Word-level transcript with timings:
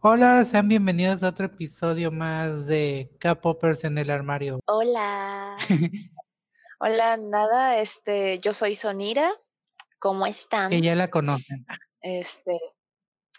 Hola, 0.00 0.44
sean 0.44 0.68
bienvenidos 0.68 1.22
a 1.22 1.28
otro 1.28 1.46
episodio 1.46 2.10
más 2.10 2.66
de 2.66 3.10
K-Poppers 3.18 3.84
en 3.84 3.96
el 3.98 4.10
armario. 4.10 4.60
Hola. 4.66 5.56
Hola, 6.80 7.16
nada, 7.16 7.78
este, 7.78 8.38
yo 8.40 8.52
soy 8.52 8.74
Sonira. 8.74 9.32
¿Cómo 9.98 10.26
están? 10.26 10.70
Que 10.70 10.82
ya 10.82 10.94
la 10.94 11.08
conocen. 11.08 11.64
Este, 12.02 12.60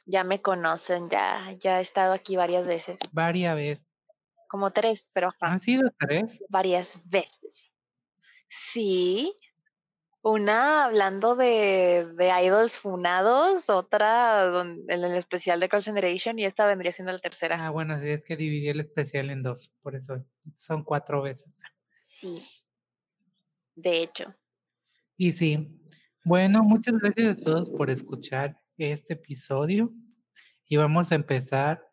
ya 0.06 0.24
me 0.24 0.42
conocen, 0.42 1.10
ya, 1.10 1.52
ya 1.60 1.80
he 1.80 1.82
estado 1.84 2.14
aquí 2.14 2.36
varias 2.36 2.68
veces. 2.68 2.98
Varias 3.12 3.56
veces. 3.56 3.88
Como 4.48 4.72
tres, 4.72 5.10
pero 5.14 5.28
ajá, 5.28 5.38
¿Han 5.52 5.60
sido 5.60 5.90
tres? 6.00 6.42
varias 6.50 7.00
veces. 7.06 7.72
Sí. 8.50 9.36
Una 10.28 10.86
hablando 10.86 11.36
de, 11.36 12.08
de 12.16 12.44
idols 12.44 12.80
funados, 12.80 13.70
otra 13.70 14.46
don- 14.46 14.84
en 14.88 15.04
el 15.04 15.16
especial 15.16 15.60
de 15.60 15.68
Girls' 15.68 15.86
Generation 15.86 16.40
y 16.40 16.46
esta 16.46 16.66
vendría 16.66 16.92
siendo 16.92 17.12
la 17.12 17.20
tercera. 17.20 17.64
Ah, 17.64 17.70
bueno, 17.70 17.96
sí, 18.00 18.10
es 18.10 18.24
que 18.26 18.36
dividí 18.36 18.70
el 18.70 18.80
especial 18.80 19.30
en 19.30 19.44
dos, 19.44 19.72
por 19.84 19.96
eso 19.96 20.26
son 20.58 20.84
cuatro 20.84 21.22
veces. 21.22 21.54
Sí. 22.02 22.44
De 23.76 24.02
hecho. 24.02 24.34
Y 25.16 25.32
sí, 25.32 25.80
bueno, 26.24 26.64
muchas 26.64 26.98
gracias 26.98 27.38
a 27.38 27.40
todos 27.40 27.70
por 27.70 27.92
escuchar 27.92 28.60
este 28.80 29.14
episodio 29.14 29.94
y 30.68 30.78
vamos 30.78 31.12
a 31.12 31.16
empezar 31.16 31.88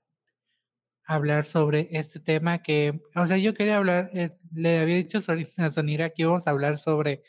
a 1.04 1.16
hablar 1.16 1.44
sobre 1.44 1.86
este 1.90 2.18
tema 2.18 2.62
que, 2.62 2.98
o 3.14 3.26
sea, 3.26 3.36
yo 3.36 3.52
quería 3.52 3.76
hablar, 3.76 4.10
eh, 4.14 4.38
le 4.54 4.78
había 4.78 4.96
dicho 4.96 5.18
a 5.18 5.70
Sonira 5.70 6.08
que 6.08 6.22
íbamos 6.22 6.46
a 6.46 6.50
hablar 6.50 6.78
sobre 6.78 7.22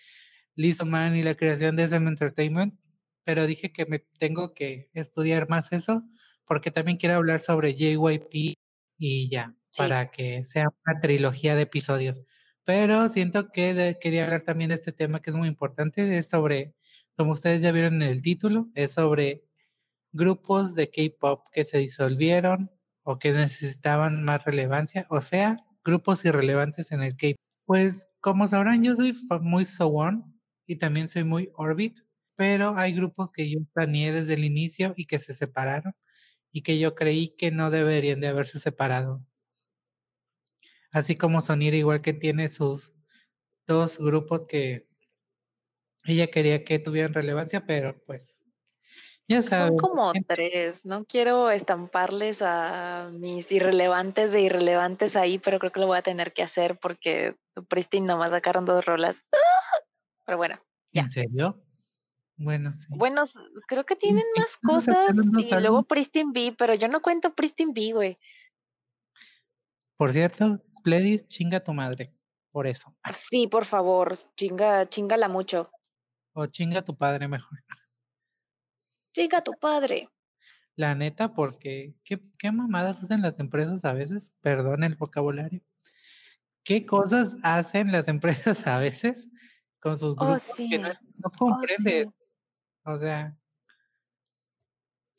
Lizzo 0.55 0.85
Man 0.85 1.15
y 1.15 1.23
la 1.23 1.35
creación 1.35 1.75
de 1.75 1.83
SM 1.85 2.07
Entertainment, 2.09 2.79
pero 3.23 3.47
dije 3.47 3.71
que 3.71 3.85
me 3.85 3.99
tengo 4.19 4.53
que 4.53 4.89
estudiar 4.93 5.49
más 5.49 5.71
eso 5.73 6.03
porque 6.45 6.71
también 6.71 6.97
quiero 6.97 7.15
hablar 7.15 7.39
sobre 7.41 7.75
JYP 7.75 8.53
y 8.97 9.29
ya, 9.29 9.55
Sí. 9.71 9.77
para 9.79 10.11
que 10.11 10.43
sea 10.45 10.67
una 10.85 10.99
trilogía 10.99 11.55
de 11.55 11.63
episodios. 11.63 12.21
Pero 12.65 13.09
siento 13.09 13.51
que 13.51 13.73
de- 13.73 13.97
quería 13.99 14.25
hablar 14.25 14.43
también 14.43 14.69
de 14.69 14.75
este 14.75 14.91
tema 14.91 15.21
que 15.21 15.29
es 15.31 15.35
muy 15.35 15.47
importante, 15.47 16.17
es 16.17 16.27
sobre, 16.29 16.75
como 17.17 17.31
ustedes 17.33 17.61
ya 17.61 17.71
vieron 17.71 17.95
en 18.01 18.09
el 18.09 18.21
título, 18.21 18.69
es 18.75 18.91
sobre 18.93 19.43
grupos 20.13 20.75
de 20.75 20.89
K-pop 20.89 21.47
que 21.51 21.63
se 21.65 21.79
disolvieron 21.79 22.71
o 23.03 23.19
que 23.19 23.31
necesitaban 23.33 24.23
más 24.23 24.45
relevancia, 24.45 25.07
o 25.09 25.21
sea, 25.21 25.57
grupos 25.83 26.23
irrelevantes 26.25 26.91
en 26.91 27.01
el 27.03 27.15
K-pop. 27.17 27.37
Pues 27.65 28.07
como 28.21 28.47
sabrán, 28.47 28.83
yo 28.83 28.95
soy 28.95 29.13
muy 29.41 29.65
So-Won 29.65 30.32
y 30.65 30.77
también 30.77 31.07
soy 31.07 31.23
muy 31.23 31.51
Orbit, 31.55 31.97
pero 32.35 32.75
hay 32.77 32.93
grupos 32.93 33.31
que 33.31 33.49
yo 33.49 33.59
planeé 33.73 34.11
desde 34.11 34.33
el 34.35 34.43
inicio 34.43 34.93
y 34.97 35.05
que 35.05 35.19
se 35.19 35.33
separaron 35.33 35.95
y 36.51 36.61
que 36.61 36.79
yo 36.79 36.95
creí 36.95 37.29
que 37.35 37.51
no 37.51 37.69
deberían 37.71 38.19
de 38.19 38.27
haberse 38.27 38.59
separado. 38.59 39.21
Así 40.91 41.15
como 41.15 41.41
Sonira 41.41 41.75
igual 41.75 42.01
que 42.01 42.13
tiene 42.13 42.49
sus 42.49 42.93
dos 43.65 43.97
grupos 43.97 44.45
que 44.45 44.87
ella 46.05 46.27
quería 46.27 46.63
que 46.63 46.79
tuvieran 46.79 47.13
relevancia, 47.13 47.65
pero 47.65 47.97
pues 48.05 48.43
ya 49.27 49.41
Son 49.41 49.49
saben, 49.49 49.77
como 49.77 50.13
en- 50.13 50.23
tres. 50.25 50.85
No 50.85 51.05
quiero 51.05 51.49
estamparles 51.49 52.41
a 52.41 53.09
mis 53.13 53.51
irrelevantes 53.51 54.31
de 54.31 54.41
irrelevantes 54.41 55.15
ahí, 55.15 55.39
pero 55.39 55.59
creo 55.59 55.71
que 55.71 55.79
lo 55.79 55.87
voy 55.87 55.97
a 55.97 56.01
tener 56.03 56.33
que 56.33 56.43
hacer 56.43 56.77
porque 56.77 57.35
Pristine 57.69 58.05
nomás 58.05 58.31
sacaron 58.31 58.65
dos 58.65 58.85
rolas. 58.85 59.23
Pero 60.25 60.37
bueno, 60.37 60.59
ya. 60.91 61.01
¿en 61.01 61.11
serio? 61.11 61.63
Bueno, 62.35 62.73
sí. 62.73 62.87
Bueno, 62.89 63.25
creo 63.67 63.85
que 63.85 63.95
tienen 63.95 64.23
sí, 64.33 64.39
más 64.39 64.57
cosas 64.57 65.15
y 65.15 65.49
luego. 65.55 65.83
Pristine 65.83 66.31
B, 66.33 66.55
pero 66.57 66.73
yo 66.73 66.87
no 66.87 67.01
cuento 67.01 67.33
Pristine 67.33 67.73
B, 67.73 67.93
güey. 67.93 68.17
Por 69.97 70.11
cierto, 70.11 70.61
Pledis, 70.83 71.27
chinga 71.27 71.63
tu 71.63 71.73
madre. 71.73 72.11
Por 72.51 72.67
eso. 72.67 72.95
Sí, 73.13 73.47
por 73.47 73.65
favor, 73.65 74.15
chinga, 74.35 74.87
chingala 74.87 75.27
mucho. 75.27 75.71
O 76.33 76.45
chinga 76.47 76.83
tu 76.83 76.95
padre 76.95 77.27
mejor. 77.27 77.59
Chinga 79.13 79.43
tu 79.43 79.53
padre. 79.53 80.09
La 80.75 80.95
neta, 80.95 81.33
porque 81.33 81.95
¿qué, 82.03 82.19
qué 82.37 82.51
mamadas 82.51 83.03
hacen 83.03 83.21
las 83.21 83.39
empresas 83.39 83.85
a 83.85 83.93
veces? 83.93 84.33
Perdón 84.41 84.83
el 84.83 84.95
vocabulario. 84.95 85.61
¿Qué 86.63 86.85
cosas 86.85 87.37
hacen 87.43 87.91
las 87.91 88.07
empresas 88.57 88.65
a 88.65 88.79
veces 88.79 89.29
con 89.83 89.97
sus 89.99 90.17
Oh, 90.17 90.37
grupos 90.37 90.63
que 90.69 90.79
no, 90.79 90.89
Oh, 91.47 91.65
comprendes? 91.65 92.05
sí. 92.07 92.13
O 92.85 92.97
sea, 92.97 93.37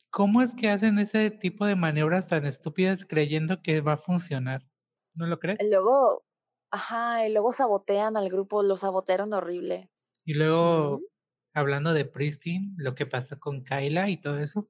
¿cómo 0.09 0.41
es 0.41 0.55
que 0.55 0.67
hacen 0.71 0.97
ese 0.97 1.29
tipo 1.29 1.63
de 1.67 1.75
maniobras 1.75 2.27
tan 2.27 2.47
estúpidas 2.47 3.05
creyendo 3.05 3.61
que 3.61 3.81
va 3.81 3.93
a 3.93 3.97
funcionar? 3.97 4.67
¿No 5.13 5.27
lo 5.27 5.37
crees? 5.37 5.59
Luego, 5.59 6.23
ajá, 6.71 7.27
y 7.27 7.33
luego 7.33 7.51
sabotean 7.51 8.15
al 8.15 8.29
grupo, 8.29 8.63
lo 8.63 8.77
sabotearon 8.77 9.33
horrible. 9.33 9.91
Y 10.23 10.35
luego, 10.35 11.01
hablando 11.53 11.93
de 11.93 12.05
Pristine, 12.05 12.73
lo 12.77 12.93
que 12.93 13.07
pasó 13.07 13.39
con 13.39 13.63
Kyla 13.63 14.07
y 14.09 14.17
todo 14.17 14.37
eso. 14.39 14.67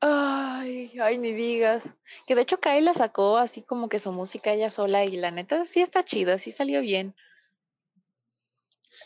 Ay, 0.00 0.92
ay, 1.02 1.18
ni 1.18 1.32
digas. 1.32 1.96
Que 2.26 2.34
de 2.36 2.42
hecho 2.42 2.60
Kyla 2.60 2.94
sacó 2.94 3.38
así 3.38 3.62
como 3.62 3.88
que 3.88 3.98
su 3.98 4.12
música 4.12 4.52
ella 4.52 4.70
sola 4.70 5.04
y 5.04 5.16
la 5.16 5.30
neta 5.32 5.64
sí 5.64 5.80
está 5.82 6.04
chida, 6.04 6.38
sí 6.38 6.52
salió 6.52 6.80
bien. 6.80 7.16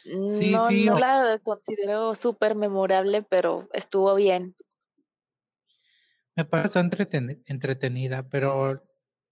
Sí, 0.05 0.53
No, 0.53 0.69
sí, 0.69 0.87
no 0.87 0.95
o- 0.95 0.99
la 0.99 1.39
considero 1.43 2.15
súper 2.15 2.55
memorable, 2.55 3.23
pero 3.23 3.69
estuvo 3.73 4.15
bien. 4.15 4.55
me 6.37 6.45
pareció 6.45 6.81
entreten- 6.81 7.43
entretenida, 7.47 8.29
pero 8.29 8.83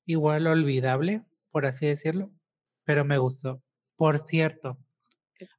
igual 0.05 0.47
olvidable, 0.47 1.23
por 1.51 1.67
así 1.67 1.87
decirlo, 1.87 2.31
pero 2.85 3.05
me 3.05 3.19
gustó. 3.19 3.63
Por 3.97 4.19
cierto, 4.19 4.79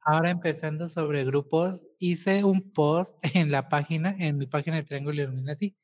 ahora 0.02 0.30
empezando 0.30 0.88
sobre 0.88 1.24
grupos, 1.26 1.84
hice 1.98 2.44
un 2.44 2.72
post 2.72 3.16
en 3.36 3.52
la 3.52 3.68
página, 3.70 4.16
en 4.18 4.38
mi 4.38 4.46
página 4.46 4.78
de 4.78 4.84
Triángulo 4.84 5.22
Illuminati. 5.22 5.76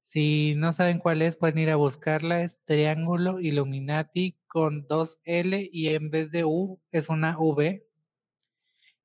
Si 0.00 0.54
no 0.56 0.72
saben 0.72 1.00
cuál 1.00 1.22
es, 1.22 1.36
pueden 1.36 1.58
ir 1.58 1.70
a 1.70 1.76
buscarla, 1.76 2.42
es 2.42 2.60
Triángulo 2.66 3.40
Illuminati 3.40 4.38
con 4.48 4.86
dos 4.88 5.20
L 5.24 5.68
y 5.72 5.88
en 5.90 6.10
vez 6.10 6.32
de 6.32 6.44
U 6.46 6.80
es 6.92 7.10
una 7.10 7.38
V. 7.38 7.87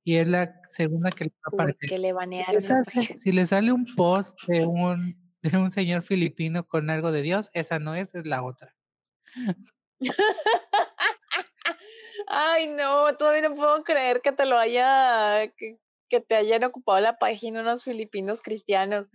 Y 0.04 0.18
es 0.18 0.28
la 0.28 0.60
segunda 0.68 1.12
que 1.12 1.26
les 1.26 1.34
va 1.34 1.42
a 1.46 1.50
aparecer. 1.54 1.90
Porque 1.90 2.00
le 2.00 2.14
Si 2.46 2.54
la 2.54 2.62
sale, 2.62 3.18
si 3.18 3.32
les 3.32 3.50
sale 3.50 3.72
un 3.72 3.86
post 3.96 4.38
de 4.48 4.66
un, 4.66 5.16
de 5.42 5.58
un 5.58 5.72
señor 5.72 6.04
filipino 6.04 6.68
con 6.68 6.90
algo 6.90 7.12
de 7.12 7.22
Dios, 7.22 7.50
esa 7.54 7.80
no 7.80 7.96
es, 7.96 8.14
es 8.14 8.26
la 8.26 8.44
otra. 8.44 8.76
Ay, 12.28 12.68
no, 12.68 13.16
todavía 13.18 13.48
no 13.50 13.56
puedo 13.56 13.84
creer 13.84 14.22
que 14.22 14.32
te 14.32 14.46
lo 14.46 14.58
haya, 14.58 15.48
que, 15.58 15.78
que 16.10 16.20
te 16.22 16.36
hayan 16.36 16.64
ocupado 16.64 17.00
la 17.00 17.18
página 17.18 17.62
unos 17.62 17.84
filipinos 17.84 18.42
cristianos 18.42 19.08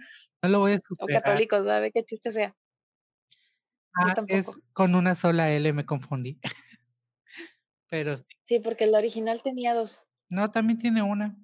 No 0.43 0.49
lo 0.49 0.61
voy 0.61 0.73
a 0.73 0.77
o 0.77 0.81
superar. 0.81 1.23
católicos, 1.23 1.65
¿sabe 1.65 1.93
qué 1.93 2.05
chiste 2.05 2.31
sea? 2.31 2.55
Ah, 3.95 4.15
es 4.29 4.51
con 4.73 4.95
una 4.95 5.15
sola 5.15 5.51
L, 5.51 5.73
me 5.73 5.85
confundí. 5.85 6.39
Pero 7.91 8.17
sí. 8.17 8.25
Sí, 8.47 8.61
porque 8.61 8.85
el 8.85 8.95
original 8.95 9.43
tenía 9.43 9.75
dos. 9.75 10.03
No, 10.31 10.51
también 10.51 10.79
tiene 10.79 11.03
una. 11.03 11.37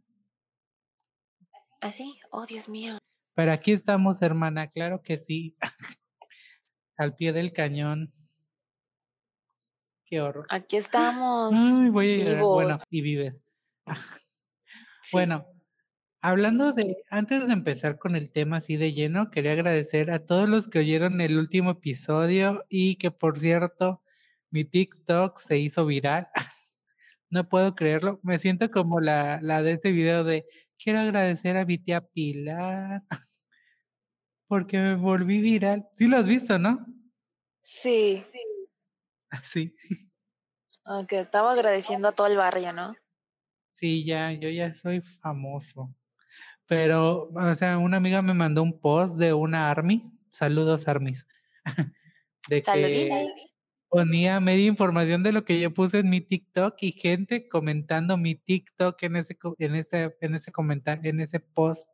¿Ah, 1.80 1.90
sí? 1.90 2.18
Oh, 2.30 2.46
Dios 2.46 2.68
mío. 2.68 2.98
Pero 3.34 3.52
aquí 3.52 3.72
estamos, 3.72 4.22
hermana, 4.22 4.68
claro 4.70 5.02
que 5.02 5.16
sí. 5.16 5.56
Al 6.96 7.16
pie 7.16 7.32
del 7.32 7.52
cañón. 7.52 8.10
Qué 10.06 10.20
horror. 10.20 10.46
Aquí 10.50 10.76
estamos 10.78 11.52
Ay, 11.54 11.88
voy 11.88 12.22
a 12.22 12.34
vivos. 12.34 12.54
Bueno, 12.54 12.78
y 12.90 13.00
vives. 13.00 13.42
Sí. 15.02 15.10
Bueno, 15.12 15.46
hablando 16.22 16.72
de, 16.72 16.96
antes 17.10 17.46
de 17.46 17.52
empezar 17.52 17.98
con 17.98 18.16
el 18.16 18.30
tema 18.30 18.58
así 18.58 18.76
de 18.76 18.92
lleno, 18.92 19.30
quería 19.30 19.52
agradecer 19.52 20.10
a 20.10 20.24
todos 20.24 20.48
los 20.48 20.68
que 20.68 20.78
oyeron 20.78 21.20
el 21.20 21.36
último 21.36 21.72
episodio 21.72 22.64
y 22.68 22.96
que 22.96 23.10
por 23.10 23.38
cierto, 23.38 24.02
mi 24.50 24.64
TikTok 24.64 25.38
se 25.38 25.58
hizo 25.58 25.84
viral. 25.84 26.28
No 27.34 27.48
puedo 27.48 27.74
creerlo. 27.74 28.20
Me 28.22 28.38
siento 28.38 28.70
como 28.70 29.00
la, 29.00 29.40
la 29.42 29.60
de 29.60 29.72
ese 29.72 29.90
video 29.90 30.22
de 30.22 30.46
quiero 30.78 31.00
agradecer 31.00 31.56
a 31.56 31.64
mi 31.64 31.78
tía 31.78 32.00
Pilar 32.00 33.02
porque 34.46 34.78
me 34.78 34.94
volví 34.94 35.40
viral. 35.40 35.84
Sí 35.96 36.06
lo 36.06 36.16
has 36.18 36.28
visto, 36.28 36.60
¿no? 36.60 36.86
Sí, 37.60 38.24
Sí. 39.42 39.74
aunque 40.84 41.18
estaba 41.18 41.50
agradeciendo 41.50 42.06
a 42.06 42.12
todo 42.12 42.28
el 42.28 42.36
barrio, 42.36 42.72
¿no? 42.72 42.94
Sí, 43.72 44.04
ya, 44.04 44.30
yo 44.30 44.48
ya 44.48 44.72
soy 44.72 45.00
famoso. 45.00 45.92
Pero, 46.66 47.30
o 47.34 47.54
sea, 47.54 47.78
una 47.78 47.96
amiga 47.96 48.22
me 48.22 48.32
mandó 48.32 48.62
un 48.62 48.78
post 48.78 49.18
de 49.18 49.32
una 49.32 49.72
Army. 49.72 50.08
Saludos, 50.30 50.86
Armies. 50.86 51.26
De 52.48 52.62
que. 52.62 53.26
Ponía 53.94 54.40
media 54.40 54.66
información 54.66 55.22
de 55.22 55.30
lo 55.30 55.44
que 55.44 55.60
yo 55.60 55.72
puse 55.72 56.00
en 56.00 56.10
mi 56.10 56.20
TikTok 56.20 56.74
y 56.80 56.90
gente 56.90 57.48
comentando 57.48 58.16
mi 58.16 58.34
TikTok 58.34 59.00
en 59.04 59.14
ese, 59.14 59.38
en 59.58 59.76
ese, 59.76 60.16
en 60.20 60.34
ese 60.34 60.50
comentario, 60.50 61.10
en 61.10 61.20
ese 61.20 61.38
post. 61.38 61.88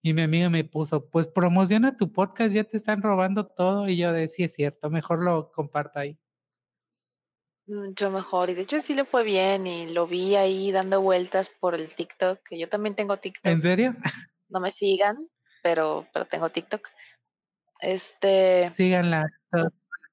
Y 0.00 0.14
mi 0.14 0.22
amiga 0.22 0.48
me 0.48 0.64
puso, 0.64 1.10
pues 1.10 1.28
promociona 1.28 1.98
tu 1.98 2.10
podcast, 2.12 2.54
ya 2.54 2.64
te 2.64 2.78
están 2.78 3.02
robando 3.02 3.46
todo. 3.46 3.90
Y 3.90 3.98
yo 3.98 4.10
decía, 4.10 4.46
es 4.46 4.54
cierto, 4.54 4.88
mejor 4.88 5.22
lo 5.22 5.52
comparto 5.52 5.98
ahí. 5.98 6.18
Mucho 7.66 8.10
mejor. 8.10 8.48
Y 8.48 8.54
de 8.54 8.62
hecho 8.62 8.80
sí 8.80 8.94
le 8.94 9.04
fue 9.04 9.22
bien 9.22 9.66
y 9.66 9.86
lo 9.86 10.06
vi 10.06 10.34
ahí 10.34 10.72
dando 10.72 11.02
vueltas 11.02 11.50
por 11.60 11.74
el 11.74 11.94
TikTok, 11.94 12.40
que 12.42 12.58
yo 12.58 12.70
también 12.70 12.94
tengo 12.94 13.18
TikTok. 13.18 13.52
¿En 13.52 13.60
serio? 13.60 13.94
No 14.50 14.60
me 14.60 14.70
sigan, 14.70 15.14
pero, 15.62 16.06
pero 16.10 16.24
tengo 16.24 16.48
TikTok. 16.48 16.88
Este. 17.80 18.70
Síganla 18.72 19.26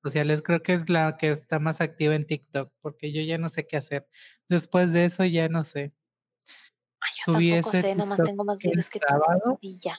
sociales. 0.06 0.44
Creo 0.44 0.62
que 0.62 0.74
es 0.74 0.90
la 0.90 1.18
que 1.18 1.32
está 1.32 1.58
más 1.60 1.82
activa 1.82 2.16
en 2.16 2.28
TikTok, 2.28 2.72
porque 2.82 3.12
yo 3.12 3.22
ya 3.22 3.38
no 3.38 3.50
sé 3.50 3.66
qué 3.66 3.78
hacer. 3.78 4.08
Después 4.48 4.94
de 4.94 5.06
eso 5.06 5.26
ya 5.26 5.50
no 5.50 5.64
sé. 5.64 5.94
Ay, 7.00 7.12
yo 7.26 7.34
subí 7.34 7.52
tampoco 7.52 7.70
ese 7.70 7.82
sé, 7.82 7.96
nomás 7.96 8.20
tengo 8.24 8.46
más 8.46 8.60
videos 8.60 8.90
que 8.90 9.00
sábado, 9.00 9.58
y 9.62 9.80
ya. 9.80 9.98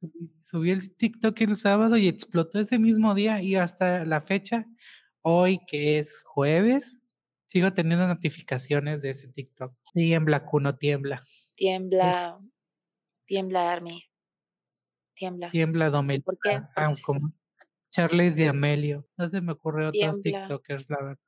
Subí, 0.00 0.30
subí 0.42 0.70
el 0.70 0.94
TikTok 0.94 1.40
el 1.40 1.56
sábado 1.56 1.96
y 1.96 2.08
explotó 2.08 2.60
ese 2.60 2.78
mismo 2.78 3.14
día 3.14 3.42
y 3.42 3.56
hasta 3.56 4.04
la 4.04 4.20
fecha, 4.20 4.66
hoy 5.22 5.60
que 5.66 5.98
es 5.98 6.22
jueves, 6.24 6.98
sigo 7.46 7.72
teniendo 7.72 8.06
notificaciones 8.06 9.02
de 9.02 9.10
ese 9.10 9.28
TikTok. 9.28 9.74
Tiembla, 9.94 10.44
Cuno, 10.44 10.76
tiembla. 10.76 11.20
Tiembla, 11.56 12.38
tiembla, 13.26 13.72
Army. 13.72 14.04
Tiembla. 15.14 15.50
Tiembla, 15.50 15.90
Domelio. 15.90 16.24
¿Por 16.24 16.38
qué? 16.38 16.62
Ah, 16.76 16.94
Charlie 17.90 18.30
de 18.30 18.48
Amelio. 18.48 19.06
No 19.16 19.28
se 19.28 19.40
me 19.40 19.52
ocurre 19.52 19.88
otros 19.88 20.20
TikTokers, 20.20 20.88
la 20.88 20.96
verdad. 20.96 21.18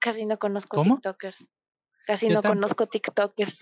Casi 0.00 0.24
no 0.24 0.38
conozco 0.38 0.82
TikTokers. 0.82 1.50
Casi 2.06 2.28
no 2.28 2.40
conozco 2.40 2.86
TikTokers. 2.86 3.58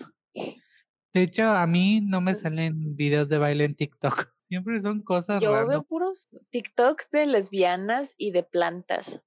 De 1.13 1.23
hecho, 1.23 1.43
a 1.49 1.65
mí 1.65 1.99
no 2.01 2.21
me 2.21 2.35
salen 2.35 2.95
videos 2.95 3.27
de 3.27 3.39
baile 3.39 3.65
en 3.65 3.75
TikTok. 3.75 4.31
Siempre 4.47 4.79
son 4.79 5.01
cosas 5.01 5.41
Yo 5.41 5.67
veo 5.67 5.83
puros 5.83 6.29
TikToks 6.51 7.09
de 7.09 7.25
lesbianas 7.25 8.13
y 8.17 8.31
de 8.31 8.43
plantas. 8.43 9.21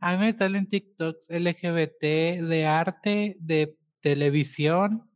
A 0.00 0.12
mí 0.12 0.18
me 0.18 0.32
salen 0.32 0.68
TikToks 0.68 1.30
LGBT, 1.30 2.02
de 2.02 2.66
arte, 2.66 3.36
de 3.40 3.78
televisión 4.00 5.10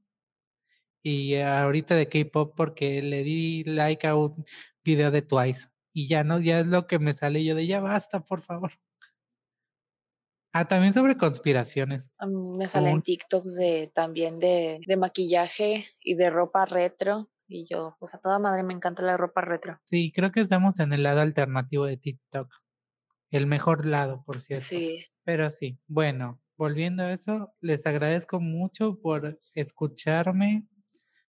y 1.03 1.37
ahorita 1.37 1.95
de 1.95 2.09
K-pop 2.09 2.55
porque 2.56 3.03
le 3.03 3.23
di 3.23 3.65
like 3.65 4.06
a 4.06 4.17
un 4.17 4.45
video 4.83 5.11
de 5.11 5.23
Twice 5.23 5.69
y 5.99 6.06
ya 6.06 6.23
no, 6.23 6.39
ya 6.39 6.61
es 6.61 6.67
lo 6.67 6.87
que 6.87 7.00
me 7.00 7.12
sale 7.12 7.45
yo 7.45 7.56
de 7.56 7.67
ya 7.67 7.81
basta, 7.81 8.21
por 8.21 8.41
favor. 8.41 8.71
Ah, 10.53 10.69
también 10.69 10.93
sobre 10.93 11.17
conspiraciones. 11.17 12.12
A 12.19 12.27
mí 12.27 12.37
me 12.56 12.69
salen 12.69 13.03
TikToks 13.03 13.56
de 13.56 13.91
también 13.93 14.39
de, 14.39 14.79
de 14.87 14.97
maquillaje 14.97 15.89
y 16.00 16.15
de 16.15 16.31
ropa 16.31 16.67
retro. 16.67 17.33
Y 17.49 17.67
yo, 17.69 17.97
pues 17.99 18.15
a 18.15 18.19
toda 18.19 18.39
madre 18.39 18.62
me 18.62 18.75
encanta 18.75 19.03
la 19.03 19.17
ropa 19.17 19.41
retro. 19.41 19.81
Sí, 19.87 20.12
creo 20.15 20.31
que 20.31 20.39
estamos 20.39 20.79
en 20.79 20.93
el 20.93 21.03
lado 21.03 21.21
alternativo 21.21 21.85
de 21.87 21.97
TikTok. 21.97 22.49
El 23.33 23.49
mejor 23.49 23.85
lado, 23.85 24.23
por 24.25 24.41
cierto. 24.41 24.67
Sí. 24.69 25.05
Pero 25.25 25.50
sí, 25.50 25.81
bueno, 25.89 26.41
volviendo 26.56 27.03
a 27.03 27.12
eso, 27.12 27.55
les 27.61 27.85
agradezco 27.87 28.39
mucho 28.39 29.00
por 29.00 29.41
escucharme 29.53 30.69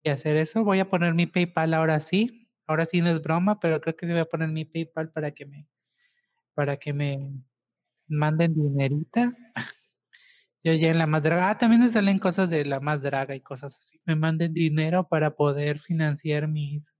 y 0.02 0.10
hacer 0.10 0.36
eso. 0.36 0.64
Voy 0.64 0.80
a 0.80 0.90
poner 0.90 1.14
mi 1.14 1.26
PayPal 1.26 1.72
ahora 1.72 2.00
sí. 2.00 2.45
Ahora 2.66 2.86
sí 2.86 3.00
no 3.00 3.10
es 3.10 3.22
broma, 3.22 3.60
pero 3.60 3.80
creo 3.80 3.96
que 3.96 4.06
sí 4.06 4.12
voy 4.12 4.22
a 4.22 4.26
poner 4.26 4.48
mi 4.48 4.64
PayPal 4.64 5.10
para 5.10 5.32
que 5.32 5.46
me, 5.46 5.68
para 6.54 6.76
que 6.78 6.92
me 6.92 7.32
manden 8.08 8.54
dinerita. 8.54 9.32
Yo 10.64 10.72
ya 10.74 10.90
en 10.90 10.98
la 10.98 11.06
más 11.06 11.22
draga. 11.22 11.50
Ah, 11.50 11.58
también 11.58 11.82
me 11.82 11.88
salen 11.88 12.18
cosas 12.18 12.50
de 12.50 12.64
la 12.64 12.80
más 12.80 13.02
draga 13.02 13.36
y 13.36 13.40
cosas 13.40 13.78
así. 13.78 14.00
Me 14.04 14.16
manden 14.16 14.52
dinero 14.52 15.08
para 15.08 15.36
poder 15.36 15.78
financiar 15.78 16.48
mis 16.48 16.92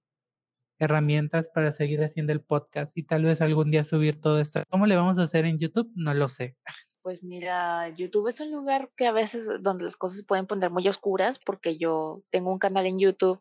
herramientas 0.78 1.48
para 1.48 1.72
seguir 1.72 2.02
haciendo 2.04 2.32
el 2.32 2.42
podcast 2.42 2.96
y 2.96 3.02
tal 3.04 3.24
vez 3.24 3.40
algún 3.40 3.70
día 3.70 3.84
subir 3.84 4.20
todo 4.20 4.40
esto. 4.40 4.62
¿Cómo 4.68 4.86
le 4.86 4.96
vamos 4.96 5.18
a 5.18 5.22
hacer 5.24 5.46
en 5.46 5.58
YouTube? 5.58 5.90
No 5.94 6.14
lo 6.14 6.28
sé. 6.28 6.56
Pues 7.06 7.22
mira, 7.22 7.88
YouTube 7.90 8.26
es 8.26 8.40
un 8.40 8.50
lugar 8.50 8.90
que 8.96 9.06
a 9.06 9.12
veces 9.12 9.46
donde 9.60 9.84
las 9.84 9.96
cosas 9.96 10.24
pueden 10.24 10.48
poner 10.48 10.70
muy 10.70 10.88
oscuras 10.88 11.38
porque 11.38 11.78
yo 11.78 12.24
tengo 12.30 12.50
un 12.50 12.58
canal 12.58 12.84
en 12.84 12.98
YouTube 12.98 13.40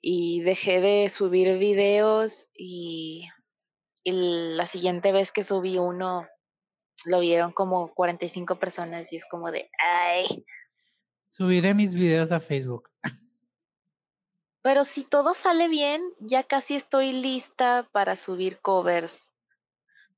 y 0.00 0.42
dejé 0.42 0.80
de 0.80 1.08
subir 1.08 1.58
videos 1.58 2.46
y, 2.54 3.28
y 4.04 4.12
la 4.12 4.64
siguiente 4.66 5.10
vez 5.10 5.32
que 5.32 5.42
subí 5.42 5.76
uno 5.76 6.28
lo 7.04 7.18
vieron 7.18 7.50
como 7.50 7.92
45 7.94 8.60
personas 8.60 9.12
y 9.12 9.16
es 9.16 9.24
como 9.28 9.50
de, 9.50 9.68
ay. 9.84 10.44
Subiré 11.26 11.74
mis 11.74 11.96
videos 11.96 12.30
a 12.30 12.38
Facebook. 12.38 12.90
Pero 14.62 14.84
si 14.84 15.02
todo 15.02 15.34
sale 15.34 15.66
bien, 15.66 16.00
ya 16.20 16.44
casi 16.44 16.76
estoy 16.76 17.12
lista 17.12 17.88
para 17.90 18.14
subir 18.14 18.60
covers. 18.60 19.32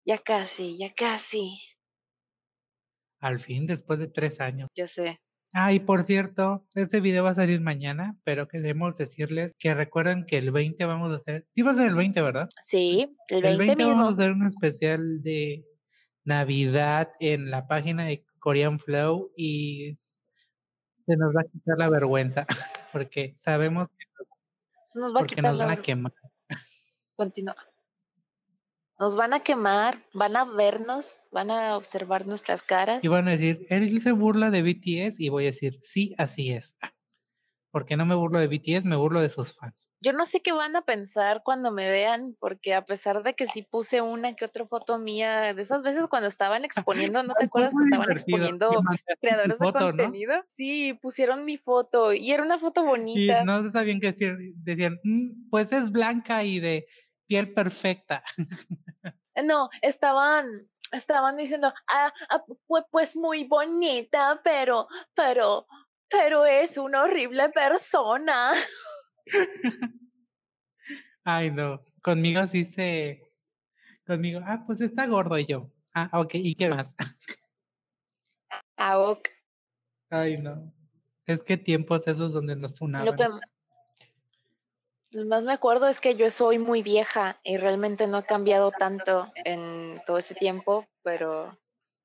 Ya 0.05 0.19
casi, 0.19 0.77
ya 0.77 0.93
casi. 0.93 1.59
Al 3.23 3.39
fin, 3.39 3.67
después 3.67 4.01
de 4.01 4.09
tres 4.09 4.41
años. 4.41 4.69
Ya 4.75 4.89
sé. 4.89 5.21
Ah, 5.55 5.73
y 5.73 5.79
por 5.81 6.03
cierto, 6.03 6.67
este 6.75 7.01
video 7.01 7.23
va 7.23 7.31
a 7.31 7.35
salir 7.35 7.61
mañana, 7.61 8.17
pero 8.25 8.49
queremos 8.49 8.97
decirles 8.97 9.55
que 9.59 9.75
recuerden 9.75 10.27
que 10.27 10.39
el 10.39 10.51
20 10.51 10.85
vamos 10.87 11.13
a 11.13 11.17
hacer, 11.17 11.47
sí 11.51 11.63
va 11.63 11.71
a 11.71 11.75
ser 11.75 11.89
el 11.89 11.95
20, 11.95 12.21
¿verdad? 12.21 12.49
Sí, 12.65 13.15
el 13.29 13.43
20, 13.43 13.49
el 13.49 13.59
20 13.59 13.77
mismo. 13.77 13.93
vamos 13.93 14.09
a 14.09 14.13
hacer 14.15 14.33
un 14.33 14.47
especial 14.47 15.23
de 15.23 15.65
Navidad 16.25 17.13
en 17.21 17.51
la 17.51 17.69
página 17.69 18.07
de 18.07 18.25
Korean 18.41 18.81
Flow 18.81 19.31
y 19.37 19.99
se 21.07 21.17
nos 21.17 21.37
va 21.37 21.43
a 21.43 21.45
quitar 21.45 21.79
la 21.79 21.89
vergüenza 21.89 22.45
porque 22.93 23.35
sabemos 23.37 23.89
que 23.89 24.07
nos, 24.99 25.15
va 25.15 25.21
a 25.21 25.27
quitar 25.27 25.45
nos 25.45 25.59
van 25.59 25.71
a 25.71 25.81
quemar. 25.81 26.13
Continúa. 27.15 27.57
Nos 29.03 29.17
van 29.17 29.33
a 29.35 29.41
quemar, 29.41 29.99
van 30.15 30.37
a 30.37 30.45
vernos, 30.45 31.23
van 31.33 31.51
a 31.51 31.77
observar 31.77 32.25
nuestras 32.25 32.63
caras. 32.63 33.03
Y 33.03 33.09
van 33.09 33.27
a 33.27 33.33
decir, 33.33 33.67
él 33.69 34.01
se 34.01 34.13
burla 34.13 34.53
de 34.53 34.63
BTS 34.63 35.19
y 35.19 35.29
voy 35.29 35.43
a 35.43 35.47
decir, 35.47 35.81
sí, 35.83 36.15
así 36.19 36.53
es 36.53 36.77
porque 37.73 37.97
no 37.97 38.05
me 38.05 38.15
burlo 38.15 38.39
de 38.39 38.49
BTS, 38.49 38.85
me 38.85 38.97
burlo 38.97 39.23
de 39.23 39.31
sus 39.31 39.57
fans. 39.57 39.91
Yo 40.01 40.13
no 40.13 40.27
sé 40.27 40.41
qué 40.41 40.53
van 40.53 40.77
a 40.77 40.83
pensar 40.83 41.41
cuando 41.43 41.73
me 41.73 41.89
vean, 41.89 42.37
porque 42.39 42.75
a 42.75 42.85
pesar 42.85 43.23
de 43.23 43.35
que 43.35 43.47
sí 43.47 43.63
puse 43.63 44.03
una 44.03 44.37
que 44.37 44.45
otra 44.45 44.67
foto 44.67 44.99
mía, 44.99 45.55
de 45.55 45.63
esas 45.63 45.83
veces 45.83 46.05
cuando 46.09 46.29
estaban 46.29 46.67
exponiendo, 46.67 47.23
¿no 47.23 47.33
te 47.33 47.47
acuerdas 47.47 47.73
que 47.73 47.85
estaban 47.85 48.11
exponiendo 48.11 48.83
creadores 49.21 49.59
de 49.59 49.73
contenido? 49.73 50.35
Sí, 50.55 50.93
pusieron 51.01 51.47
mi 51.47 51.57
foto 51.57 52.13
y 52.13 52.31
era 52.31 52.43
una 52.43 52.59
foto 52.59 52.85
bonita. 52.85 53.41
Y 53.41 53.45
no 53.47 53.69
sabían 53.73 54.01
qué 54.01 54.09
decir, 54.09 54.37
decían, 54.57 55.01
mm, 55.03 55.49
pues 55.49 55.73
es 55.73 55.91
blanca 55.91 56.45
y 56.45 56.61
de 56.61 56.87
piel 57.27 57.55
perfecta. 57.55 58.23
No, 59.37 59.71
estaban, 59.81 60.69
estaban 60.93 61.37
diciendo, 61.37 61.73
ah, 61.89 62.13
ah 62.29 62.45
pues, 62.91 63.17
muy 63.17 63.45
bonita, 63.45 64.41
pero, 64.45 64.89
pero, 65.15 65.67
pero 66.09 66.45
es 66.47 66.77
una 66.77 67.05
horrible 67.05 67.49
persona. 67.51 68.53
Ay, 71.25 71.51
no. 71.51 71.81
Conmigo 72.03 72.47
sí 72.47 72.65
se. 72.65 73.23
Conmigo, 74.07 74.41
ah, 74.45 74.65
pues 74.67 74.81
está 74.81 75.07
gordo 75.07 75.39
y 75.39 75.47
yo. 75.47 75.71
Ah, 75.95 76.11
ok, 76.13 76.35
¿y 76.35 76.55
qué 76.55 76.69
más? 76.69 76.95
Ah, 78.77 78.99
ok. 78.99 79.29
Ay, 80.11 80.39
no. 80.39 80.75
Es 81.27 81.43
que 81.43 81.57
tiempos 81.57 82.09
esos 82.09 82.33
donde 82.33 82.57
nos 82.57 82.77
funaban. 82.77 83.07
Lo 83.07 83.15
que 83.15 83.29
más 85.15 85.43
me 85.43 85.53
acuerdo 85.53 85.89
es 85.89 86.01
que 86.01 86.17
yo 86.17 86.31
soy 86.31 86.59
muy 86.59 86.83
vieja 86.83 87.39
y 87.43 87.57
realmente 87.57 88.07
no 88.07 88.19
ha 88.19 88.23
cambiado 88.23 88.71
tanto 88.71 89.29
en 89.45 90.01
todo 90.07 90.19
ese 90.19 90.35
tiempo, 90.35 90.87
pero 91.03 91.59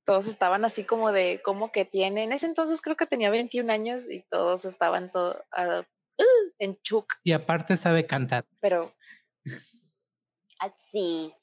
todos 0.05 0.27
estaban 0.27 0.63
así 0.65 0.83
como 0.83 1.11
de, 1.11 1.41
como 1.43 1.71
que 1.71 1.85
tienen, 1.85 2.25
en 2.25 2.31
ese 2.33 2.45
entonces 2.45 2.81
creo 2.81 2.95
que 2.95 3.05
tenía 3.05 3.29
21 3.29 3.71
años 3.71 4.03
y 4.09 4.23
todos 4.29 4.65
estaban 4.65 5.11
todo, 5.11 5.43
uh, 5.57 5.83
en 6.59 6.77
chuk. 6.81 7.13
Y 7.23 7.33
aparte 7.33 7.77
sabe 7.77 8.05
cantar. 8.07 8.45
Pero, 8.61 8.93
así. 10.59 11.33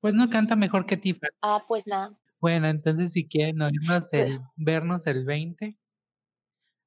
Pues 0.00 0.14
no 0.14 0.28
canta 0.30 0.56
mejor 0.56 0.86
que 0.86 0.96
Tifa. 0.96 1.28
Ah, 1.42 1.64
pues 1.66 1.86
nada. 1.86 2.18
Bueno, 2.40 2.68
entonces 2.68 3.12
si 3.12 3.26
quieren 3.26 3.62
oírnos 3.62 4.12
el, 4.12 4.40
vernos 4.56 5.06
el 5.06 5.24
20, 5.24 5.78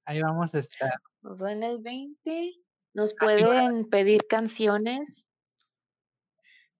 ahí 0.06 0.22
vamos 0.22 0.54
a 0.54 0.60
estar. 0.60 0.94
Nos 1.22 1.42
ven 1.42 1.63
el 1.63 1.82
20, 1.82 2.54
nos 2.94 3.13
pueden 3.13 3.89
pedir 3.89 4.27
canciones 4.27 5.27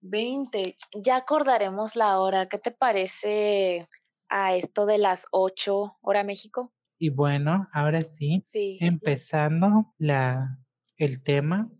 20. 0.00 0.76
Ya 0.94 1.16
acordaremos 1.16 1.96
la 1.96 2.18
hora. 2.20 2.48
¿Qué 2.48 2.58
te 2.58 2.70
parece 2.70 3.88
a 4.28 4.54
esto 4.54 4.86
de 4.86 4.98
las 4.98 5.24
8 5.30 5.96
hora 6.00 6.24
México. 6.24 6.72
Y 6.98 7.10
bueno, 7.10 7.68
ahora 7.72 8.02
sí, 8.02 8.44
empezando 8.52 9.94
la, 9.98 10.58
el 10.96 11.22
tema, 11.22 11.70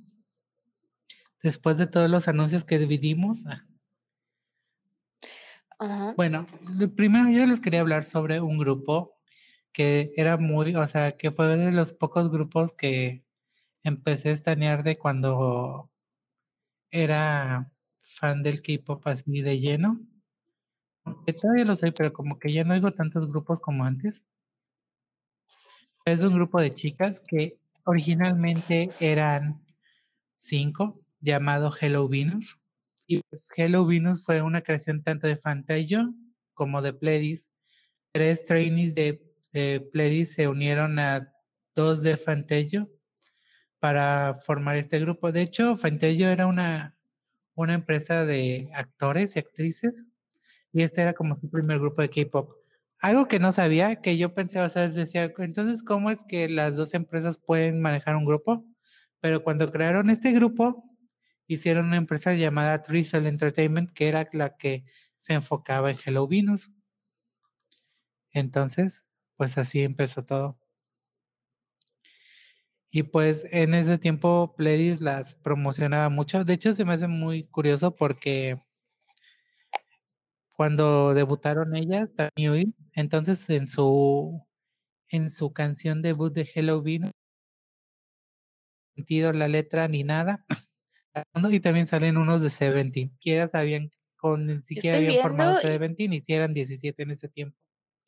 después 1.43 1.77
de 1.77 1.87
todos 1.87 2.09
los 2.09 2.29
anuncios 2.29 2.65
que 2.65 2.79
dividimos. 2.79 3.45
Ajá. 5.81 6.15
Bueno, 6.17 6.47
primero 6.97 7.29
yo 7.31 7.47
les 7.47 7.61
quería 7.61 7.81
hablar 7.81 8.05
sobre 8.05 8.41
un 8.41 8.59
grupo 8.59 9.17
que 9.73 10.13
era 10.17 10.37
muy, 10.37 10.75
o 10.75 10.87
sea, 10.87 11.17
que 11.17 11.31
fue 11.31 11.57
de 11.57 11.73
los 11.73 11.93
pocos 11.93 12.31
grupos 12.31 12.73
que 12.73 13.25
empecé 13.83 14.31
a 14.31 14.33
estanear 14.33 14.83
de 14.83 14.97
cuando 14.97 15.91
era 16.91 17.71
fan 17.99 18.43
del 18.43 18.63
K-pop 18.63 19.07
así 19.07 19.43
de 19.43 19.61
lleno. 19.61 20.01
Que 21.27 21.33
todavía 21.33 21.65
lo 21.65 21.75
soy, 21.75 21.93
pero 21.93 22.13
como 22.13 22.39
que 22.39 22.53
ya 22.53 22.65
no 22.65 22.75
oigo 22.75 22.93
tantos 22.93 23.29
grupos 23.29 23.61
como 23.61 23.85
antes. 23.85 24.25
Es 26.05 26.23
un 26.23 26.35
grupo 26.35 26.61
de 26.61 26.75
chicas 26.75 27.21
que 27.27 27.59
originalmente 27.85 28.91
eran 29.01 29.65
cinco, 30.37 31.01
llamado 31.21 31.73
Hello 31.79 32.09
Venus. 32.09 32.61
Y 33.07 33.23
pues 33.23 33.49
Hello 33.57 33.87
Venus 33.87 34.25
fue 34.25 34.43
una 34.43 34.63
creación 34.63 35.03
tanto 35.03 35.27
de 35.27 35.37
Fantayo 35.37 36.13
como 36.53 36.83
de 36.83 36.93
Pledis. 36.93 37.51
Tres 38.13 38.45
trainees 38.45 38.95
de, 38.95 39.23
de 39.53 39.81
Pledis 39.81 40.35
se 40.35 40.49
unieron 40.49 40.99
a 40.99 41.33
dos 41.75 42.03
de 42.03 42.17
Fantayo 42.17 42.89
para 43.81 44.35
formar 44.35 44.77
este 44.77 44.99
grupo. 45.01 45.33
De 45.33 45.43
hecho, 45.43 45.77
Fantayo 45.77 46.29
era 46.29 46.47
una, 46.47 46.97
una 47.55 47.75
empresa 47.75 48.25
de 48.25 48.71
actores 48.75 49.37
y 49.37 49.39
actrices 49.39 50.05
y 50.73 50.83
este 50.83 51.03
era 51.03 51.15
como 51.15 51.35
su 51.35 51.49
primer 51.51 51.79
grupo 51.79 52.03
de 52.03 52.11
K-pop. 52.11 52.53
Algo 53.01 53.29
que 53.29 53.39
no 53.39 53.53
sabía, 53.53 54.01
que 54.01 54.17
yo 54.19 54.35
pensé, 54.35 54.61
o 54.61 54.69
sea, 54.69 54.89
decía, 54.89 55.33
entonces, 55.39 55.85
¿cómo 55.85 56.11
es 56.11 56.25
que 56.25 56.49
las 56.49 56.77
dos 56.77 56.95
empresas 56.95 57.39
pueden 57.39 57.81
manejar 57.81 58.17
un 58.17 58.25
grupo? 58.25 58.65
Pero 59.21 59.43
cuando 59.45 59.71
crearon 59.71 60.11
este 60.11 60.33
grupo, 60.33 60.85
hicieron 61.47 61.87
una 61.87 61.97
empresa 61.97 62.35
llamada 62.35 62.79
Drizzle 62.79 63.29
Entertainment, 63.29 63.93
que 63.93 64.09
era 64.09 64.29
la 64.33 64.57
que 64.57 64.85
se 65.17 65.35
enfocaba 65.35 65.91
en 65.91 65.99
Hello 66.05 66.27
Venus. 66.27 66.73
Entonces, 68.33 69.07
pues 69.37 69.59
así 69.59 69.83
empezó 69.83 70.25
todo. 70.25 70.59
Y 72.99 73.05
pues 73.05 73.47
en 73.53 73.75
ese 73.75 73.97
tiempo 73.97 74.57
Pledis 74.57 75.01
las 75.01 75.37
promocionaba 75.37 76.09
mucho. 76.09 76.45
De 76.45 76.55
hecho, 76.55 76.73
se 76.73 76.85
me 76.85 76.95
hace 76.95 77.07
muy 77.07 77.45
curioso 77.45 77.95
porque 77.95 78.61
cuando 80.57 81.15
debutaron 81.15 81.77
ellas, 81.77 82.11
también, 82.17 82.75
entonces 82.95 83.49
en 83.51 83.69
su 83.69 84.45
en 85.11 85.31
su 85.31 85.53
canción 85.53 86.03
debut 86.03 86.33
de 86.33 86.51
Hello 86.53 86.83
Venus, 86.83 87.13
sentido 88.97 89.33
la 89.33 89.47
letra 89.47 89.87
ni 89.87 90.03
nada. 90.03 90.45
y 91.53 91.61
también 91.61 91.87
salen 91.87 92.17
unos 92.17 92.43
de 92.43 92.51
Seventeen. 92.51 93.13
Siquiera 93.13 93.47
sabían, 93.47 93.93
con 94.17 94.45
ni 94.45 94.61
siquiera 94.61 94.97
habían 94.97 95.23
formado 95.23 95.55
Seventeen 95.55 96.15
y 96.15 96.21
si 96.21 96.33
eran 96.33 96.53
17 96.53 97.01
en 97.01 97.13
ese 97.13 97.29
tiempo. 97.29 97.57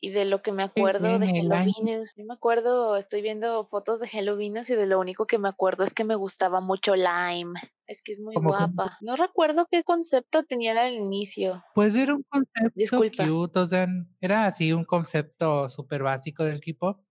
Y 0.03 0.09
de 0.09 0.25
lo 0.25 0.41
que 0.41 0.51
me 0.51 0.63
acuerdo 0.63 1.19
de 1.19 1.27
año- 1.27 1.73
Venus, 1.77 2.13
yo 2.17 2.25
me 2.25 2.33
acuerdo, 2.33 2.97
estoy 2.97 3.21
viendo 3.21 3.67
fotos 3.67 3.99
de 3.99 4.09
Hello 4.11 4.35
Venus 4.35 4.67
y 4.71 4.75
de 4.75 4.87
lo 4.87 4.99
único 4.99 5.27
que 5.27 5.37
me 5.37 5.47
acuerdo 5.47 5.83
es 5.83 5.93
que 5.93 6.03
me 6.03 6.15
gustaba 6.15 6.59
mucho 6.59 6.95
Lime. 6.95 7.59
Es 7.85 8.01
que 8.01 8.13
es 8.13 8.19
muy 8.19 8.35
guapa. 8.35 8.97
No 9.01 9.15
recuerdo 9.15 9.67
qué 9.69 9.83
concepto 9.83 10.43
tenían 10.43 10.79
al 10.79 10.93
inicio. 10.93 11.63
Pues 11.75 11.95
era 11.95 12.15
un 12.15 12.23
concepto 12.23 12.71
Disculpa. 12.73 13.27
cute, 13.27 13.59
o 13.59 13.65
sea, 13.67 13.87
era 14.19 14.47
así 14.47 14.73
un 14.73 14.85
concepto 14.85 15.69
súper 15.69 16.01
básico 16.01 16.43
del 16.45 16.61
K-pop, 16.61 17.05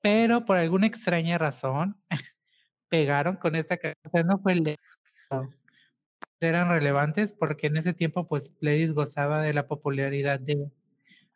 pero 0.00 0.44
por 0.44 0.56
alguna 0.56 0.86
extraña 0.86 1.36
razón 1.36 2.00
pegaron 2.88 3.36
con 3.38 3.56
esta 3.56 3.76
canción, 3.76 4.28
no 4.28 4.38
fue 4.38 4.52
el 4.52 4.62
de 4.62 4.76
eran 6.40 6.68
relevantes 6.68 7.32
porque 7.32 7.66
en 7.66 7.76
ese 7.76 7.92
tiempo 7.92 8.26
pues 8.26 8.50
Pledis 8.50 8.94
gozaba 8.94 9.42
de 9.42 9.52
la 9.52 9.66
popularidad 9.66 10.40
de 10.40 10.70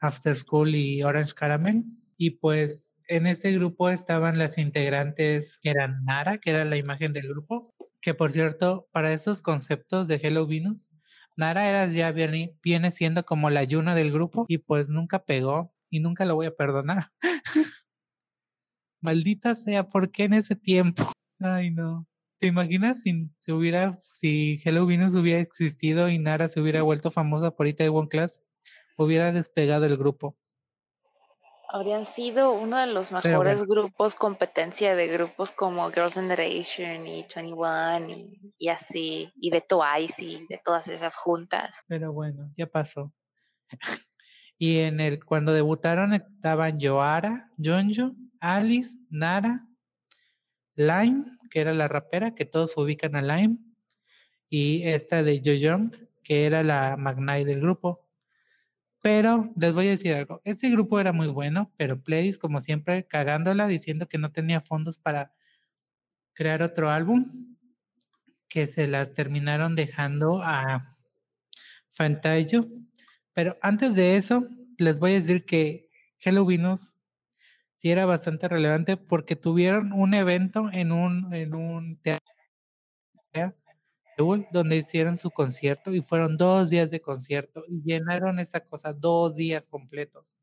After 0.04 0.36
School 0.36 0.74
y 0.74 1.02
Orange 1.02 1.32
Caramel 1.34 1.84
y 2.16 2.30
pues 2.32 2.94
en 3.08 3.26
ese 3.26 3.52
grupo 3.52 3.90
estaban 3.90 4.38
las 4.38 4.58
integrantes 4.58 5.58
que 5.62 5.70
eran 5.70 6.04
Nara, 6.04 6.38
que 6.38 6.50
era 6.50 6.64
la 6.64 6.76
imagen 6.76 7.12
del 7.12 7.28
grupo, 7.28 7.74
que 8.00 8.14
por 8.14 8.32
cierto, 8.32 8.88
para 8.92 9.12
esos 9.12 9.42
conceptos 9.42 10.08
de 10.08 10.20
Hello 10.22 10.46
Venus, 10.46 10.88
Nara 11.36 11.68
era 11.68 11.86
ya 11.86 12.12
viene, 12.12 12.54
viene 12.62 12.90
siendo 12.90 13.24
como 13.24 13.50
la 13.50 13.64
Yuna 13.64 13.94
del 13.94 14.12
grupo 14.12 14.44
y 14.48 14.58
pues 14.58 14.90
nunca 14.90 15.24
pegó 15.24 15.74
y 15.90 16.00
nunca 16.00 16.24
lo 16.24 16.34
voy 16.34 16.46
a 16.46 16.54
perdonar. 16.54 17.10
Maldita 19.00 19.54
sea, 19.54 19.88
¿por 19.88 20.10
qué 20.10 20.24
en 20.24 20.34
ese 20.34 20.56
tiempo? 20.56 21.04
Ay, 21.40 21.70
no. 21.70 22.06
¿Te 22.38 22.46
imaginas 22.46 23.00
si, 23.00 23.30
si 23.38 23.52
hubiera, 23.52 23.98
si 24.12 24.60
Hello 24.64 24.86
Venus 24.86 25.14
hubiera 25.14 25.40
existido 25.40 26.08
y 26.08 26.18
Nara 26.18 26.48
se 26.48 26.60
hubiera 26.60 26.82
vuelto 26.82 27.10
famosa 27.10 27.50
por 27.50 27.66
Itaewon 27.66 28.08
Class? 28.08 28.43
Hubiera 28.96 29.32
despegado 29.32 29.86
el 29.86 29.96
grupo. 29.96 30.36
Habrían 31.68 32.04
sido 32.04 32.52
uno 32.52 32.78
de 32.78 32.86
los 32.86 33.10
mejores 33.10 33.66
grupos, 33.66 34.14
competencia 34.14 34.94
de 34.94 35.08
grupos 35.08 35.50
como 35.50 35.90
Girls' 35.90 36.14
Generation 36.14 37.04
y 37.04 37.26
21 37.34 38.08
y, 38.10 38.54
y 38.58 38.68
así, 38.68 39.32
y 39.34 39.50
de 39.50 39.60
Twice 39.60 40.22
y 40.22 40.46
de 40.46 40.60
todas 40.64 40.86
esas 40.86 41.16
juntas. 41.16 41.82
Pero 41.88 42.12
bueno, 42.12 42.52
ya 42.56 42.66
pasó. 42.66 43.12
y 44.58 44.78
en 44.78 45.00
el 45.00 45.24
cuando 45.24 45.52
debutaron 45.52 46.12
estaban 46.12 46.78
Yoara, 46.78 47.50
Jonjo, 47.58 48.12
Alice, 48.38 48.96
Nara, 49.10 49.66
Lime, 50.76 51.24
que 51.50 51.60
era 51.60 51.72
la 51.72 51.88
rapera, 51.88 52.34
que 52.34 52.44
todos 52.44 52.76
ubican 52.76 53.16
a 53.16 53.22
Lime, 53.22 53.58
y 54.48 54.86
esta 54.86 55.22
de 55.22 55.40
Yoyoung, 55.40 55.92
que 56.22 56.46
era 56.46 56.62
la 56.62 56.96
Magnai 56.96 57.44
del 57.44 57.60
grupo. 57.60 58.03
Pero 59.04 59.52
les 59.54 59.74
voy 59.74 59.88
a 59.88 59.90
decir 59.90 60.14
algo, 60.14 60.40
este 60.44 60.70
grupo 60.70 60.98
era 60.98 61.12
muy 61.12 61.26
bueno, 61.26 61.70
pero 61.76 62.02
Pledis, 62.02 62.38
como 62.38 62.58
siempre, 62.58 63.06
cagándola, 63.06 63.66
diciendo 63.66 64.08
que 64.08 64.16
no 64.16 64.32
tenía 64.32 64.62
fondos 64.62 64.98
para 64.98 65.34
crear 66.32 66.62
otro 66.62 66.88
álbum, 66.88 67.26
que 68.48 68.66
se 68.66 68.88
las 68.88 69.12
terminaron 69.12 69.76
dejando 69.76 70.42
a 70.42 70.80
Fantayo. 71.90 72.66
Pero 73.34 73.58
antes 73.60 73.94
de 73.94 74.16
eso, 74.16 74.42
les 74.78 74.98
voy 74.98 75.10
a 75.10 75.14
decir 75.16 75.44
que 75.44 75.90
Hello 76.18 76.46
Venus 76.46 76.96
sí 77.76 77.90
era 77.90 78.06
bastante 78.06 78.48
relevante 78.48 78.96
porque 78.96 79.36
tuvieron 79.36 79.92
un 79.92 80.14
evento 80.14 80.70
en 80.72 80.92
un, 80.92 81.34
en 81.34 81.54
un 81.54 82.00
teatro 82.00 82.24
Donde 84.16 84.76
hicieron 84.76 85.16
su 85.18 85.30
concierto 85.30 85.92
y 85.94 86.02
fueron 86.02 86.36
dos 86.36 86.70
días 86.70 86.90
de 86.90 87.00
concierto 87.00 87.64
y 87.68 87.82
llenaron 87.82 88.38
esta 88.40 88.60
cosa 88.60 88.92
dos 88.92 89.36
días 89.36 89.66
completos. 89.68 90.34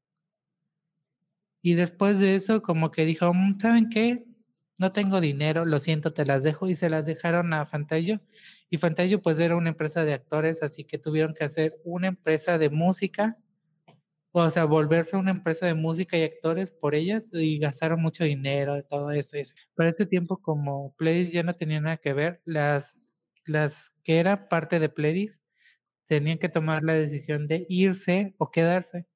Y 1.64 1.74
después 1.76 2.20
de 2.20 2.36
eso, 2.36 2.62
como 2.62 2.92
que 2.92 3.06
dijo, 3.06 3.34
"Mm, 3.34 3.60
¿saben 3.60 3.90
qué? 3.90 4.26
No 4.80 4.92
tengo 4.94 5.22
dinero, 5.22 5.66
lo 5.66 5.80
siento, 5.80 6.14
te 6.14 6.26
las 6.26 6.44
dejo 6.44 6.68
y 6.68 6.76
se 6.76 6.90
las 6.90 7.06
dejaron 7.06 7.54
a 7.54 7.66
Fantayo. 7.68 8.20
Y 8.70 8.78
Fantayo 8.78 9.22
pues 9.22 9.38
era 9.40 9.56
una 9.56 9.70
empresa 9.70 10.04
de 10.06 10.14
actores, 10.14 10.64
así 10.64 10.86
que 10.86 10.98
tuvieron 10.98 11.34
que 11.36 11.44
hacer 11.44 11.76
una 11.84 12.08
empresa 12.08 12.58
de 12.58 12.70
música, 12.70 13.38
o 14.34 14.50
sea, 14.52 14.66
volverse 14.66 15.18
una 15.18 15.32
empresa 15.32 15.68
de 15.68 15.76
música 15.76 16.18
y 16.18 16.24
actores 16.24 16.72
por 16.74 16.96
ellas 16.96 17.24
y 17.34 17.60
gastaron 17.60 18.02
mucho 18.02 18.24
dinero 18.26 18.84
todo 18.90 19.12
eso. 19.12 19.38
Pero 19.76 19.90
este 19.90 20.06
tiempo 20.08 20.38
como 20.42 20.96
Pledis 20.98 21.32
ya 21.34 21.44
no 21.44 21.56
tenía 21.56 21.82
nada 21.82 21.98
que 21.98 22.14
ver, 22.14 22.42
las, 22.46 22.98
las 23.46 23.92
que 24.04 24.20
eran 24.20 24.48
parte 24.50 24.80
de 24.80 24.90
Pledis 24.90 25.42
tenían 26.08 26.38
que 26.40 26.50
tomar 26.50 26.84
la 26.84 26.94
decisión 26.94 27.48
de 27.48 27.66
irse 27.70 28.36
o 28.38 28.52
quedarse. 28.52 29.08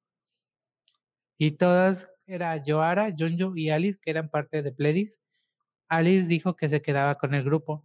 Y 1.38 1.52
todas, 1.52 2.10
era 2.26 2.62
Joara, 2.64 3.14
Jonjo 3.16 3.54
y 3.56 3.70
Alice, 3.70 3.98
que 4.02 4.10
eran 4.10 4.30
parte 4.30 4.62
de 4.62 4.72
Pledis. 4.72 5.20
Alice 5.88 6.28
dijo 6.28 6.56
que 6.56 6.68
se 6.68 6.82
quedaba 6.82 7.16
con 7.16 7.34
el 7.34 7.44
grupo, 7.44 7.84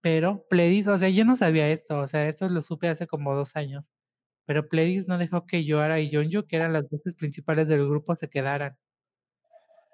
pero 0.00 0.46
Pledis, 0.50 0.86
o 0.88 0.98
sea, 0.98 1.08
yo 1.10 1.24
no 1.24 1.36
sabía 1.36 1.70
esto, 1.70 2.00
o 2.00 2.06
sea, 2.06 2.28
esto 2.28 2.48
lo 2.48 2.62
supe 2.62 2.88
hace 2.88 3.06
como 3.06 3.34
dos 3.34 3.56
años, 3.56 3.90
pero 4.46 4.68
Pledis 4.68 5.08
no 5.08 5.18
dejó 5.18 5.46
que 5.46 5.64
Joara 5.68 6.00
y 6.00 6.12
Jonjo, 6.12 6.46
que 6.46 6.56
eran 6.56 6.72
las 6.72 6.88
voces 6.90 7.14
principales 7.14 7.68
del 7.68 7.88
grupo, 7.88 8.16
se 8.16 8.28
quedaran, 8.30 8.76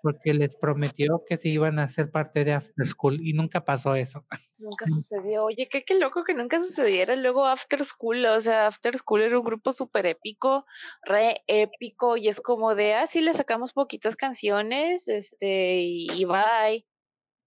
porque 0.04 0.34
les 0.34 0.54
prometió 0.54 1.24
que 1.26 1.38
se 1.38 1.48
iban 1.48 1.78
a 1.78 1.84
hacer 1.84 2.10
parte 2.10 2.44
de 2.44 2.52
After 2.52 2.86
School 2.86 3.26
y 3.26 3.32
nunca 3.32 3.64
pasó 3.64 3.94
eso. 3.94 4.26
Nunca 4.58 4.84
sucedió. 4.84 5.44
Oye, 5.44 5.66
qué, 5.70 5.82
qué 5.82 5.94
loco 5.94 6.24
que 6.24 6.34
nunca 6.34 6.60
sucediera 6.60 7.16
luego 7.16 7.46
After 7.46 7.82
School. 7.82 8.26
O 8.26 8.38
sea, 8.42 8.66
After 8.66 8.98
School 8.98 9.22
era 9.22 9.38
un 9.38 9.46
grupo 9.46 9.72
súper 9.72 10.04
épico, 10.04 10.66
re 11.04 11.42
épico, 11.46 12.18
y 12.18 12.28
es 12.28 12.42
como 12.42 12.74
de, 12.74 12.92
ah, 12.92 13.06
sí, 13.06 13.22
le 13.22 13.32
sacamos 13.32 13.72
poquitas 13.72 14.14
canciones, 14.14 15.08
este, 15.08 15.80
y, 15.80 16.10
y 16.12 16.26
bye. 16.26 16.86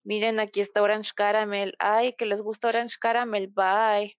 Miren, 0.03 0.39
aquí 0.39 0.59
está 0.59 0.81
Orange 0.81 1.11
Caramel. 1.15 1.75
Ay, 1.77 2.13
que 2.13 2.25
les 2.25 2.41
gusta 2.41 2.69
Orange 2.69 2.97
Caramel, 2.99 3.49
bye. 3.49 4.17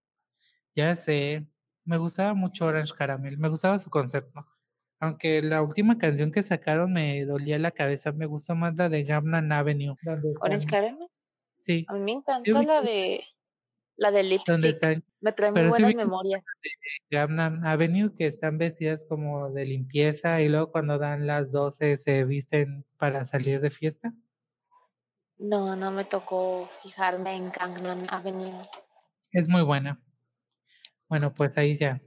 Ya 0.76 0.95
sé, 0.95 1.45
me 1.85 1.97
gustaba 1.97 2.35
mucho 2.35 2.66
Orange 2.66 2.95
Caramel, 2.97 3.37
me 3.37 3.49
gustaba 3.49 3.80
su 3.80 3.90
concepto. 3.90 4.47
Aunque 5.00 5.43
la 5.43 5.62
última 5.62 5.99
canción 5.99 6.33
que 6.33 6.43
sacaron 6.43 6.93
me 6.93 7.25
dolía 7.25 7.59
la 7.59 7.71
cabeza, 7.71 8.12
me 8.12 8.26
gustó 8.26 8.55
más 8.55 8.75
la 8.75 8.88
de 8.88 9.05
Gamnan 9.05 9.52
Avenue. 9.52 9.97
donde 10.02 10.35
Orange. 10.40 10.97
Sí, 11.59 11.85
A 11.88 11.95
mí 11.95 12.00
me 12.00 12.12
encanta 12.12 12.62
la 12.62 12.83
de. 12.83 13.25
La 13.97 14.12
de 14.12 14.23
Lipstick. 14.23 15.02
Me 15.21 15.33
trae 15.33 15.50
muy 15.50 15.69
buenas 15.69 15.95
memorias. 15.95 16.47
Gamnan 17.11 17.67
Avenue, 17.67 18.14
que 18.17 18.26
están 18.26 18.57
vestidas 18.57 19.05
como 19.09 19.50
de 19.50 19.64
limpieza 19.64 20.40
y 20.40 20.49
luego 20.49 20.71
cuando 20.71 20.99
dan 20.99 21.26
las 21.26 21.50
12 21.50 21.97
se 21.97 22.25
visten 22.25 22.85
para 22.97 23.25
salir 23.25 23.61
de 23.61 23.71
fiesta. 23.71 24.12
No, 25.37 25.75
no 25.75 25.90
me 25.90 26.05
tocó 26.05 26.69
fijarme 26.83 27.35
en 27.37 27.50
Gangnam 27.50 28.07
Avenue. 28.09 28.62
Es 29.33 29.49
muy 29.49 29.62
buena. 29.62 30.00
Bueno, 31.09 31.33
pues 31.35 31.59
ahí 31.59 31.76
ya. 31.76 32.00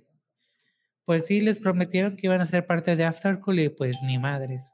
Pues 1.05 1.25
sí, 1.25 1.41
les 1.41 1.59
prometieron 1.59 2.15
que 2.15 2.27
iban 2.27 2.41
a 2.41 2.47
ser 2.47 2.65
parte 2.67 2.95
de 2.95 3.05
Aftercool 3.05 3.59
y 3.59 3.69
pues 3.69 3.97
ni 4.03 4.17
madres. 4.17 4.71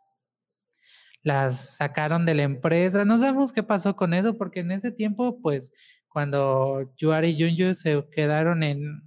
Las 1.24 1.78
sacaron 1.78 2.26
de 2.26 2.36
la 2.36 2.44
empresa. 2.44 3.06
No 3.06 3.20
sabemos 3.20 3.52
qué 3.54 3.64
pasó 3.64 3.96
con 3.96 4.14
eso 4.14 4.38
porque 4.38 4.62
en 4.62 4.72
ese 4.72 4.92
tiempo, 4.92 5.42
pues 5.42 5.72
cuando 6.08 6.94
Yuari 6.98 7.30
y 7.30 7.40
Junju 7.40 7.76
se 7.76 8.06
quedaron 8.12 8.64
en, 8.64 9.02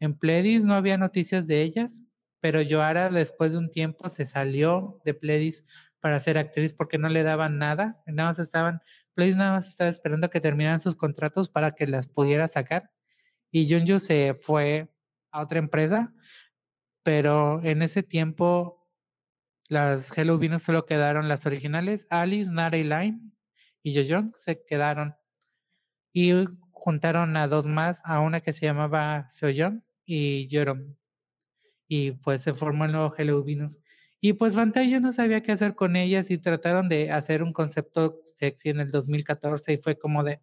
en 0.00 0.18
Pledis, 0.18 0.64
no 0.64 0.74
había 0.74 0.98
noticias 0.98 1.46
de 1.46 1.62
ellas, 1.62 2.02
pero 2.40 2.60
Yoara 2.60 3.10
después 3.10 3.52
de 3.52 3.58
un 3.58 3.70
tiempo 3.70 4.08
se 4.08 4.26
salió 4.26 5.00
de 5.04 5.14
Pledis 5.14 5.64
para 6.00 6.20
ser 6.20 6.36
actriz 6.36 6.72
porque 6.74 6.98
no 6.98 7.08
le 7.08 7.22
daban 7.22 7.58
nada, 7.58 8.02
nada 8.06 8.30
más 8.30 8.38
estaban, 8.38 8.82
Pledis 9.14 9.36
nada 9.36 9.52
más 9.52 9.68
estaba 9.68 9.88
esperando 9.88 10.28
que 10.30 10.40
terminaran 10.40 10.80
sus 10.80 10.96
contratos 10.96 11.48
para 11.48 11.74
que 11.74 11.86
las 11.86 12.06
pudiera 12.06 12.48
sacar 12.48 12.90
y 13.50 13.70
Junju 13.70 13.98
se 14.00 14.34
fue 14.34 14.93
a 15.34 15.42
otra 15.42 15.58
empresa, 15.58 16.14
pero 17.02 17.62
en 17.64 17.82
ese 17.82 18.02
tiempo 18.02 18.88
las 19.68 20.16
Hello 20.16 20.38
Venus 20.38 20.62
solo 20.62 20.86
quedaron 20.86 21.28
las 21.28 21.44
originales, 21.46 22.06
Alice, 22.10 22.50
Nara 22.52 22.76
y 22.76 22.84
Line 22.84 23.20
y 23.82 23.92
Young 24.04 24.34
se 24.34 24.64
quedaron 24.64 25.14
y 26.12 26.32
juntaron 26.70 27.36
a 27.36 27.48
dos 27.48 27.66
más, 27.66 28.00
a 28.04 28.20
una 28.20 28.40
que 28.40 28.52
se 28.52 28.66
llamaba 28.66 29.28
Seoyeon 29.30 29.84
y 30.04 30.48
Jerome. 30.48 30.94
Y 31.88 32.12
pues 32.12 32.42
se 32.42 32.54
formó 32.54 32.84
el 32.84 32.92
nuevo 32.92 33.14
Hello 33.16 33.42
Venus. 33.42 33.78
Y 34.20 34.34
pues 34.34 34.54
Fantasia 34.54 35.00
no 35.00 35.12
sabía 35.12 35.42
qué 35.42 35.52
hacer 35.52 35.74
con 35.74 35.96
ellas 35.96 36.30
y 36.30 36.38
trataron 36.38 36.88
de 36.88 37.10
hacer 37.10 37.42
un 37.42 37.52
concepto 37.52 38.20
sexy 38.24 38.70
en 38.70 38.80
el 38.80 38.90
2014 38.90 39.74
y 39.74 39.78
fue 39.78 39.98
como 39.98 40.24
de... 40.24 40.40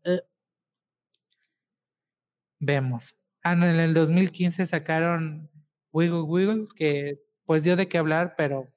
Vemos. 2.60 3.21
Ah, 3.44 3.54
en 3.54 3.64
el 3.64 3.94
2015 3.94 4.68
sacaron 4.68 5.50
Wiggle 5.92 6.22
Wiggle, 6.22 6.68
que 6.76 7.20
pues 7.46 7.64
dio 7.64 7.76
de 7.76 7.88
qué 7.88 7.98
hablar, 7.98 8.36
pero 8.38 8.68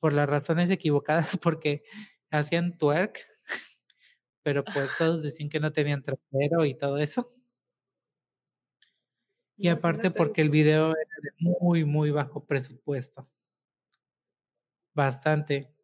por 0.00 0.12
las 0.12 0.28
razones 0.28 0.70
equivocadas, 0.70 1.36
porque 1.42 1.82
hacían 2.30 2.78
twerk 2.78 3.24
pero 4.46 4.62
pues 4.64 4.88
todos 4.96 5.22
decían 5.24 5.50
que 5.50 5.58
no 5.58 5.72
tenían 5.72 6.04
trasero 6.04 6.64
y 6.64 6.78
todo 6.78 6.98
eso. 6.98 7.26
Y 9.56 9.66
aparte 9.66 10.12
porque 10.12 10.40
el 10.40 10.50
video 10.50 10.92
era 10.92 11.16
de 11.20 11.30
muy, 11.40 11.84
muy 11.84 12.12
bajo 12.12 12.46
presupuesto. 12.46 13.26
Bastante. 14.94 15.74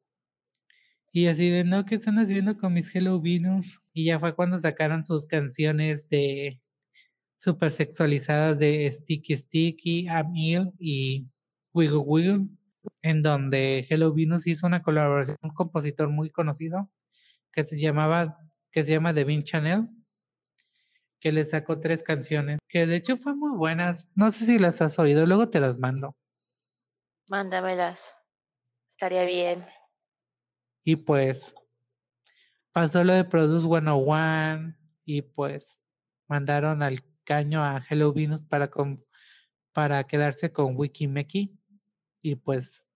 Y 1.11 1.27
así 1.27 1.51
de, 1.51 1.65
no, 1.65 1.85
¿qué 1.85 1.97
están 1.97 2.21
haciendo 2.21 2.57
con 2.57 2.73
mis 2.73 2.95
Hello 2.95 3.21
Venus? 3.21 3.81
Y 3.93 4.05
ya 4.05 4.21
fue 4.21 4.37
cuando 4.37 4.61
sacaron 4.61 5.05
sus 5.05 5.27
canciones 5.27 6.09
de 6.09 6.61
super 7.43 7.73
sexualizadas 7.73 8.57
de 8.57 8.89
Sticky 8.93 9.37
Sticky, 9.37 10.07
I'm 10.07 10.33
y 10.79 11.27
Wiggle 11.75 11.99
Wiggle, 11.99 12.47
en 13.03 13.21
donde 13.21 13.85
Hello 13.91 14.15
Venus 14.15 14.47
hizo 14.47 14.65
una 14.69 14.81
colaboración 14.81 15.39
con 15.41 15.51
un 15.51 15.57
compositor 15.57 16.09
muy 16.09 16.31
conocido 16.31 16.89
que 17.51 17.65
se 17.65 17.81
llamaba 17.81 18.39
que 18.71 18.85
se 18.85 18.93
llama 18.93 19.13
The 19.13 19.25
Bean 19.25 19.43
Channel, 19.43 19.89
que 21.19 21.33
le 21.33 21.45
sacó 21.45 21.81
tres 21.81 22.05
canciones, 22.05 22.61
que 22.69 22.87
de 22.87 22.95
hecho 22.95 23.17
fue 23.17 23.35
muy 23.35 23.57
buenas. 23.57 24.09
No 24.15 24.31
sé 24.31 24.47
si 24.47 24.61
las 24.61 24.81
has 24.81 25.01
oído, 25.01 25.27
luego 25.27 25.49
te 25.49 25.59
las 25.59 25.79
mando. 25.79 26.15
Mándamelas. 27.29 28.17
Estaría 28.89 29.25
bien. 29.25 29.67
Y 30.85 30.95
pues 30.95 31.57
pasó 32.71 33.03
lo 33.03 33.15
de 33.15 33.25
Produce 33.25 33.67
101 33.67 34.77
y 35.05 35.23
pues 35.23 35.81
mandaron 36.29 36.85
al 36.85 37.03
caño 37.25 37.63
a 37.63 37.83
Hello 37.89 38.13
Venus 38.13 38.43
para, 38.43 38.71
para 39.73 40.05
quedarse 40.05 40.53
con 40.53 40.77
Wikimeki 40.77 41.59
y 42.23 42.35
pues 42.37 42.87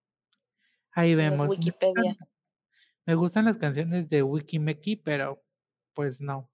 ahí 0.93 1.15
vemos. 1.15 1.49
Wikipedia. 1.49 2.17
Me 3.05 3.15
gustan 3.15 3.45
las 3.45 3.57
canciones 3.57 4.09
de 4.09 4.23
Wikimeki, 4.23 4.97
pero 4.97 5.43
pues 5.95 6.21
no. 6.21 6.51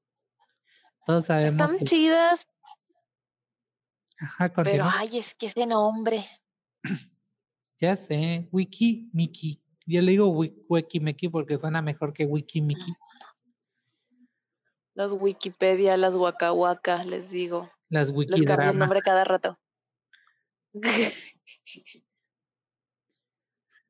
Todos 1.07 1.27
sabemos. 1.27 1.71
Están 1.71 1.87
chidas. 1.87 2.47
Ajá, 4.19 4.53
Pero 4.63 4.85
ay, 4.89 5.19
es 5.19 5.35
que 5.35 5.47
ese 5.47 5.67
nombre. 5.67 6.25
ya 7.81 7.97
sé, 7.97 8.49
Wiki 8.53 9.11
Miki. 9.13 9.61
Yo 9.85 10.01
le 10.01 10.13
digo 10.13 10.29
Wiki 10.29 11.01
Miki 11.01 11.29
porque 11.29 11.57
suena 11.57 11.83
mejor 11.83 12.13
que 12.13 12.25
Wiki 12.25 12.61
Miki. 12.63 12.95
Las 14.95 15.13
Wikipedia, 15.13 15.97
las 15.97 16.15
Waka 16.15 16.53
Waka, 16.53 17.05
les 17.05 17.31
digo. 17.31 17.71
Las 17.89 18.11
Wiki 18.11 18.41
Les 18.41 18.59
el 18.59 18.79
nombre 18.79 19.01
cada 19.01 19.25
rato. 19.25 19.59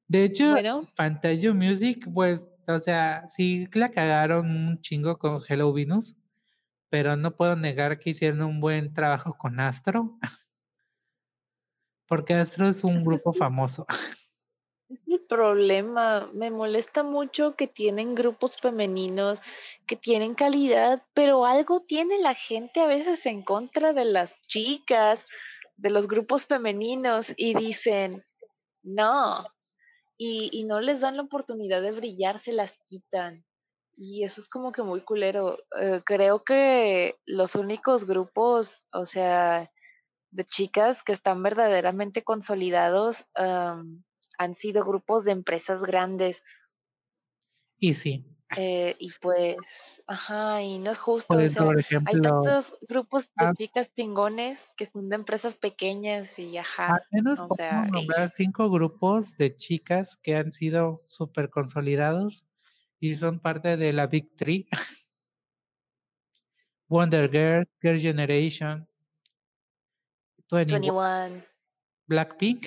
De 0.09 0.25
hecho, 0.25 0.51
bueno. 0.51 0.89
Music, 1.55 2.09
pues 2.13 2.49
o 2.67 2.79
sea, 2.79 3.27
sí 3.29 3.69
la 3.73 3.91
cagaron 3.91 4.51
un 4.51 4.81
chingo 4.81 5.19
con 5.19 5.43
Hello 5.49 5.73
Venus, 5.73 6.17
pero 6.89 7.17
no 7.17 7.37
puedo 7.37 7.57
negar 7.57 7.99
que 7.99 8.11
hicieron 8.11 8.43
un 8.43 8.61
buen 8.61 8.93
trabajo 8.93 9.37
con 9.37 9.59
Astro. 9.61 10.19
Porque 12.07 12.35
Astro 12.35 12.69
es 12.69 12.85
un 12.85 13.05
grupo 13.05 13.33
famoso. 13.33 13.87
Es 14.93 15.09
el 15.09 15.21
problema. 15.21 16.29
Me 16.35 16.51
molesta 16.51 17.03
mucho 17.03 17.57
que 17.57 17.67
tienen 17.67 18.15
grupos 18.15 18.59
femeninos, 18.59 19.41
que 19.87 19.97
tienen 19.97 20.35
calidad, 20.35 21.03
pero 21.15 21.47
algo 21.47 21.81
tiene 21.81 22.19
la 22.19 22.35
gente 22.35 22.81
a 22.81 22.87
veces 22.87 23.25
en 23.25 23.43
contra 23.43 23.95
de 23.95 24.05
las 24.05 24.39
chicas, 24.43 25.25
de 25.77 25.89
los 25.89 26.09
grupos 26.09 26.45
femeninos, 26.45 27.33
y 27.39 27.55
dicen, 27.55 28.23
no, 28.83 29.47
y, 30.19 30.65
no 30.65 30.81
les 30.83 31.01
dan 31.01 31.17
la 31.17 31.23
oportunidad 31.23 31.81
de 31.81 31.93
brillar, 31.93 32.43
se 32.43 32.53
las 32.53 32.79
quitan. 32.87 33.47
Y 33.97 34.25
eso 34.25 34.43
es 34.43 34.49
como 34.49 34.73
que 34.73 34.83
muy 34.83 35.01
culero. 35.01 35.57
Eh, 35.81 36.03
creo 36.05 36.45
que 36.45 37.17
los 37.25 37.55
únicos 37.55 38.05
grupos, 38.05 38.87
o 38.93 39.07
sea, 39.07 39.71
de 40.33 40.45
chicas 40.45 41.03
que 41.03 41.13
están 41.13 41.43
verdaderamente 41.43 42.23
consolidados 42.25 43.25
han 44.43 44.55
sido 44.55 44.85
grupos 44.85 45.25
de 45.25 45.33
empresas 45.33 45.83
grandes. 45.83 46.43
Y 47.79 47.95
sí. 47.95 48.27
Eh, 48.57 48.97
y 48.99 49.11
pues, 49.21 50.03
ajá, 50.07 50.61
y 50.63 50.79
no 50.79 50.91
es 50.91 50.99
justo. 50.99 51.35
hay 51.35 51.49
tantos 51.49 52.77
grupos 52.87 53.25
de 53.35 53.47
ah 53.47 53.53
chicas 53.57 53.89
pingones 53.89 54.67
que 54.77 54.85
son 54.85 55.09
de 55.09 55.17
empresas 55.17 55.55
pequeñas 55.55 56.39
y 56.39 56.59
ajá. 56.59 56.97
Al 56.97 57.03
menos 57.11 57.41
o 57.41 57.49
sea, 57.55 57.87
nombrar 57.87 58.31
cinco 58.31 58.71
grupos 58.71 59.37
de 59.39 59.57
chicas 59.57 60.19
que 60.23 60.37
han 60.37 60.53
sido 60.53 60.99
súper 61.07 61.49
consolidados 61.49 62.45
y 63.01 63.17
son 63.17 63.41
parte 63.41 63.79
de 63.79 63.93
la 63.95 64.07
Big 64.07 64.37
Three. 64.37 64.69
Wonder 66.89 67.31
Girl, 67.31 67.67
Girl 67.81 67.99
Generation, 67.99 68.87
21, 70.51 71.43
Blackpink. 72.07 72.67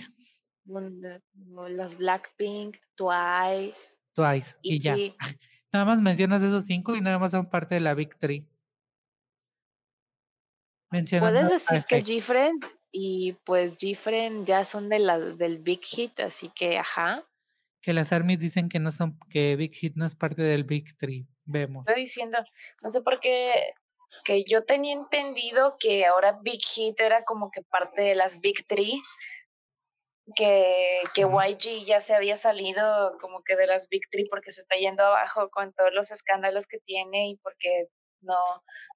Las 0.66 1.98
Blackpink, 1.98 2.78
Twice. 2.96 3.78
Twice, 4.14 4.56
y, 4.62 4.80
ya. 4.80 4.96
Nada 5.72 5.86
más 5.86 6.02
mencionas 6.02 6.42
esos 6.42 6.66
cinco 6.66 6.96
y 6.96 7.02
nada 7.02 7.20
más 7.20 7.32
son 7.32 7.50
parte 7.50 7.76
de 7.76 7.82
la 7.82 7.94
Victory. 7.94 8.48
Puedes 10.90 11.50
decir 11.50 11.84
que 11.86 12.02
Gfriend 12.02 12.64
y 12.92 13.34
pues 13.44 13.76
Gfriend 13.78 14.46
ya 14.46 14.64
son 14.64 14.88
de 14.88 15.00
la, 15.00 15.20
del 15.20 15.60
Big 15.60 15.84
Hit, 15.84 16.22
así 16.22 16.50
que 16.56 16.78
ajá. 16.78 17.28
Que 17.82 17.92
las 17.92 18.14
armies 18.14 18.40
dicen 18.40 18.70
que 18.70 18.80
no 18.80 18.92
son, 18.92 19.20
que 19.30 19.58
Big 19.58 19.74
Hit 19.74 19.96
no 19.96 20.06
es 20.06 20.16
parte 20.16 20.42
del 20.42 20.64
Big 20.64 20.96
Three. 20.98 21.28
Vemos. 21.44 21.86
Estoy 21.88 22.04
diciendo, 22.04 22.38
no 22.82 22.90
sé 22.90 23.02
por 23.02 23.20
qué, 23.20 23.74
que 24.24 24.46
yo 24.46 24.64
tenía 24.64 24.94
entendido 24.94 25.76
que 25.80 26.06
ahora 26.06 26.40
Big 26.42 26.62
Hit 26.64 27.00
era 27.00 27.24
como 27.26 27.52
que 27.52 27.62
parte 27.64 28.02
de 28.02 28.16
las 28.16 28.40
Big 28.40 28.66
Three 28.66 29.02
que, 30.36 31.04
que 31.14 31.22
YG 31.22 31.86
ya 31.86 32.00
se 32.00 32.16
había 32.16 32.38
salido 32.38 33.18
como 33.20 33.44
que 33.44 33.56
de 33.56 33.68
las 33.68 33.88
Big 33.90 34.10
Three 34.10 34.28
porque 34.30 34.52
se 34.52 34.62
está 34.62 34.76
yendo 34.76 35.04
abajo 35.04 35.50
con 35.50 35.74
todos 35.74 35.94
los 35.94 36.12
escándalos 36.12 36.66
que 36.68 36.80
tiene 36.80 37.30
y 37.30 37.38
porque 37.38 37.90
no, 38.22 38.40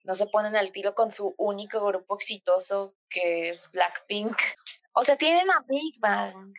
no 0.06 0.16
se 0.16 0.26
ponen 0.28 0.56
al 0.56 0.72
tiro 0.72 0.96
con 0.96 1.12
su 1.12 1.36
único 1.38 1.86
grupo 1.86 2.16
exitoso 2.16 2.96
que 3.10 3.50
es 3.50 3.70
Blackpink. 3.72 4.36
O 4.94 5.04
sea, 5.04 5.18
tienen 5.18 5.50
a 5.52 5.64
Big 5.68 6.00
Bang. 6.00 6.54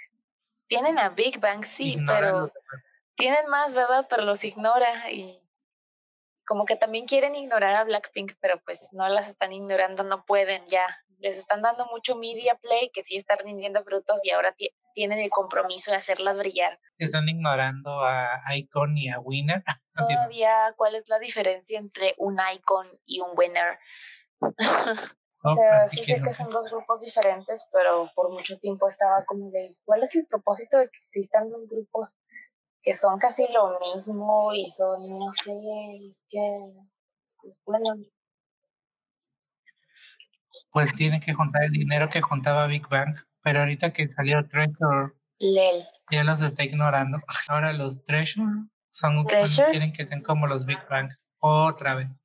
Tienen 0.68 0.98
a 0.98 1.08
Big 1.08 1.40
Bang, 1.40 1.64
sí, 1.64 1.98
pero 2.06 2.52
tienen 3.16 3.48
más, 3.48 3.74
¿verdad? 3.74 4.06
Pero 4.08 4.22
los 4.22 4.44
ignora 4.44 5.10
y 5.10 5.42
como 6.46 6.64
que 6.64 6.76
también 6.76 7.06
quieren 7.06 7.34
ignorar 7.34 7.74
a 7.74 7.84
Blackpink, 7.84 8.32
pero 8.40 8.60
pues 8.64 8.88
no 8.92 9.08
las 9.08 9.28
están 9.28 9.52
ignorando, 9.52 10.04
no 10.04 10.24
pueden 10.24 10.66
ya. 10.68 10.86
Les 11.20 11.38
están 11.38 11.62
dando 11.62 11.86
mucho 11.86 12.16
media 12.16 12.56
play 12.56 12.90
que 12.92 13.02
sí 13.02 13.16
están 13.16 13.38
rindiendo 13.38 13.84
frutos 13.84 14.20
y 14.24 14.30
ahora 14.30 14.54
tienen 14.94 15.18
el 15.18 15.30
compromiso 15.30 15.90
de 15.90 15.98
hacerlas 15.98 16.38
brillar. 16.38 16.78
Están 16.98 17.28
ignorando 17.28 18.04
a 18.04 18.40
Icon 18.54 18.96
y 18.96 19.10
a 19.10 19.20
Winner. 19.20 19.62
Todavía, 19.94 20.74
¿cuál 20.76 20.94
es 20.94 21.08
la 21.08 21.18
diferencia 21.18 21.78
entre 21.78 22.14
un 22.18 22.38
Icon 22.54 22.86
y 23.04 23.20
un 23.20 23.30
Winner? 23.36 23.78
o 25.42 25.50
sea, 25.54 25.86
sí 25.86 26.02
sé 26.02 26.22
que 26.22 26.32
son 26.32 26.50
dos 26.50 26.70
grupos 26.70 27.02
diferentes, 27.02 27.66
pero 27.72 28.10
por 28.14 28.30
mucho 28.30 28.58
tiempo 28.58 28.88
estaba 28.88 29.24
como 29.26 29.50
de, 29.50 29.68
¿cuál 29.84 30.02
es 30.02 30.16
el 30.16 30.26
propósito 30.26 30.78
de 30.78 30.84
que 30.84 30.98
existan 30.98 31.50
dos 31.50 31.66
grupos 31.68 32.16
que 32.82 32.94
son 32.94 33.18
casi 33.18 33.46
lo 33.52 33.78
mismo 33.80 34.52
y 34.54 34.64
son, 34.64 35.18
no 35.18 35.30
sé, 35.32 35.52
es 36.08 36.22
que, 36.28 36.40
pues 37.40 37.60
bueno. 37.66 37.94
Pues 40.70 40.92
tiene 40.94 41.20
que 41.20 41.34
juntar 41.34 41.64
el 41.64 41.72
dinero 41.72 42.10
que 42.10 42.20
juntaba 42.22 42.66
Big 42.66 42.86
Bang, 42.88 43.16
pero 43.42 43.60
ahorita 43.60 43.92
que 43.92 44.08
salió 44.08 44.46
Treasure, 44.48 45.12
Lel. 45.38 45.84
ya 46.10 46.24
los 46.24 46.42
está 46.42 46.64
ignorando. 46.64 47.18
Ahora 47.48 47.72
los 47.72 48.04
Treasure 48.04 48.64
son 48.88 49.26
¿Treasure? 49.26 49.70
quieren 49.70 49.92
que 49.92 50.06
sean 50.06 50.22
como 50.22 50.46
los 50.46 50.66
Big 50.66 50.80
Bang 50.88 51.10
otra 51.38 51.94
vez. 51.94 52.20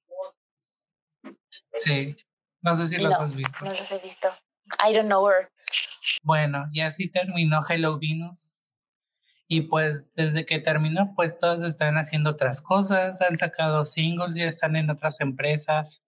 Sí, 1.76 2.16
no 2.62 2.76
sé 2.76 2.88
si 2.88 2.98
los 2.98 3.14
has 3.16 3.34
visto. 3.34 3.64
No 3.64 3.72
los 3.72 3.92
he 3.92 4.00
visto. 4.00 4.30
I 4.88 4.94
don't 4.94 5.08
know 5.08 5.28
her. 5.30 5.50
Bueno, 6.24 6.68
y 6.72 6.82
así 6.82 7.10
terminó 7.10 7.62
Hello 7.68 8.00
Venus. 8.00 8.52
Y 9.48 9.62
pues 9.62 10.12
desde 10.16 10.46
que 10.46 10.60
terminó, 10.60 11.14
pues 11.16 11.38
todos 11.38 11.62
están 11.64 11.98
haciendo 11.98 12.32
otras 12.32 12.62
cosas, 12.62 13.22
han 13.22 13.38
sacado 13.38 13.86
singles, 13.86 14.36
ya 14.36 14.46
están 14.46 14.76
en 14.76 14.90
otras 14.90 15.22
empresas. 15.22 16.02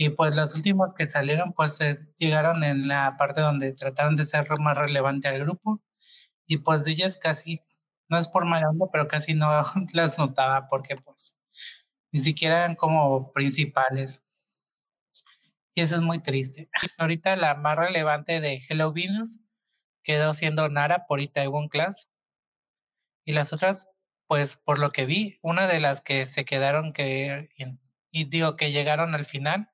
Y 0.00 0.10
pues 0.10 0.36
los 0.36 0.54
últimos 0.54 0.94
que 0.96 1.08
salieron, 1.08 1.52
pues 1.54 1.80
llegaron 2.18 2.62
en 2.62 2.86
la 2.86 3.16
parte 3.18 3.40
donde 3.40 3.72
trataron 3.72 4.14
de 4.16 4.24
ser 4.24 4.48
más 4.60 4.78
relevante 4.78 5.28
al 5.28 5.40
grupo. 5.40 5.82
Y 6.46 6.58
pues 6.58 6.84
de 6.84 6.92
ellas 6.92 7.16
casi, 7.16 7.60
no 8.08 8.18
es 8.18 8.28
por 8.28 8.44
mal 8.46 8.64
pero 8.92 9.08
casi 9.08 9.34
no 9.34 9.50
las 9.92 10.18
notaba 10.18 10.68
porque 10.68 10.96
pues 10.96 11.38
ni 12.12 12.20
siquiera 12.20 12.58
eran 12.58 12.76
como 12.76 13.32
principales. 13.32 14.24
Y 15.74 15.82
eso 15.82 15.96
es 15.96 16.02
muy 16.02 16.20
triste. 16.20 16.70
Ahorita 16.98 17.36
la 17.36 17.54
más 17.56 17.76
relevante 17.76 18.40
de 18.40 18.60
Hello 18.68 18.92
Venus 18.92 19.40
quedó 20.04 20.32
siendo 20.34 20.68
Nara 20.68 21.06
por 21.06 21.20
Itaewon 21.20 21.68
Class. 21.68 22.08
Y 23.24 23.32
las 23.32 23.52
otras, 23.52 23.88
pues 24.26 24.56
por 24.56 24.78
lo 24.78 24.92
que 24.92 25.06
vi, 25.06 25.38
una 25.42 25.66
de 25.68 25.80
las 25.80 26.00
que 26.00 26.24
se 26.24 26.44
quedaron 26.44 26.92
que, 26.92 27.50
y 28.18 28.24
digo 28.24 28.56
que 28.56 28.72
llegaron 28.72 29.14
al 29.14 29.24
final, 29.24 29.70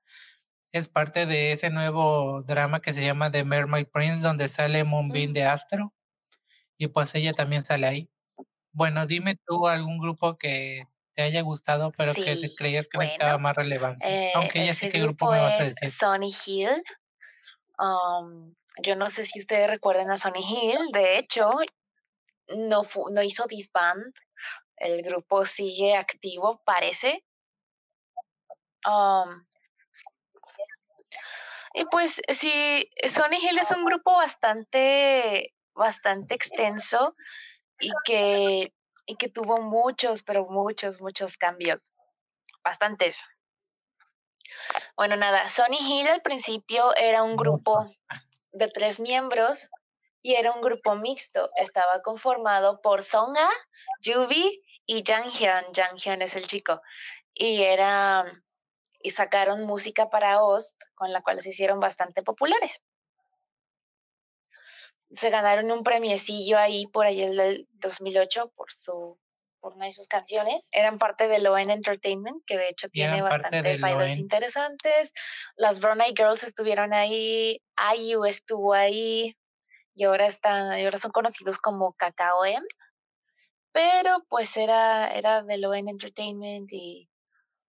es 0.73 0.89
parte 0.89 1.25
de 1.25 1.53
ese 1.53 1.71
nuevo 1.71 2.43
drama 2.43 2.81
que 2.81 2.93
se 2.93 3.05
llama 3.05 3.31
The 3.31 3.45
Mermaid 3.45 3.87
Prince, 3.87 4.21
donde 4.21 4.49
sale 4.49 4.85
Moonbeam 4.85 5.33
de 5.33 5.45
Astro. 5.45 5.95
Y 6.77 6.89
pues 6.89 7.15
ella 7.15 7.33
también 7.33 7.63
sale 7.63 7.87
ahí. 7.87 8.11
Bueno, 8.73 9.07
dime 9.07 9.39
tú 9.47 9.69
algún 9.69 9.99
grupo 9.99 10.37
que 10.37 10.87
te 11.15 11.23
haya 11.23 11.41
gustado, 11.43 11.93
pero 11.97 12.13
que 12.13 12.37
te 12.37 12.55
creías 12.57 12.89
que 12.89 12.99
necesitaba 12.99 13.39
más 13.39 13.55
relevancia. 13.55 14.11
Eh, 14.11 14.33
Aunque 14.35 14.67
ya 14.67 14.75
sé 14.75 14.91
qué 14.91 15.01
grupo 15.01 15.31
me 15.31 15.39
vas 15.39 15.61
a 15.61 15.65
decir. 15.65 15.91
Sonny 15.91 16.35
Hill. 16.45 16.83
Um, 17.79 18.55
yo 18.83 18.97
no 18.97 19.09
sé 19.09 19.25
si 19.25 19.39
ustedes 19.39 19.71
recuerdan 19.71 20.11
a 20.11 20.19
Sonny 20.19 20.41
Hill. 20.41 20.91
De 20.93 21.19
hecho, 21.19 21.51
no, 22.49 22.83
no 23.11 23.23
hizo 23.23 23.47
disband, 23.47 24.13
el 24.77 25.03
grupo 25.03 25.45
sigue 25.47 25.97
activo, 25.97 26.61
parece. 26.65 27.25
Um, 28.87 29.47
y 31.75 31.85
pues 31.87 32.23
sí, 32.29 32.89
Sony 33.09 33.39
Hill 33.43 33.59
es 33.59 33.71
un 33.73 33.85
grupo 33.85 34.15
bastante, 34.15 35.55
bastante 35.75 36.35
extenso 36.35 37.17
y 37.81 37.91
que, 38.05 38.73
y 39.07 39.17
que 39.17 39.29
tuvo 39.29 39.61
muchos, 39.61 40.23
pero 40.23 40.47
muchos, 40.47 41.01
muchos 41.01 41.37
cambios. 41.37 41.91
Bastantes. 42.63 43.23
Bueno, 44.97 45.17
nada, 45.17 45.49
Sony 45.49 45.79
Hill 45.81 46.09
al 46.09 46.23
principio 46.23 46.95
era 46.95 47.25
un 47.25 47.37
grupo 47.37 47.91
de 48.53 48.69
tres 48.69 49.01
miembros 49.01 49.69
y 50.23 50.35
era 50.35 50.53
un 50.53 50.63
grupo 50.63 50.95
mixto. 50.95 51.51
Estaba 51.57 52.03
conformado 52.03 52.81
por 52.81 53.03
Songa, 53.03 53.49
Juvi 54.03 54.63
y 54.87 55.03
Jang 55.05 55.29
Hyun. 55.29 55.75
Jang 55.75 55.97
Hyun 55.97 56.23
es 56.23 56.37
el 56.37 56.47
chico. 56.47 56.81
Y 57.35 57.63
era 57.63 58.25
y 59.05 59.11
sacaron 59.11 59.65
música 59.65 60.09
para 60.09 60.43
Ost, 60.43 60.83
con 60.95 61.13
la 61.13 61.21
cual 61.21 61.43
se 61.43 61.51
hicieron 61.51 61.79
bastante 61.79 62.23
populares. 62.23 62.83
Se 65.15 65.29
ganaron 65.29 65.71
un 65.71 65.85
premiecillo 65.85 66.59
ahí 66.59 66.87
por 66.87 67.05
ahí 67.05 67.23
el 67.23 67.37
del 67.37 67.69
2008 67.75 68.51
por 68.57 68.73
su 68.73 69.21
por 69.61 69.75
una 69.75 69.87
de 69.87 69.93
sus 69.93 70.09
canciones. 70.09 70.69
Eran 70.73 70.99
parte 70.99 71.29
de 71.29 71.39
Loen 71.39 71.71
Entertainment, 71.71 72.43
que 72.47 72.57
de 72.57 72.71
hecho 72.71 72.89
tiene 72.89 73.21
bastantes 73.21 73.81
idols 73.81 74.17
interesantes. 74.17 75.13
Las 75.57 75.81
Brown 75.81 76.01
Eyed 76.01 76.15
Girls 76.17 76.43
estuvieron 76.43 76.95
ahí, 76.95 77.63
IU 77.97 78.25
estuvo 78.25 78.73
ahí, 78.73 79.37
y 79.95 80.05
ahora 80.05 80.27
están, 80.27 80.73
ahora 80.73 80.99
son 80.99 81.13
conocidos 81.13 81.59
como 81.59 81.93
KKOM, 81.93 82.65
pero 83.73 84.25
pues 84.29 84.57
era, 84.57 85.15
era 85.15 85.43
de 85.43 85.59
Loen 85.59 85.89
Entertainment 85.89 86.71
y, 86.71 87.09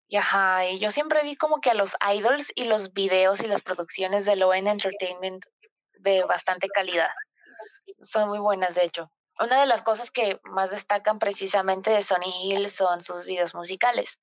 y 0.08 0.18
ajá, 0.18 0.70
y 0.70 0.80
yo 0.80 0.92
siempre 0.92 1.24
vi 1.24 1.36
como 1.36 1.62
que 1.62 1.72
a 1.72 1.74
los 1.74 1.96
idols 2.14 2.52
y 2.56 2.66
los 2.66 2.94
videos 2.94 3.42
y 3.42 3.48
las 3.48 3.62
producciones 3.62 4.26
de 4.26 4.36
Loen 4.36 4.68
Entertainment 4.68 5.46
de 6.00 6.24
bastante 6.24 6.68
calidad. 6.68 7.10
Son 8.02 8.30
muy 8.30 8.40
buenas, 8.40 8.76
de 8.76 8.86
hecho. 8.86 9.12
Una 9.40 9.60
de 9.60 9.66
las 9.66 9.82
cosas 9.82 10.12
que 10.12 10.40
más 10.44 10.72
destacan 10.72 11.20
precisamente 11.20 11.92
de 11.92 12.02
Sony 12.02 12.32
Hill 12.44 12.70
son 12.70 13.02
sus 13.02 13.26
videos 13.26 13.56
musicales. 13.56 14.20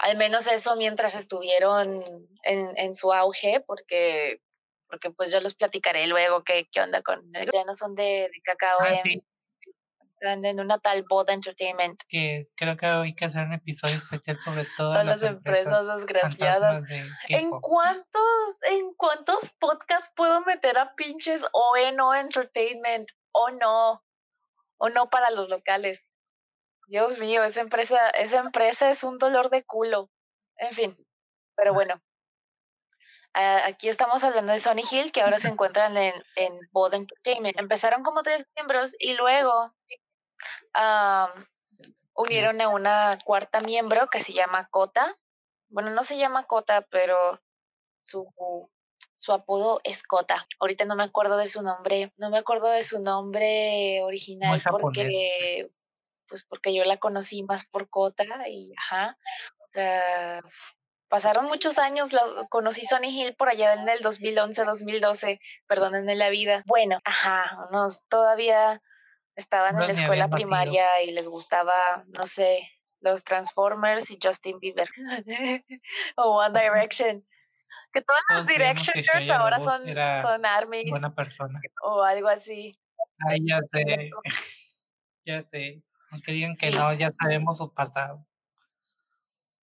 Al 0.00 0.16
menos 0.16 0.46
eso 0.46 0.76
mientras 0.76 1.14
estuvieron 1.14 2.04
en, 2.42 2.76
en 2.76 2.94
su 2.94 3.12
auge, 3.12 3.62
porque 3.66 4.40
porque 4.88 5.10
pues 5.10 5.30
ya 5.30 5.40
los 5.40 5.54
platicaré 5.54 6.06
luego 6.06 6.42
qué, 6.42 6.66
qué 6.72 6.80
onda 6.80 7.02
con 7.02 7.30
ya 7.32 7.64
no 7.64 7.74
son 7.74 7.94
de, 7.94 8.30
de 8.32 8.40
cacao 8.42 8.78
ah, 8.80 9.00
están 10.20 10.44
en 10.44 10.60
una 10.60 10.78
tal 10.78 11.04
boda 11.08 11.32
entertainment. 11.32 12.00
Que 12.08 12.48
creo 12.56 12.76
que 12.76 12.86
hay 12.86 13.14
que 13.14 13.24
hacer 13.24 13.46
un 13.46 13.54
episodio 13.54 13.96
especial 13.96 14.36
sobre 14.36 14.66
todas, 14.76 15.04
las, 15.04 15.22
empresas, 15.22 15.86
desgraciadas. 15.86 16.84
en 17.28 17.50
cuántos 17.50 18.58
en 18.62 18.94
cuántos 18.94 19.52
podcasts 19.58 20.10
puedo 20.16 20.40
meter 20.42 20.78
a 20.78 20.94
pinches 20.94 21.42
o 21.52 21.74
no 21.94 22.14
entertainment 22.14 23.08
o 23.32 23.50
no. 23.50 24.02
O 24.78 24.88
no 24.88 25.10
para 25.10 25.30
los 25.30 25.48
locales. 25.48 26.04
Dios 26.88 27.18
mío 27.18 27.44
esa 27.44 27.60
empresa 27.60 28.10
esa 28.10 28.40
empresa 28.40 28.90
es 28.90 29.04
un 29.04 29.18
dolor 29.18 29.50
de 29.50 29.64
culo. 29.64 30.10
En 30.56 30.72
fin 30.72 30.96
pero 31.58 31.74
bueno. 31.74 32.00
Ah, 33.34 33.66
aquí 33.66 33.88
estamos 33.88 34.24
hablando 34.24 34.52
de 34.52 34.60
Sony 34.60 34.82
Hill, 34.90 35.12
que 35.12 35.20
ahora 35.20 35.38
se 35.38 35.48
encuentran 35.58 35.96
en, 35.96 36.14
en 36.36 36.58
Entertainment. 36.92 37.58
Empezaron 37.58 38.02
como 38.02 38.22
tres 38.22 38.46
miembros 38.56 38.94
y 38.98 39.14
luego 39.14 39.74
unieron 42.14 42.60
a 42.60 42.68
una 42.68 43.18
cuarta 43.24 43.60
miembro 43.60 44.08
que 44.08 44.20
se 44.20 44.32
llama 44.32 44.68
Kota. 44.70 45.14
Bueno, 45.68 45.90
no 45.90 46.04
se 46.04 46.18
llama 46.18 46.44
Kota, 46.44 46.82
pero 46.90 47.40
su, 47.98 48.26
su 49.14 49.32
apodo 49.32 49.80
es 49.84 50.02
Kota. 50.02 50.46
Ahorita 50.60 50.84
no 50.84 50.96
me 50.96 51.04
acuerdo 51.04 51.36
de 51.36 51.46
su 51.46 51.62
nombre, 51.62 52.12
no 52.16 52.30
me 52.30 52.38
acuerdo 52.38 52.68
de 52.68 52.82
su 52.82 53.00
nombre 53.00 54.02
original 54.02 54.62
porque 54.70 55.68
pues 56.28 56.44
porque 56.44 56.74
yo 56.74 56.84
la 56.84 56.98
conocí 56.98 57.42
más 57.42 57.64
por 57.64 57.88
Kota 57.88 58.24
y 58.48 58.74
ajá 58.76 59.16
pasaron 61.08 61.46
muchos 61.46 61.78
años, 61.78 62.10
conocí 62.50 62.86
Sony 62.86 63.08
Hill 63.08 63.34
por 63.34 63.48
allá 63.48 63.74
en 63.74 63.88
el 63.88 64.00
2011, 64.00 64.64
2012, 64.64 65.40
perdónenme 65.66 66.14
la 66.14 66.30
vida. 66.30 66.62
Bueno, 66.66 66.98
ajá, 67.04 67.66
unos 67.70 68.02
todavía 68.08 68.82
estaban 69.38 69.80
en 69.80 69.86
la 69.86 69.92
escuela 69.92 70.28
primaria 70.28 71.02
y 71.02 71.12
les 71.12 71.28
gustaba, 71.28 72.04
no 72.08 72.26
sé, 72.26 72.68
los 73.00 73.22
Transformers 73.22 74.10
y 74.10 74.18
Justin 74.22 74.58
Bieber 74.58 74.88
o 76.16 76.40
One 76.40 76.60
Direction. 76.60 77.24
Que 77.92 78.02
todas 78.02 78.22
las 78.28 78.46
Directioners 78.46 79.30
ahora 79.30 79.60
son, 79.60 79.82
son 79.86 80.44
armies. 80.44 80.90
Buena 80.90 81.14
persona. 81.14 81.60
O 81.82 82.02
algo 82.02 82.28
así. 82.28 82.78
Ay, 83.26 83.40
ya 83.46 83.60
sé. 83.70 84.10
ya 85.24 85.42
sé. 85.42 85.82
Aunque 86.10 86.32
digan 86.32 86.56
que 86.56 86.70
no, 86.70 86.92
ya 86.92 87.10
sabemos 87.12 87.58
su 87.58 87.72
pasado 87.72 88.27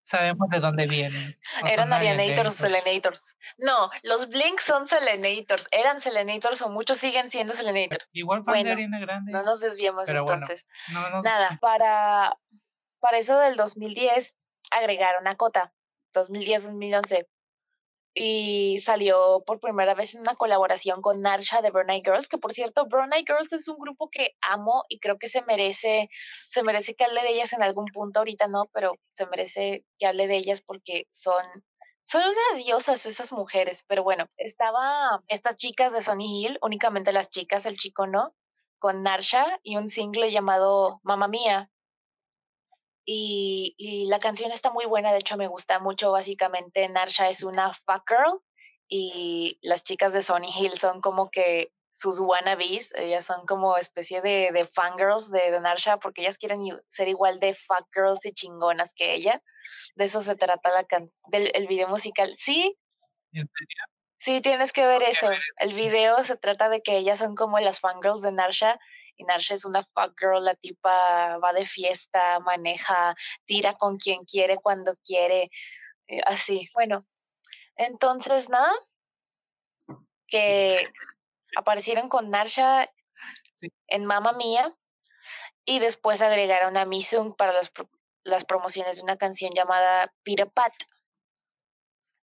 sabemos 0.05 0.49
de 0.49 0.59
dónde 0.59 0.85
vienen. 0.87 1.35
Eran 1.65 1.91
Arianators 1.91 2.55
o 2.55 2.67
Selenators. 2.67 3.35
No, 3.57 3.89
los 4.03 4.29
Blink 4.29 4.59
son 4.59 4.87
Selenators. 4.87 5.67
Eran 5.71 5.99
Selenators 5.99 6.61
o 6.61 6.69
muchos 6.69 6.99
siguen 6.99 7.31
siendo 7.31 7.53
Selenators. 7.53 8.09
Igual 8.13 8.43
fue 8.43 8.63
de 8.63 8.71
Ariana 8.71 8.99
Grande. 8.99 9.31
No 9.31 9.43
nos 9.43 9.59
desviemos 9.59 10.07
entonces. 10.07 10.67
Nada, 11.23 11.57
para 11.61 12.37
para 12.99 13.17
eso 13.17 13.37
del 13.39 13.55
2010 13.55 14.35
agregaron 14.71 15.27
a 15.27 15.35
Cota, 15.35 15.73
2010-2011 16.13 17.27
y 18.17 18.79
salió 18.79 19.43
por 19.45 19.59
primera 19.59 19.93
vez 19.93 20.15
en 20.15 20.21
una 20.21 20.35
colaboración 20.35 21.01
con 21.01 21.21
Narsha 21.21 21.61
de 21.61 21.69
Burn 21.69 21.91
Girls, 22.01 22.29
que 22.29 22.37
por 22.37 22.53
cierto, 22.53 22.87
Burn 22.87 23.11
Girls 23.11 23.51
es 23.51 23.67
un 23.67 23.77
grupo 23.77 24.09
que 24.09 24.31
amo 24.41 24.85
y 24.87 24.99
creo 24.99 25.19
que 25.19 25.27
se 25.27 25.41
merece, 25.43 26.09
se 26.49 26.63
merece 26.63 26.95
que 26.95 27.03
hable 27.03 27.21
de 27.23 27.31
ellas 27.31 27.51
en 27.51 27.61
algún 27.61 27.87
punto, 27.87 28.19
ahorita 28.19 28.47
no, 28.47 28.69
pero 28.73 28.93
se 29.13 29.25
merece 29.27 29.85
que 29.99 30.07
hable 30.07 30.27
de 30.27 30.37
ellas 30.37 30.61
porque 30.61 31.07
son, 31.11 31.43
son 32.03 32.21
unas 32.23 32.63
diosas 32.63 33.05
esas 33.05 33.33
mujeres, 33.33 33.83
pero 33.85 34.03
bueno, 34.03 34.27
estaba 34.37 35.21
estas 35.27 35.57
chicas 35.57 35.91
de 35.91 36.01
Sony 36.01 36.45
Hill, 36.45 36.57
únicamente 36.61 37.11
las 37.11 37.29
chicas, 37.29 37.65
el 37.65 37.77
chico 37.77 38.07
no, 38.07 38.33
con 38.79 39.03
Narsha 39.03 39.59
y 39.61 39.75
un 39.75 39.89
single 39.89 40.31
llamado 40.31 41.01
Mamma 41.03 41.27
Mía, 41.27 41.69
y, 43.05 43.75
y, 43.77 44.07
la 44.07 44.19
canción 44.19 44.51
está 44.51 44.71
muy 44.71 44.85
buena, 44.85 45.11
de 45.11 45.19
hecho 45.19 45.37
me 45.37 45.47
gusta 45.47 45.79
mucho, 45.79 46.11
básicamente 46.11 46.87
Narsha 46.89 47.29
es 47.29 47.43
una 47.43 47.73
fuck 47.73 48.09
girl 48.09 48.41
y 48.87 49.59
las 49.61 49.83
chicas 49.83 50.13
de 50.13 50.21
Sony 50.21 50.51
Hill 50.57 50.77
son 50.77 51.01
como 51.01 51.29
que 51.29 51.71
sus 51.97 52.19
wannabes, 52.19 52.93
ellas 52.95 53.25
son 53.25 53.45
como 53.45 53.77
especie 53.77 54.21
de, 54.21 54.51
de 54.53 54.65
fangirls 54.65 55.31
de, 55.31 55.51
de 55.51 55.59
Narsha 55.59 55.97
porque 55.97 56.21
ellas 56.21 56.37
quieren 56.37 56.59
ser 56.87 57.07
igual 57.07 57.39
de 57.39 57.55
fuck 57.55 57.87
girls 57.93 58.25
y 58.25 58.33
chingonas 58.33 58.91
que 58.95 59.13
ella. 59.13 59.41
De 59.95 60.05
eso 60.05 60.21
se 60.21 60.35
trata 60.35 60.71
la 60.71 60.83
can 60.83 61.09
del 61.29 61.51
el 61.53 61.67
video 61.67 61.87
musical. 61.87 62.35
Sí. 62.37 62.77
Sí, 64.17 64.41
tienes 64.41 64.73
que 64.73 64.85
ver 64.85 65.03
eso. 65.03 65.29
El 65.57 65.73
video 65.73 66.23
se 66.23 66.35
trata 66.37 66.69
de 66.69 66.81
que 66.81 66.97
ellas 66.97 67.19
son 67.19 67.35
como 67.35 67.59
las 67.59 67.79
fangirls 67.79 68.21
de 68.21 68.31
Narsha 68.31 68.79
y 69.17 69.23
Narsha 69.23 69.55
es 69.55 69.65
una 69.65 69.83
fuck 69.83 70.19
girl, 70.19 70.43
la 70.43 70.55
tipa 70.55 71.37
va 71.37 71.53
de 71.53 71.65
fiesta, 71.65 72.39
maneja, 72.39 73.15
tira 73.45 73.73
con 73.75 73.97
quien 73.97 74.25
quiere, 74.25 74.57
cuando 74.57 74.95
quiere, 75.05 75.49
eh, 76.07 76.21
así. 76.25 76.69
Bueno, 76.73 77.05
entonces 77.75 78.49
nada, 78.49 78.73
que 80.27 80.87
aparecieron 81.57 82.09
con 82.09 82.29
Narsha 82.29 82.89
en 83.87 84.05
Mamma 84.05 84.33
Mía 84.33 84.75
y 85.65 85.79
después 85.79 86.21
agregaron 86.21 86.77
a 86.77 86.85
Misung 86.85 87.35
para 87.35 87.53
las, 87.53 87.71
las 88.23 88.45
promociones 88.45 88.97
de 88.97 89.03
una 89.03 89.17
canción 89.17 89.51
llamada 89.53 90.13
Peter 90.23 90.49
Pat. 90.51 90.73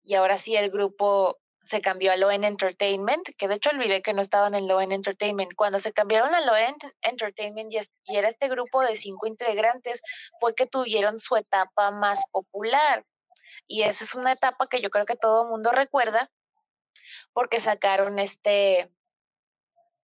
Y 0.02 0.14
ahora 0.14 0.38
sí 0.38 0.54
el 0.54 0.70
grupo 0.70 1.38
se 1.66 1.80
cambió 1.80 2.12
a 2.12 2.16
Loen 2.16 2.44
Entertainment, 2.44 3.28
que 3.36 3.48
de 3.48 3.56
hecho 3.56 3.70
olvidé 3.70 4.00
que 4.00 4.12
no 4.14 4.22
estaban 4.22 4.54
en 4.54 4.68
Loen 4.68 4.92
Entertainment. 4.92 5.52
Cuando 5.56 5.78
se 5.80 5.92
cambiaron 5.92 6.34
a 6.34 6.40
Loen 6.40 6.76
Entertainment 7.02 7.72
y, 7.72 7.80
era 8.16 8.28
este 8.28 8.48
grupo 8.48 8.82
de 8.82 8.94
cinco 8.94 9.26
integrantes, 9.26 10.00
fue 10.38 10.54
que 10.54 10.66
tuvieron 10.66 11.18
su 11.18 11.36
etapa 11.36 11.90
más 11.90 12.22
popular. 12.30 13.04
Y 13.66 13.82
esa 13.82 14.04
es 14.04 14.14
una 14.14 14.32
etapa 14.32 14.68
que 14.68 14.80
yo 14.80 14.90
creo 14.90 15.06
que 15.06 15.16
todo 15.16 15.42
el 15.42 15.48
mundo 15.48 15.72
recuerda, 15.72 16.30
porque 17.32 17.58
sacaron 17.58 18.18
este, 18.20 18.90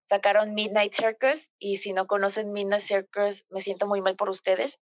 sacaron 0.03 0.55
Midnight 0.55 0.93
Circus, 0.93 1.51
y 1.59 1.77
si 1.77 1.93
no 1.93 2.07
conocen 2.07 2.53
Midnight 2.53 2.81
Circus, 2.81 3.45
me 3.49 3.61
siento 3.61 3.85
muy 3.85 4.01
mal 4.01 4.15
por 4.15 4.29
ustedes, 4.29 4.79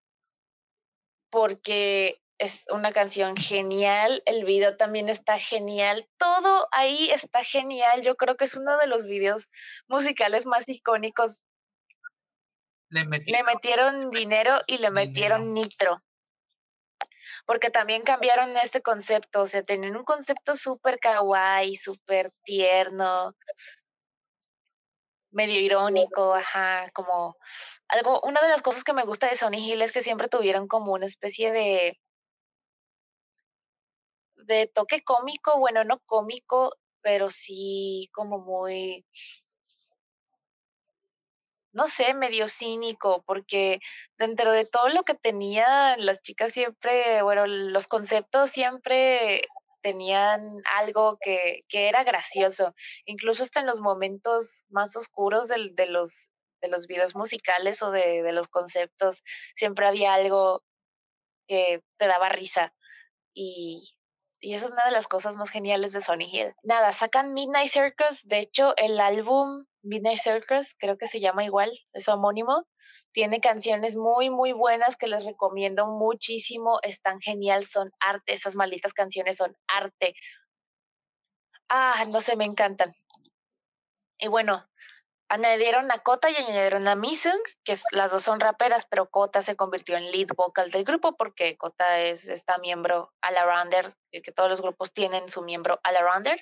porque 1.29 2.22
es 2.37 2.63
una 2.69 2.91
canción 2.91 3.35
genial, 3.35 4.23
el 4.25 4.43
video 4.43 4.75
también 4.75 5.09
está 5.09 5.37
genial, 5.37 6.07
todo 6.17 6.67
ahí 6.71 7.09
está 7.11 7.43
genial, 7.43 8.01
yo 8.01 8.15
creo 8.15 8.35
que 8.35 8.45
es 8.45 8.55
uno 8.55 8.77
de 8.77 8.87
los 8.87 9.05
videos 9.05 9.49
musicales 9.87 10.45
más 10.45 10.67
icónicos. 10.67 11.37
Le 12.89 13.05
metieron, 13.05 14.11
dinero 14.11 14.61
y 14.67 14.77
le 14.77 14.91
metieron 14.91 15.53
nitro, 15.53 16.03
porque 17.45 17.71
también 17.71 18.03
cambiaron 18.03 18.55
este 18.57 18.81
concepto, 18.81 19.41
o 19.41 19.47
sea, 19.47 19.63
tenían 19.63 19.95
un 19.95 20.03
concepto 20.03 20.55
súper 20.55 20.99
kawaii, 20.99 21.75
súper 21.75 22.31
tierno, 22.43 23.35
medio 25.31 25.59
irónico, 25.59 26.35
ajá, 26.35 26.89
como 26.93 27.35
algo, 27.87 28.21
una 28.21 28.41
de 28.41 28.49
las 28.49 28.61
cosas 28.61 28.83
que 28.83 28.93
me 28.93 29.05
gusta 29.05 29.27
de 29.27 29.35
Sony 29.35 29.57
Hill 29.57 29.81
es 29.81 29.91
que 29.91 30.03
siempre 30.03 30.29
tuvieron 30.29 30.67
como 30.67 30.93
una 30.93 31.07
especie 31.07 31.51
de 31.51 31.99
de 34.45 34.67
toque 34.67 35.03
cómico, 35.03 35.59
bueno, 35.59 35.83
no 35.83 35.99
cómico, 36.05 36.75
pero 37.01 37.29
sí 37.29 38.09
como 38.13 38.39
muy, 38.39 39.05
no 41.73 41.87
sé, 41.89 42.13
medio 42.13 42.47
cínico, 42.47 43.23
porque 43.25 43.79
dentro 44.17 44.51
de 44.51 44.65
todo 44.65 44.89
lo 44.89 45.03
que 45.03 45.15
tenían 45.15 46.05
las 46.05 46.21
chicas 46.21 46.53
siempre, 46.53 47.21
bueno, 47.23 47.47
los 47.47 47.87
conceptos 47.87 48.51
siempre 48.51 49.43
tenían 49.81 50.41
algo 50.79 51.17
que, 51.21 51.65
que 51.67 51.89
era 51.89 52.03
gracioso, 52.03 52.73
incluso 53.05 53.43
hasta 53.43 53.59
en 53.59 53.65
los 53.65 53.81
momentos 53.81 54.65
más 54.69 54.95
oscuros 54.95 55.47
del, 55.49 55.75
de, 55.75 55.87
los, 55.87 56.29
de 56.61 56.69
los 56.69 56.87
videos 56.87 57.15
musicales 57.15 57.81
o 57.81 57.91
de, 57.91 58.23
de 58.23 58.31
los 58.33 58.47
conceptos, 58.47 59.23
siempre 59.55 59.87
había 59.87 60.13
algo 60.13 60.63
que 61.47 61.81
te 61.97 62.07
daba 62.07 62.29
risa. 62.29 62.73
Y, 63.33 63.95
y 64.43 64.53
esa 64.53 64.65
es 64.65 64.71
una 64.71 64.85
de 64.85 64.91
las 64.91 65.07
cosas 65.07 65.37
más 65.37 65.49
geniales 65.49 65.93
de 65.93 66.01
Sony 66.01 66.27
Hill. 66.29 66.53
Nada, 66.63 66.91
sacan 66.91 67.33
Midnight 67.33 67.71
Circus. 67.71 68.21
De 68.25 68.39
hecho, 68.39 68.75
el 68.75 68.99
álbum 68.99 69.65
Midnight 69.83 70.19
Circus, 70.19 70.75
creo 70.77 70.97
que 70.97 71.07
se 71.07 71.21
llama 71.21 71.45
igual, 71.45 71.71
es 71.93 72.09
homónimo. 72.09 72.65
Tiene 73.13 73.39
canciones 73.39 73.95
muy, 73.95 74.29
muy 74.29 74.51
buenas 74.51 74.97
que 74.97 75.07
les 75.07 75.23
recomiendo 75.23 75.87
muchísimo. 75.87 76.79
Están 76.81 77.21
genial, 77.21 77.63
son 77.63 77.91
arte. 78.01 78.33
Esas 78.33 78.55
malditas 78.55 78.93
canciones 78.93 79.37
son 79.37 79.55
arte. 79.67 80.13
Ah, 81.69 82.03
no 82.11 82.19
sé, 82.19 82.35
me 82.35 82.45
encantan. 82.45 82.93
Y 84.19 84.27
bueno, 84.27 84.67
Añadieron 85.33 85.91
a 85.91 85.97
Kota 85.97 86.29
y 86.29 86.35
añadieron 86.35 86.87
a 86.87 86.95
Misung, 86.95 87.41
que 87.63 87.75
las 87.89 88.11
dos 88.11 88.21
son 88.21 88.39
raperas, 88.39 88.85
pero 88.87 89.09
Kota 89.09 89.41
se 89.41 89.55
convirtió 89.55 89.97
en 89.97 90.11
lead 90.11 90.27
vocal 90.35 90.69
del 90.69 90.83
grupo 90.83 91.17
porque 91.17 91.57
Kota 91.57 92.01
es 92.01 92.27
esta 92.27 92.59
miembro 92.59 93.11
all-arounder, 93.19 93.95
que 94.11 94.31
todos 94.31 94.47
los 94.47 94.61
grupos 94.61 94.93
tienen 94.93 95.29
su 95.29 95.41
miembro 95.41 95.79
all-arounder, 95.83 96.39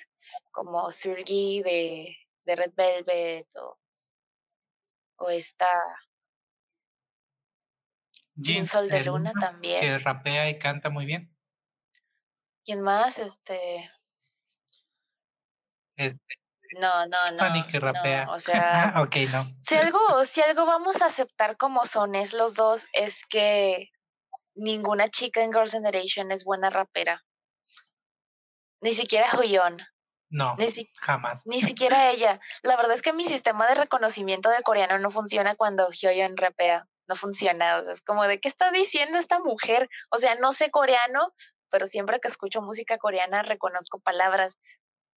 como 0.50 0.90
Sergi 0.90 1.62
de, 1.62 2.18
de 2.44 2.54
Red 2.54 2.72
Velvet 2.74 3.48
o, 3.56 3.78
o 5.16 5.30
esta 5.30 5.70
Jean 8.34 8.66
Sol 8.66 8.90
de 8.90 9.04
Luna, 9.04 9.32
también. 9.40 9.80
Que 9.80 9.98
rapea 10.00 10.50
y 10.50 10.58
canta 10.58 10.90
muy 10.90 11.06
bien. 11.06 11.34
¿Quién 12.62 12.82
más? 12.82 13.18
Este. 13.18 13.90
Este. 15.96 16.41
No, 16.78 17.06
no, 17.06 17.30
no. 17.32 17.66
que 17.66 17.80
rapea. 17.80 18.30
o 18.30 18.40
sea, 18.40 18.92
ah, 18.94 19.02
ok, 19.02 19.16
no. 19.30 19.46
Si 19.60 19.74
algo, 19.74 20.24
si 20.26 20.40
algo 20.42 20.66
vamos 20.66 21.02
a 21.02 21.06
aceptar 21.06 21.56
como 21.56 21.84
son 21.86 22.14
es 22.14 22.32
los 22.32 22.54
dos, 22.54 22.86
es 22.92 23.22
que 23.28 23.90
ninguna 24.54 25.08
chica 25.08 25.42
en 25.42 25.52
Girls' 25.52 25.72
Generation 25.72 26.32
es 26.32 26.44
buena 26.44 26.70
rapera. 26.70 27.22
Ni 28.80 28.94
siquiera 28.94 29.30
Huyon. 29.38 29.78
No, 30.32 30.54
jamás. 31.02 31.42
Ni 31.44 31.60
siquiera 31.60 32.10
ella. 32.10 32.40
La 32.62 32.76
verdad 32.76 32.94
es 32.94 33.02
que 33.02 33.12
mi 33.12 33.26
sistema 33.26 33.66
de 33.66 33.74
reconocimiento 33.74 34.48
de 34.48 34.62
coreano 34.62 34.98
no 34.98 35.10
funciona 35.10 35.54
cuando 35.54 35.90
Hyoyeon 35.90 36.38
rapea. 36.38 36.86
No 37.06 37.16
funciona. 37.16 37.78
O 37.78 37.84
sea, 37.84 37.92
es 37.92 38.00
como 38.00 38.24
de 38.24 38.40
qué 38.40 38.48
está 38.48 38.70
diciendo 38.70 39.18
esta 39.18 39.38
mujer. 39.40 39.90
O 40.10 40.16
sea, 40.16 40.34
no 40.36 40.52
sé 40.52 40.70
coreano, 40.70 41.34
pero 41.68 41.86
siempre 41.86 42.18
que 42.18 42.28
escucho 42.28 42.62
música 42.62 42.96
coreana 42.96 43.42
reconozco 43.42 44.00
palabras 44.00 44.56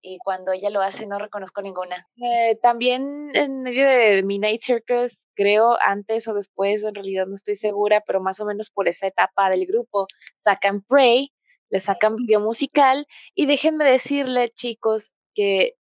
y 0.06 0.20
cuando 0.20 0.52
ella 0.52 0.70
lo 0.70 0.82
hace 0.82 1.08
no 1.08 1.18
reconozco 1.18 1.62
ninguna. 1.62 2.08
Eh, 2.18 2.58
también 2.62 3.32
en 3.34 3.63
medio 3.63 3.88
de 3.88 4.22
Midnight 4.24 4.62
Circus, 4.62 5.18
creo 5.34 5.78
antes 5.84 6.28
o 6.28 6.34
después, 6.34 6.84
en 6.84 6.94
realidad 6.94 7.26
no 7.26 7.34
estoy 7.34 7.56
segura, 7.56 8.04
pero 8.06 8.22
más 8.22 8.39
o 8.39 8.46
menos 8.46 8.70
por 8.70 8.88
esa 8.88 9.08
etapa 9.08 9.50
del 9.50 9.65
grupo, 9.65 10.08
sacan 10.44 10.84
Pray, 10.84 11.34
le 11.70 11.80
sacan 11.80 12.15
video 12.18 12.39
musical 12.39 13.08
y 13.34 13.48
déjenme 13.48 13.86
decirle 13.86 14.52
chicos 14.52 15.15
que 15.34 15.74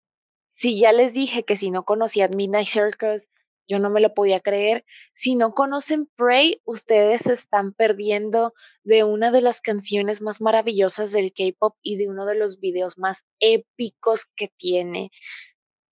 si 0.51 0.79
ya 0.79 0.93
les 0.93 1.13
dije 1.13 1.43
que 1.43 1.57
si 1.57 1.69
no 1.69 1.83
conocían 1.83 2.31
Midnight 2.36 2.67
Circus, 2.67 3.27
yo 3.67 3.80
no 3.80 3.89
me 3.89 4.02
lo 4.02 4.13
podía 4.13 4.39
creer. 4.39 4.86
Si 5.13 5.36
no 5.36 5.54
conocen 5.54 6.10
Pray, 6.15 6.62
ustedes 6.65 7.23
se 7.23 7.34
están 7.34 7.73
perdiendo 7.73 8.54
de 8.84 9.04
una 9.04 9.32
de 9.32 9.41
las 9.41 9.62
canciones 9.62 10.21
más 10.21 10.41
maravillosas 10.41 11.12
del 11.12 11.34
K-pop 11.34 11.76
y 11.82 11.97
de 11.97 12.10
uno 12.10 12.26
de 12.26 12.36
los 12.36 12.60
videos 12.60 12.97
más 12.97 13.23
épicos 13.39 14.26
que 14.36 14.52
tiene 14.58 15.12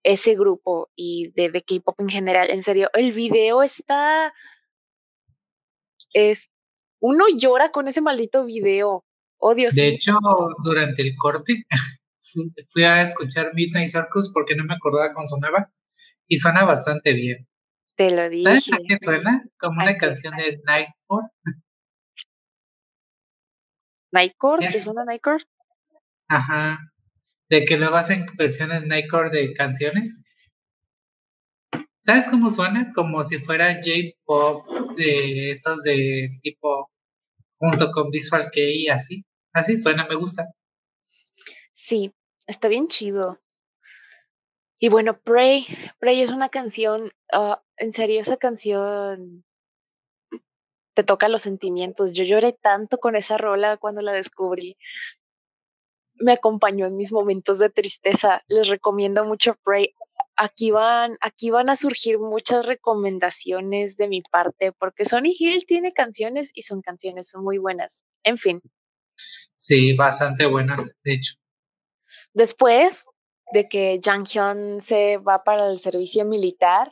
ese 0.03 0.35
grupo 0.35 0.89
y 0.95 1.31
de, 1.35 1.49
de 1.49 1.61
K-pop 1.61 1.99
en 1.99 2.09
general. 2.09 2.49
En 2.49 2.63
serio, 2.63 2.89
el 2.93 3.11
video 3.13 3.63
está. 3.63 4.33
Es. 6.13 6.51
Uno 6.99 7.25
llora 7.35 7.71
con 7.71 7.87
ese 7.87 8.01
maldito 8.01 8.45
video. 8.45 9.05
Oh, 9.37 9.55
Dios 9.55 9.73
De 9.73 9.87
hecho, 9.87 10.13
durante 10.63 11.01
el 11.01 11.15
corte 11.15 11.65
fui 12.69 12.83
a 12.83 13.01
escuchar 13.01 13.53
Midnight 13.55 13.89
Circus 13.89 14.31
porque 14.31 14.55
no 14.55 14.63
me 14.65 14.75
acordaba 14.75 15.13
cómo 15.13 15.27
sonaba 15.27 15.71
y 16.27 16.37
suena 16.37 16.63
bastante 16.63 17.13
bien. 17.13 17.47
Te 18.01 18.09
lo 18.09 18.27
dije. 18.31 18.45
¿Sabes 18.45 18.73
a 18.73 18.77
qué 18.87 18.97
suena? 18.99 19.45
Como 19.59 19.79
una 19.79 19.95
canción 19.95 20.35
de 20.35 20.59
Nightcore. 20.65 21.27
Nightcore, 24.11 24.65
Es- 24.65 24.73
¿es 24.73 24.87
una 24.87 25.05
Nightcore? 25.05 25.45
Ajá. 26.27 26.79
De 27.47 27.63
que 27.63 27.77
luego 27.77 27.97
hacen 27.97 28.25
versiones 28.35 28.87
Nightcore 28.87 29.29
de 29.29 29.53
canciones. 29.53 30.23
¿Sabes 31.99 32.27
cómo 32.27 32.49
suena? 32.49 32.91
Como 32.95 33.21
si 33.21 33.37
fuera 33.37 33.71
J-pop 33.75 34.67
de 34.97 35.51
esos 35.51 35.83
de 35.83 36.39
tipo 36.41 36.89
junto 37.59 37.91
con 37.91 38.09
Visual 38.09 38.49
Kei 38.51 38.85
y 38.85 38.87
así. 38.89 39.23
Así 39.53 39.77
suena, 39.77 40.07
me 40.07 40.15
gusta. 40.15 40.47
Sí, 41.75 42.11
está 42.47 42.67
bien 42.67 42.87
chido. 42.87 43.37
Y 44.79 44.89
bueno, 44.89 45.19
Pray, 45.21 45.67
Pray 45.99 46.23
es 46.23 46.31
una 46.31 46.49
canción, 46.49 47.11
ah, 47.31 47.61
en 47.81 47.93
serio, 47.93 48.21
esa 48.21 48.37
canción 48.37 49.43
te 50.93 51.03
toca 51.03 51.27
los 51.29 51.41
sentimientos. 51.41 52.13
Yo 52.13 52.23
lloré 52.23 52.53
tanto 52.53 52.99
con 52.99 53.15
esa 53.15 53.37
rola 53.37 53.77
cuando 53.77 54.01
la 54.01 54.11
descubrí. 54.11 54.75
Me 56.15 56.33
acompañó 56.33 56.85
en 56.85 56.95
mis 56.95 57.11
momentos 57.11 57.57
de 57.57 57.69
tristeza. 57.69 58.41
Les 58.47 58.67
recomiendo 58.67 59.25
mucho 59.25 59.55
Pray. 59.63 59.95
Aquí 60.35 60.69
van, 60.71 61.17
aquí 61.21 61.49
van 61.49 61.69
a 61.69 61.75
surgir 61.75 62.19
muchas 62.19 62.65
recomendaciones 62.65 63.97
de 63.97 64.07
mi 64.07 64.21
parte, 64.21 64.71
porque 64.71 65.05
Sonny 65.05 65.35
Hill 65.37 65.65
tiene 65.65 65.91
canciones 65.93 66.51
y 66.53 66.61
son 66.61 66.81
canciones 66.81 67.33
muy 67.35 67.57
buenas. 67.57 68.05
En 68.23 68.37
fin, 68.37 68.61
Sí, 69.55 69.93
bastante 69.95 70.45
buenas, 70.47 70.95
de 71.03 71.13
hecho. 71.13 71.33
después 72.33 73.05
de 73.53 73.67
que 73.69 73.99
Jang 74.03 74.25
Hyun 74.25 74.81
se 74.81 75.17
va 75.17 75.43
para 75.43 75.69
el 75.69 75.77
servicio 75.77 76.25
militar, 76.25 76.91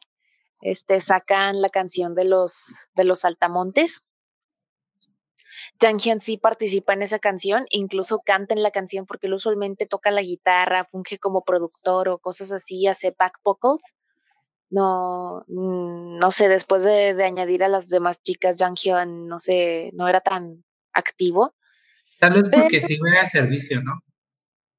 este, 0.61 0.99
sacan 0.99 1.61
la 1.61 1.69
canción 1.69 2.15
de 2.15 2.25
los, 2.25 2.67
de 2.95 3.03
los 3.03 3.19
saltamontes. 3.21 4.01
Jang 5.81 5.99
Hyun 5.99 6.19
sí 6.19 6.37
participa 6.37 6.93
en 6.93 7.01
esa 7.01 7.19
canción, 7.19 7.65
incluso 7.69 8.19
canta 8.25 8.53
en 8.53 8.63
la 8.63 8.71
canción 8.71 9.05
porque 9.05 9.27
él 9.27 9.33
usualmente 9.33 9.85
toca 9.85 10.11
la 10.11 10.21
guitarra, 10.21 10.83
funge 10.83 11.19
como 11.19 11.43
productor 11.43 12.09
o 12.09 12.17
cosas 12.17 12.51
así, 12.51 12.87
hace 12.87 13.15
back 13.17 13.39
vocals. 13.43 13.83
No, 14.69 15.41
mm, 15.47 16.17
no 16.19 16.31
sé, 16.31 16.47
después 16.47 16.83
de, 16.83 17.13
de 17.13 17.23
añadir 17.23 17.63
a 17.63 17.69
las 17.69 17.87
demás 17.87 18.21
chicas, 18.21 18.57
Jang 18.59 18.75
Hyun 18.75 19.27
no 19.27 19.39
sé, 19.39 19.91
no 19.93 20.07
era 20.07 20.21
tan 20.21 20.63
activo. 20.93 21.55
Tal 22.19 22.33
vez 22.33 22.49
porque 22.49 22.79
Pero- 22.87 23.19
al 23.21 23.29
servicio, 23.29 23.81
¿no? 23.81 23.93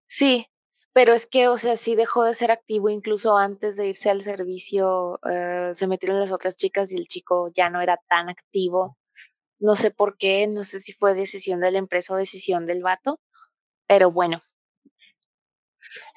Sí, 0.06 0.46
pero 0.92 1.14
es 1.14 1.26
que, 1.26 1.48
o 1.48 1.56
sea, 1.56 1.76
sí 1.76 1.94
dejó 1.94 2.24
de 2.24 2.34
ser 2.34 2.50
activo 2.50 2.88
incluso 2.90 3.36
antes 3.36 3.76
de 3.76 3.88
irse 3.88 4.10
al 4.10 4.22
servicio, 4.22 5.20
eh, 5.30 5.70
se 5.72 5.86
metieron 5.86 6.20
las 6.20 6.32
otras 6.32 6.56
chicas 6.56 6.92
y 6.92 6.96
el 6.96 7.06
chico 7.08 7.50
ya 7.54 7.70
no 7.70 7.80
era 7.80 7.98
tan 8.08 8.28
activo. 8.28 8.96
No 9.60 9.74
sé 9.76 9.90
por 9.90 10.16
qué, 10.18 10.46
no 10.48 10.64
sé 10.64 10.80
si 10.80 10.92
fue 10.94 11.14
decisión 11.14 11.60
de 11.60 11.70
la 11.72 11.78
empresa 11.78 12.14
o 12.14 12.16
decisión 12.16 12.66
del 12.66 12.82
vato, 12.82 13.20
pero 13.86 14.10
bueno. 14.10 14.40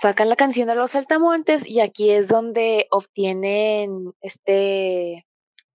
Sacan 0.01 0.29
la 0.29 0.36
canción 0.36 0.67
de 0.67 0.75
los 0.75 0.91
saltamontes 0.91 1.67
y 1.67 1.79
aquí 1.81 2.12
es 2.12 2.27
donde 2.27 2.88
obtienen 2.91 4.13
este 4.21 5.25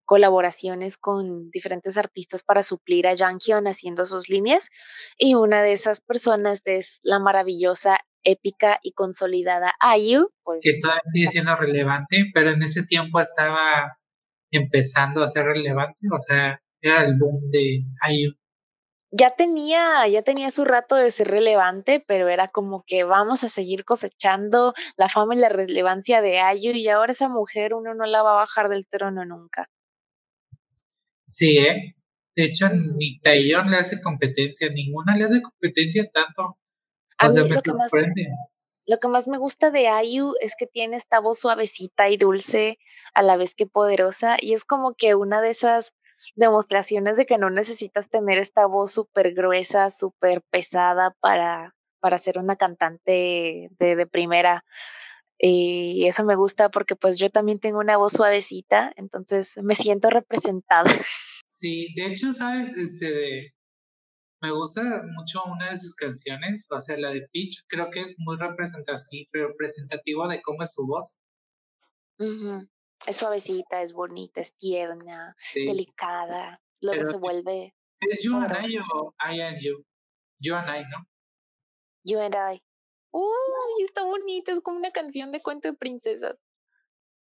colaboraciones 0.07 0.97
con 0.97 1.51
diferentes 1.51 1.99
artistas 1.99 2.43
para 2.43 2.63
suplir 2.63 3.07
a 3.07 3.17
Jang 3.17 3.39
Hyun 3.39 3.67
haciendo 3.67 4.07
sus 4.07 4.29
líneas 4.31 4.71
y 5.19 5.35
una 5.35 5.63
de 5.63 5.73
esas 5.73 6.01
personas 6.01 6.63
es 6.65 7.01
la 7.03 7.19
maravillosa, 7.19 7.99
épica 8.27 8.79
y 8.83 8.93
consolidada 8.93 9.75
IU, 9.99 10.31
pues 10.43 10.61
Que 10.63 10.79
todavía 10.81 11.03
sigue 11.07 11.29
siendo 11.29 11.57
relevante, 11.57 12.31
pero 12.35 12.51
en 12.51 12.63
ese 12.63 12.85
tiempo 12.85 13.21
estaba 13.21 13.99
empezando 14.51 15.23
a 15.23 15.29
ser 15.29 15.47
relevante, 15.47 15.99
o 16.13 16.19
sea, 16.19 16.61
era 16.81 17.03
el 17.03 17.17
boom 17.19 17.51
de 17.51 17.85
IU. 18.11 18.33
ya 19.13 19.35
tenía, 19.37 20.07
ya 20.09 20.23
tenía 20.23 20.51
su 20.51 20.65
rato 20.65 20.97
de 20.97 21.11
ser 21.11 21.29
relevante, 21.29 22.05
pero 22.07 22.29
era 22.29 22.49
como 22.49 22.85
que 22.87 23.05
vamos 23.05 23.45
a 23.45 23.49
seguir 23.49 23.85
cosechando 23.85 24.75
la 24.97 25.09
fama 25.09 25.35
y 25.35 25.39
la 25.39 25.49
relevancia 25.49 26.21
de 26.21 26.41
IU 26.57 26.73
y 26.73 26.89
ahora 26.89 27.13
esa 27.13 27.29
mujer 27.29 27.75
uno 27.75 27.95
no 27.95 28.05
la 28.07 28.23
va 28.23 28.33
a 28.33 28.37
bajar 28.37 28.69
del 28.69 28.87
trono 28.89 29.25
nunca. 29.25 29.69
Sí, 31.27 31.59
¿eh? 31.59 31.97
De 32.35 32.45
hecho, 32.45 32.69
ni 32.69 33.19
Taeyong 33.21 33.71
le 33.71 33.79
hace 33.79 34.01
competencia, 34.01 34.69
ninguna 34.69 35.17
le 35.17 35.25
hace 35.25 35.43
competencia 35.43 36.09
tanto. 36.13 36.59
A 37.19 37.27
O 37.27 37.31
sea, 37.31 37.43
mí 37.45 37.51
me 37.51 37.57
lo 37.57 37.63
que 37.63 37.73
más 37.73 37.91
sorprende. 37.91 38.27
Lo 38.87 38.99
que 38.99 39.09
más 39.09 39.27
me 39.27 39.39
gusta 39.39 39.71
de 39.71 39.89
IU 40.05 40.35
es 40.41 40.55
que 40.57 40.67
tiene 40.67 40.97
esta 40.97 41.19
voz 41.19 41.41
suavecita 41.41 42.09
y 42.09 42.19
dulce 42.19 42.79
a 43.15 43.23
la 43.23 43.37
vez 43.37 43.55
que 43.55 43.67
poderosa 43.67 44.37
y 44.41 44.53
es 44.53 44.65
como 44.65 44.95
que 44.95 45.17
una 45.17 45.41
de 45.41 45.51
esas 45.51 45.95
demostraciones 46.37 47.17
de 47.17 47.27
que 47.27 47.39
no 47.39 47.51
necesitas 47.51 48.09
tener 48.11 48.39
esta 48.39 48.67
voz 48.67 48.93
súper 48.93 49.35
gruesa, 49.35 49.91
súper 49.91 50.43
pesada 50.51 51.17
para, 51.21 51.75
para 52.01 52.19
ser 52.19 52.39
una 52.39 52.57
cantante 52.57 53.71
de, 53.79 53.97
de 53.97 54.07
primera. 54.07 54.65
Y 55.39 56.07
eso 56.07 56.25
me 56.25 56.35
gusta 56.37 56.71
porque 56.71 56.97
pues 56.97 57.19
yo 57.19 57.31
también 57.31 57.59
tengo 57.61 57.79
una 57.81 57.97
voz 57.99 58.15
suavecita, 58.15 58.93
entonces 58.97 59.55
me 59.63 59.75
siento 59.75 60.11
representada. 60.11 60.85
Sí, 61.49 61.95
de 61.95 62.07
hecho, 62.07 62.33
¿sabes? 62.33 62.77
Este, 62.77 63.55
me 64.43 64.51
gusta 64.51 64.83
mucho 65.17 65.45
una 65.45 65.71
de 65.71 65.77
sus 65.79 65.95
canciones, 65.95 66.67
o 66.71 66.81
sea, 66.81 66.99
la 66.99 67.11
de 67.11 67.29
Peach, 67.33 67.63
creo 67.69 67.89
que 67.91 68.01
es 68.01 68.15
muy 68.19 68.37
representativo 68.37 70.27
de 70.27 70.43
cómo 70.43 70.65
es 70.65 70.75
su 70.75 70.85
voz. 70.89 71.19
Es 73.07 73.17
suavecita, 73.17 73.81
es 73.81 73.93
bonita, 73.93 74.41
es 74.41 74.57
tierna, 74.59 75.37
Sí. 75.53 75.67
delicada, 75.67 76.61
luego 76.81 76.99
Pero 76.99 77.11
se 77.13 77.17
vuelve 77.19 77.75
¿Es 78.01 78.25
You 78.25 78.37
and. 78.37 78.67
I 78.69 78.79
o 78.79 79.15
I 79.21 79.41
and 79.41 79.59
You? 79.61 79.85
You 80.41 80.55
and 80.57 80.69
I, 80.69 80.83
¿no? 80.91 81.07
You 82.05 82.19
and 82.19 82.35
I. 82.35 82.61
Uy, 83.19 83.85
está 83.87 84.05
bonito, 84.05 84.53
es 84.53 84.61
como 84.61 84.77
una 84.77 84.91
canción 84.91 85.33
de 85.33 85.41
cuento 85.41 85.69
de 85.69 85.75
princesas. 85.75 86.43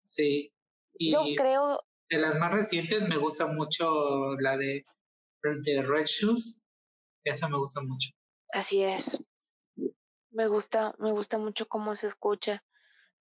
Sí. 0.02 0.50
Yo 0.98 1.22
creo, 1.36 1.84
de 2.08 2.18
las 2.18 2.38
más 2.38 2.54
recientes 2.54 3.06
me 3.06 3.18
gusta 3.18 3.46
mucho 3.46 4.34
la 4.38 4.56
de, 4.56 4.86
de 5.42 5.82
Red 5.82 6.06
Shoes, 6.06 6.62
esa 7.24 7.48
me 7.48 7.58
gusta 7.58 7.82
mucho. 7.82 8.10
así 8.52 8.82
es. 8.82 9.22
Me 10.30 10.48
gusta, 10.48 10.94
me 10.98 11.12
gusta 11.12 11.36
mucho 11.36 11.68
cómo 11.68 11.94
se 11.94 12.06
escucha. 12.06 12.64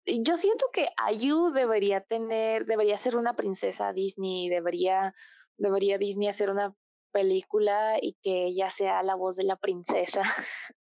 Yo 0.05 0.37
siento 0.37 0.67
que 0.73 0.89
Ayu 0.97 1.53
debería 1.53 2.01
tener, 2.01 2.67
debería 2.67 2.97
ser 2.97 3.17
una 3.17 3.37
princesa 3.37 3.93
Disney, 3.93 4.49
debería, 4.49 5.15
debería 5.59 5.97
Disney 5.97 6.27
hacer 6.27 6.51
una 6.51 6.75
película 7.13 7.99
y 8.03 8.17
que 8.21 8.47
ella 8.47 8.71
sea 8.71 9.05
la 9.05 9.15
voz 9.15 9.37
de 9.37 9.45
la 9.45 9.57
princesa. 9.57 10.23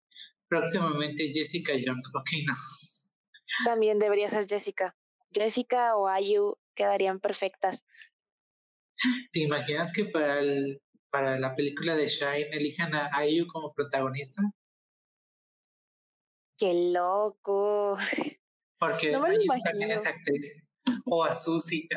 Próximamente 0.60 1.32
Jessica 1.32 1.72
Young, 1.74 2.02
ok, 2.14 2.30
no. 2.46 2.54
También 3.64 3.98
debería 3.98 4.28
ser 4.28 4.46
Jessica. 4.46 4.96
Jessica 5.32 5.96
o 5.96 6.08
Ayu 6.08 6.56
quedarían 6.74 7.20
perfectas. 7.20 7.84
¿Te 9.32 9.40
imaginas 9.40 9.92
que 9.92 10.04
para, 10.04 10.38
el, 10.40 10.80
para 11.10 11.38
la 11.38 11.54
película 11.54 11.96
de 11.96 12.08
Shine 12.08 12.48
elijan 12.52 12.94
a 12.94 13.26
IU 13.26 13.46
como 13.46 13.72
protagonista? 13.72 14.42
¡Qué 16.56 16.90
loco! 16.92 17.98
Porque 18.78 19.12
No 19.12 19.22
me 19.22 19.36
también 19.64 19.90
es 19.90 20.06
actriz. 20.06 20.62
O 21.06 21.24
a 21.24 21.32
Susie. 21.32 21.88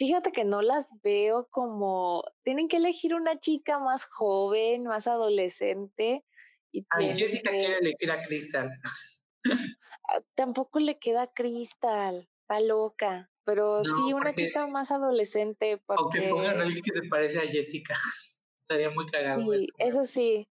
Fíjate 0.00 0.32
que 0.32 0.44
no 0.44 0.62
las 0.62 0.88
veo 1.02 1.46
como, 1.50 2.24
tienen 2.42 2.68
que 2.68 2.78
elegir 2.78 3.14
una 3.14 3.38
chica 3.38 3.78
más 3.78 4.06
joven, 4.06 4.84
más 4.84 5.06
adolescente 5.06 6.24
y 6.72 6.86
Ay, 6.88 7.14
Jessica 7.14 7.50
quiere 7.50 7.66
que, 7.66 7.78
elegir 7.80 8.10
a 8.10 8.22
Crystal. 8.24 8.70
ah, 10.08 10.20
tampoco 10.34 10.78
le 10.78 10.98
queda 10.98 11.26
Crystal, 11.34 12.26
está 12.40 12.60
loca, 12.60 13.30
pero 13.44 13.82
No, 13.82 13.84
sí 13.84 14.14
una 14.14 14.30
porque- 14.30 14.46
chica 14.46 14.66
más 14.68 14.90
adolescente 14.90 15.82
O 15.84 16.08
que 16.08 16.30
pongan 16.30 16.46
a 16.46 16.50
porque 16.52 16.62
alguien 16.62 16.82
que 16.82 16.98
se 16.98 17.06
parece 17.06 17.38
a 17.40 17.42
Jessica. 17.42 17.94
Estaría 18.56 18.88
muy 18.88 19.06
cagado. 19.10 19.42
sí, 19.52 19.66
eso. 19.76 20.00
eso 20.00 20.04
sí, 20.04 20.48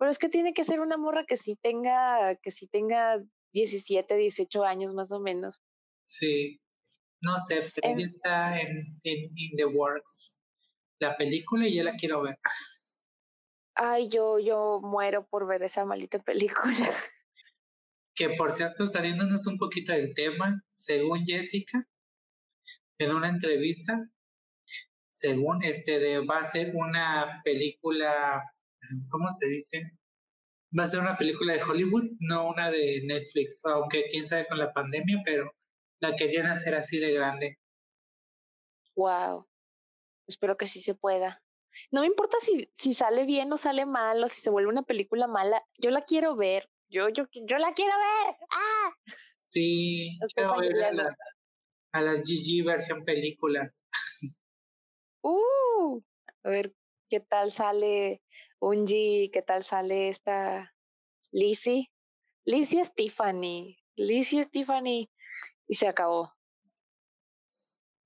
pero 0.00 0.10
es 0.10 0.18
que 0.18 0.28
tiene 0.28 0.52
que 0.52 0.64
ser 0.64 0.80
una 0.80 0.96
morra 0.96 1.24
que 1.26 1.36
sí 1.36 1.54
tenga, 1.62 2.34
que 2.42 2.50
sí 2.50 2.66
tenga 2.66 3.22
17, 3.52 4.16
18 4.16 4.64
años 4.64 4.94
más 4.94 5.12
o 5.12 5.20
menos. 5.20 5.60
Sí. 6.06 6.60
No 7.22 7.38
sé, 7.38 7.70
pero 7.74 7.96
ya 7.96 8.04
está 8.04 8.60
en, 8.60 8.98
en 9.04 9.30
in 9.36 9.56
the 9.56 9.66
works. 9.66 10.40
La 11.00 11.16
película 11.16 11.66
y 11.66 11.76
ya 11.76 11.84
la 11.84 11.96
quiero 11.96 12.22
ver. 12.22 12.38
Ay, 13.74 14.08
yo, 14.08 14.38
yo 14.38 14.80
muero 14.82 15.26
por 15.26 15.46
ver 15.46 15.62
esa 15.62 15.84
maldita 15.84 16.18
película. 16.18 16.74
Que 18.12 18.30
por 18.36 18.50
cierto, 18.50 18.86
saliéndonos 18.86 19.46
un 19.46 19.56
poquito 19.56 19.92
del 19.92 20.12
tema, 20.12 20.62
según 20.74 21.24
Jessica, 21.24 21.88
en 22.98 23.14
una 23.14 23.30
entrevista, 23.30 24.10
según 25.10 25.64
este 25.64 25.98
de, 25.98 26.18
va 26.26 26.38
a 26.38 26.44
ser 26.44 26.74
una 26.74 27.40
película, 27.44 28.42
¿cómo 29.08 29.30
se 29.30 29.48
dice? 29.48 29.82
Va 30.78 30.82
a 30.82 30.86
ser 30.86 31.00
una 31.00 31.16
película 31.16 31.54
de 31.54 31.62
Hollywood, 31.62 32.10
no 32.18 32.48
una 32.48 32.70
de 32.70 33.00
Netflix, 33.06 33.64
aunque 33.64 34.04
quién 34.10 34.26
sabe 34.26 34.46
con 34.48 34.58
la 34.58 34.72
pandemia, 34.74 35.22
pero 35.24 35.50
la 36.00 36.16
querían 36.16 36.46
hacer 36.46 36.74
así 36.74 36.98
de 36.98 37.12
grande. 37.12 37.58
Wow. 38.96 39.46
Espero 40.26 40.56
que 40.56 40.66
sí 40.66 40.80
se 40.80 40.94
pueda. 40.94 41.42
No 41.92 42.00
me 42.00 42.06
importa 42.06 42.36
si, 42.42 42.70
si 42.76 42.94
sale 42.94 43.24
bien 43.24 43.52
o 43.52 43.56
sale 43.56 43.86
mal 43.86 44.22
o 44.22 44.28
si 44.28 44.40
se 44.40 44.50
vuelve 44.50 44.70
una 44.70 44.82
película 44.82 45.26
mala, 45.26 45.64
yo 45.78 45.90
la 45.90 46.04
quiero 46.04 46.36
ver. 46.36 46.68
Yo, 46.88 47.08
yo, 47.08 47.24
yo 47.32 47.58
la 47.58 47.72
quiero 47.74 47.92
ver. 47.96 48.36
¡Ah! 48.50 48.92
Sí, 49.48 50.18
quiero 50.34 50.56
ver 50.58 50.82
a 50.84 50.92
las, 50.92 51.16
a 51.92 52.00
las 52.00 52.20
GG 52.22 52.64
versión 52.64 53.04
películas. 53.04 53.86
Uh, 55.22 56.00
a 56.44 56.48
ver 56.48 56.74
qué 57.10 57.20
tal 57.20 57.50
sale 57.52 58.22
Unji, 58.58 59.30
qué 59.30 59.42
tal 59.42 59.62
sale 59.64 60.08
esta 60.08 60.74
Lizzie. 61.30 61.90
Lizzie 62.46 62.86
Stephanie, 62.86 63.76
Lizzie 63.96 64.44
Stephanie, 64.44 65.10
y 65.70 65.76
se 65.76 65.86
acabó. 65.86 66.34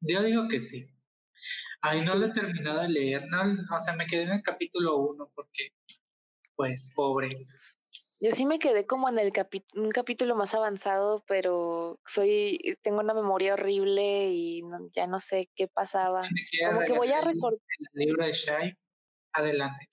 Yo 0.00 0.22
digo 0.22 0.48
que 0.48 0.60
sí. 0.60 0.86
Ay, 1.80 2.04
no 2.04 2.14
lo 2.14 2.26
he 2.26 2.32
terminado 2.32 2.82
de 2.82 2.88
leer, 2.90 3.26
no, 3.28 3.40
o 3.42 3.78
sea, 3.78 3.96
me 3.96 4.06
quedé 4.06 4.24
en 4.24 4.32
el 4.32 4.42
capítulo 4.42 4.98
uno 4.98 5.30
porque, 5.34 5.70
pues, 6.56 6.92
pobre. 6.94 7.38
Yo 8.20 8.32
sí 8.32 8.44
me 8.44 8.58
quedé 8.58 8.86
como 8.86 9.08
en 9.08 9.18
el 9.18 9.32
un 9.76 9.90
capítulo 9.90 10.36
más 10.36 10.54
avanzado, 10.54 11.24
pero 11.26 12.00
soy 12.04 12.76
tengo 12.82 13.00
una 13.00 13.14
memoria 13.14 13.54
horrible 13.54 14.30
y 14.30 14.62
ya 14.94 15.06
no 15.06 15.20
sé 15.20 15.50
qué 15.54 15.66
pasaba. 15.68 16.22
Como 16.68 16.80
que 16.80 16.92
voy 16.92 17.12
a 17.12 17.22
recordar. 17.22 17.60
El 17.94 18.06
libro 18.06 18.26
de 18.26 18.32
Shai, 18.32 18.78
adelante. 19.32 19.88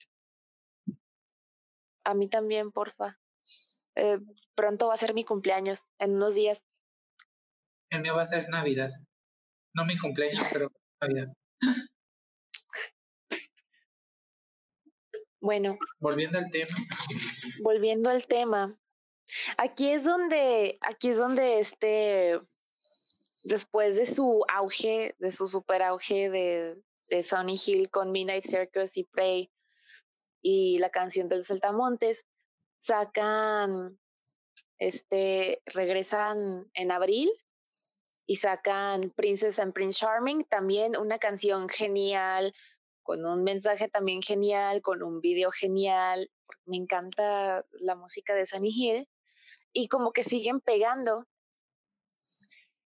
A 2.04 2.14
mí 2.14 2.28
también, 2.28 2.70
porfa. 2.70 3.18
Eh, 3.94 4.18
pronto 4.54 4.88
va 4.88 4.94
a 4.94 4.98
ser 4.98 5.14
mi 5.14 5.24
cumpleaños, 5.24 5.84
en 5.98 6.16
unos 6.16 6.34
días. 6.34 6.62
El 7.92 8.00
mío 8.00 8.14
va 8.16 8.22
a 8.22 8.26
ser 8.26 8.48
Navidad. 8.48 8.90
No 9.74 9.84
mi 9.84 9.98
cumpleaños, 9.98 10.46
pero 10.50 10.72
Navidad. 11.02 11.26
Bueno. 15.42 15.76
Volviendo 16.00 16.38
al 16.38 16.48
tema. 16.50 16.74
Volviendo 17.60 18.08
al 18.08 18.26
tema. 18.26 18.78
Aquí 19.58 19.90
es 19.90 20.04
donde, 20.04 20.78
aquí 20.80 21.10
es 21.10 21.18
donde 21.18 21.58
este, 21.58 22.40
después 23.44 23.96
de 23.96 24.06
su 24.06 24.42
auge, 24.48 25.14
de 25.18 25.30
su 25.30 25.46
super 25.46 25.82
auge 25.82 26.30
de, 26.30 26.82
de 27.10 27.22
Sonny 27.22 27.60
Hill 27.62 27.90
con 27.90 28.10
Midnight 28.10 28.44
Circus 28.44 28.96
y 28.96 29.04
Prey 29.04 29.52
y 30.40 30.78
la 30.78 30.88
canción 30.88 31.28
del 31.28 31.44
Saltamontes, 31.44 32.24
sacan, 32.78 33.98
este, 34.78 35.60
regresan 35.66 36.70
en 36.72 36.90
abril 36.90 37.30
y 38.32 38.36
sacan 38.36 39.10
Princess 39.10 39.58
and 39.58 39.74
Prince 39.74 39.98
Charming, 39.98 40.44
también 40.44 40.96
una 40.96 41.18
canción 41.18 41.68
genial, 41.68 42.54
con 43.02 43.26
un 43.26 43.44
mensaje 43.44 43.90
también 43.90 44.22
genial, 44.22 44.80
con 44.80 45.02
un 45.02 45.20
video 45.20 45.50
genial. 45.50 46.30
Me 46.64 46.78
encanta 46.78 47.62
la 47.72 47.94
música 47.94 48.34
de 48.34 48.46
Sunny 48.46 48.70
Hill 48.70 49.08
y 49.74 49.88
como 49.88 50.12
que 50.12 50.22
siguen 50.22 50.62
pegando. 50.62 51.26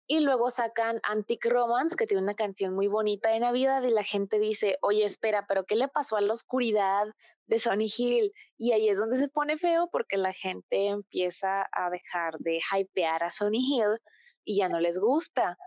Y 0.08 0.22
luego 0.22 0.50
sacan 0.50 1.02
Antique 1.04 1.50
Romance, 1.50 1.98
que 1.98 2.08
tiene 2.08 2.24
una 2.24 2.36
canción 2.36 2.74
muy 2.74 2.88
bonita 2.88 3.30
de 3.30 3.42
Navidad, 3.42 3.84
y 3.84 3.90
la 3.90 4.04
gente 4.06 4.40
dice, 4.40 4.78
oye, 4.82 5.04
espera, 5.04 5.46
pero 5.46 5.66
¿qué 5.66 5.76
le 5.76 5.90
pasó 5.90 6.16
a 6.16 6.22
la 6.22 6.32
oscuridad 6.32 7.08
de 7.48 7.60
Sonny 7.60 7.92
Hill? 7.98 8.32
Y 8.56 8.72
ahí 8.72 8.88
es 8.88 8.98
donde 8.98 9.18
se 9.18 9.28
pone 9.28 9.58
feo 9.58 9.90
porque 9.92 10.16
la 10.16 10.32
gente 10.32 10.88
empieza 10.88 11.68
a 11.74 11.90
dejar 11.90 12.38
de 12.40 12.62
hypear 12.74 13.24
a 13.24 13.30
Sonny 13.30 13.60
Hill 13.60 14.00
y 14.46 14.58
ya 14.58 14.70
no 14.70 14.80
les 14.80 15.00
gusta. 15.00 15.58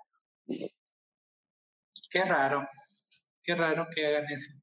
Qué 0.46 2.24
raro. 2.24 2.66
Qué 3.42 3.54
raro 3.54 3.86
que 3.94 4.06
hagan 4.06 4.24
eso. 4.30 4.58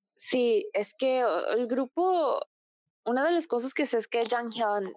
Sí, 0.00 0.68
es 0.72 0.94
que 0.94 1.20
el 1.20 1.66
grupo, 1.66 2.40
una 3.04 3.24
de 3.24 3.32
las 3.32 3.46
cosas 3.46 3.74
que 3.74 3.86
sé 3.86 3.98
es 3.98 4.08
que 4.08 4.26
Jang 4.26 4.50
Hyun, 4.50 4.92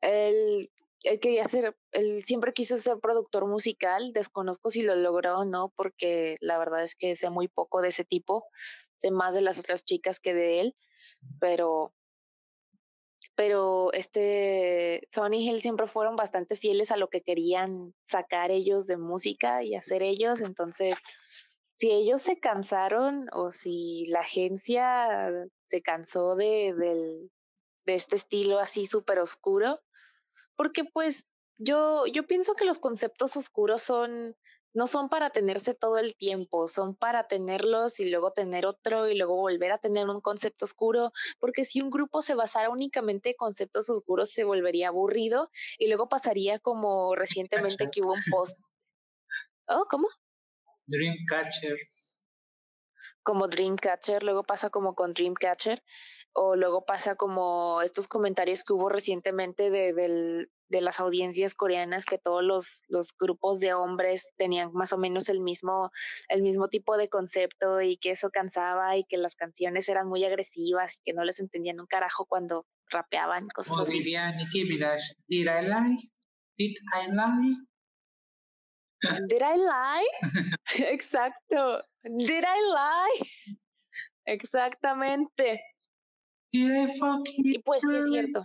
él, 0.00 0.70
él 1.02 1.20
quería 1.20 1.44
ser, 1.44 1.76
él 1.92 2.22
siempre 2.24 2.52
quiso 2.52 2.78
ser 2.78 2.98
productor 2.98 3.46
musical, 3.46 4.12
desconozco 4.12 4.70
si 4.70 4.82
lo 4.82 4.94
logró 4.94 5.40
o 5.40 5.44
no, 5.44 5.72
porque 5.76 6.38
la 6.40 6.56
verdad 6.56 6.82
es 6.82 6.94
que 6.94 7.14
sé 7.14 7.28
muy 7.30 7.48
poco 7.48 7.82
de 7.82 7.88
ese 7.88 8.04
tipo, 8.04 8.46
sé 9.02 9.10
más 9.10 9.34
de 9.34 9.42
las 9.42 9.58
otras 9.58 9.84
chicas 9.84 10.18
que 10.18 10.32
de 10.32 10.60
él, 10.60 10.76
pero 11.40 11.92
pero 13.38 13.92
este 13.92 15.06
Sony 15.12 15.34
Hill 15.34 15.60
siempre 15.60 15.86
fueron 15.86 16.16
bastante 16.16 16.56
fieles 16.56 16.90
a 16.90 16.96
lo 16.96 17.08
que 17.08 17.22
querían 17.22 17.94
sacar 18.04 18.50
ellos 18.50 18.88
de 18.88 18.96
música 18.96 19.62
y 19.62 19.76
hacer 19.76 20.02
ellos, 20.02 20.40
entonces 20.40 20.98
si 21.76 21.92
ellos 21.92 22.20
se 22.20 22.40
cansaron 22.40 23.28
o 23.32 23.52
si 23.52 24.06
la 24.06 24.22
agencia 24.22 25.30
se 25.66 25.82
cansó 25.82 26.34
de, 26.34 26.74
de 26.74 27.94
este 27.94 28.16
estilo 28.16 28.58
así 28.58 28.86
súper 28.86 29.20
oscuro, 29.20 29.80
porque 30.56 30.82
pues 30.82 31.24
yo, 31.58 32.06
yo 32.12 32.26
pienso 32.26 32.54
que 32.54 32.64
los 32.64 32.80
conceptos 32.80 33.36
oscuros 33.36 33.82
son 33.82 34.34
no 34.74 34.86
son 34.86 35.08
para 35.08 35.30
tenerse 35.30 35.74
todo 35.74 35.98
el 35.98 36.16
tiempo, 36.16 36.68
son 36.68 36.94
para 36.94 37.26
tenerlos 37.28 38.00
y 38.00 38.08
luego 38.10 38.32
tener 38.32 38.66
otro 38.66 39.08
y 39.08 39.16
luego 39.16 39.36
volver 39.36 39.72
a 39.72 39.78
tener 39.78 40.08
un 40.08 40.20
concepto 40.20 40.64
oscuro, 40.64 41.12
porque 41.38 41.64
si 41.64 41.80
un 41.80 41.90
grupo 41.90 42.22
se 42.22 42.34
basara 42.34 42.70
únicamente 42.70 43.30
en 43.30 43.36
conceptos 43.36 43.88
oscuros 43.90 44.30
se 44.30 44.44
volvería 44.44 44.88
aburrido 44.88 45.50
y 45.78 45.88
luego 45.88 46.08
pasaría 46.08 46.58
como 46.58 47.14
recientemente 47.14 47.88
que 47.90 48.02
hubo 48.02 48.12
un 48.12 48.20
post. 48.30 48.58
Oh, 49.70 49.84
¿cómo? 49.90 50.08
Dreamcatcher. 50.86 51.76
Como 53.22 53.48
Dreamcatcher, 53.48 54.22
luego 54.22 54.44
pasa 54.44 54.70
como 54.70 54.94
con 54.94 55.12
Dreamcatcher, 55.12 55.82
o 56.32 56.56
luego 56.56 56.84
pasa 56.84 57.16
como 57.16 57.82
estos 57.82 58.08
comentarios 58.08 58.64
que 58.64 58.72
hubo 58.72 58.88
recientemente 58.88 59.70
de, 59.70 59.92
del, 59.92 60.50
de 60.68 60.80
las 60.80 61.00
audiencias 61.00 61.54
coreanas 61.54 62.04
que 62.04 62.18
todos 62.18 62.42
los, 62.42 62.82
los, 62.88 63.16
grupos 63.18 63.60
de 63.60 63.74
hombres 63.74 64.32
tenían 64.36 64.72
más 64.72 64.92
o 64.92 64.98
menos 64.98 65.28
el 65.28 65.40
mismo, 65.40 65.90
el 66.28 66.42
mismo 66.42 66.68
tipo 66.68 66.96
de 66.96 67.08
concepto 67.08 67.80
y 67.80 67.96
que 67.96 68.10
eso 68.10 68.30
cansaba 68.30 68.96
y 68.96 69.04
que 69.04 69.16
las 69.16 69.34
canciones 69.34 69.88
eran 69.88 70.08
muy 70.08 70.24
agresivas 70.24 70.96
y 70.96 71.00
que 71.04 71.12
no 71.12 71.24
les 71.24 71.40
entendían 71.40 71.76
un 71.80 71.86
carajo 71.86 72.26
cuando 72.26 72.66
rapeaban, 72.90 73.48
cosas 73.48 73.80
así. 73.80 73.98
diría 73.98 74.32
Nicki 74.32 74.64
Minaj, 74.64 75.00
did 75.26 75.46
I 75.46 75.66
lie? 75.66 75.98
Did 76.56 76.76
I 76.94 77.10
lie? 77.10 77.68
Did 79.28 79.42
I 79.42 79.56
lie? 79.56 80.08
Exacto. 80.90 81.82
Did 82.02 82.44
I 82.44 82.60
lie? 82.74 83.30
Exactamente. 84.26 85.62
Y 86.50 87.58
pues 87.60 87.82
sí 87.82 87.94
es 87.94 88.08
cierto. 88.08 88.42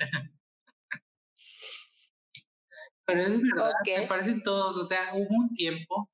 Pero 3.05 3.19
es 3.19 3.41
verdad, 3.41 3.73
me 3.85 4.07
parecen 4.07 4.43
todos, 4.43 4.77
o 4.77 4.83
sea, 4.83 5.11
hubo 5.13 5.27
un 5.29 5.49
tiempo 5.51 6.09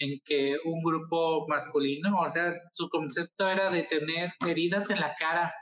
en 0.00 0.18
que 0.24 0.56
un 0.64 0.82
grupo 0.82 1.46
masculino, 1.46 2.18
o 2.20 2.28
sea, 2.28 2.54
su 2.72 2.88
concepto 2.88 3.48
era 3.48 3.70
de 3.70 3.84
tener 3.84 4.32
heridas 4.46 4.90
en 4.90 4.98
la 4.98 5.14
cara 5.14 5.54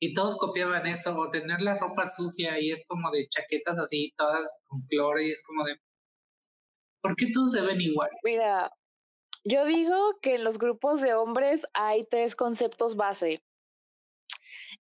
y 0.00 0.12
todos 0.12 0.38
copiaban 0.38 0.86
eso, 0.86 1.16
o 1.16 1.30
tener 1.30 1.60
la 1.60 1.78
ropa 1.78 2.06
sucia 2.06 2.58
y 2.58 2.72
es 2.72 2.84
como 2.88 3.10
de 3.12 3.28
chaquetas 3.28 3.78
así, 3.78 4.12
todas 4.16 4.58
con 4.66 4.80
cloro 4.88 5.20
y 5.20 5.30
es 5.30 5.44
como 5.46 5.64
de, 5.64 5.76
¿por 7.00 7.14
qué 7.14 7.26
todos 7.32 7.52
se 7.52 7.60
ven 7.60 7.80
igual? 7.80 8.10
Mira, 8.24 8.72
yo 9.44 9.64
digo 9.66 10.18
que 10.20 10.34
en 10.34 10.44
los 10.44 10.58
grupos 10.58 11.00
de 11.00 11.14
hombres 11.14 11.62
hay 11.74 12.04
tres 12.10 12.34
conceptos 12.34 12.96
base 12.96 13.44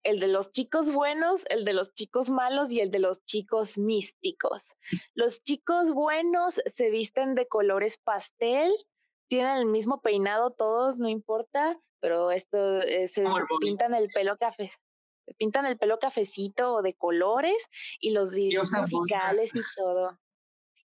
el 0.04 0.20
de 0.20 0.28
los 0.28 0.52
chicos 0.52 0.92
buenos, 0.92 1.44
el 1.48 1.64
de 1.64 1.72
los 1.72 1.94
chicos 1.94 2.30
malos 2.30 2.70
y 2.70 2.80
el 2.80 2.90
de 2.90 2.98
los 2.98 3.24
chicos 3.24 3.78
místicos. 3.78 4.62
Los 5.14 5.42
chicos 5.42 5.92
buenos 5.92 6.60
se 6.66 6.90
visten 6.90 7.34
de 7.34 7.48
colores 7.48 7.98
pastel, 7.98 8.72
tienen 9.28 9.56
el 9.56 9.66
mismo 9.66 10.02
peinado 10.02 10.52
todos, 10.52 10.98
no 10.98 11.08
importa, 11.08 11.80
pero 12.00 12.30
esto 12.30 12.82
eh, 12.82 13.08
se, 13.08 13.24
pintan 13.60 13.94
el 13.94 14.08
pelo 14.14 14.36
café, 14.36 14.70
pintan 15.38 15.64
el 15.64 15.78
pelo 15.78 15.98
cafecito 15.98 16.74
o 16.74 16.82
de 16.82 16.94
colores 16.94 17.68
y 17.98 18.10
los 18.10 18.34
videos 18.34 18.72
musicales 18.72 19.52
y 19.54 19.60
todo. 19.76 20.18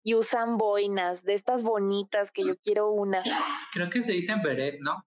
Y 0.05 0.15
usan 0.15 0.57
boinas 0.57 1.25
de 1.25 1.35
estas 1.35 1.65
bonitas 1.65 2.31
que 2.31 2.47
yo 2.47 2.57
quiero 2.57 2.93
una. 2.93 3.23
Creo 3.73 3.91
que 3.91 4.01
se 4.01 4.13
dicen 4.13 4.41
beret, 4.43 4.79
¿no? 4.81 5.05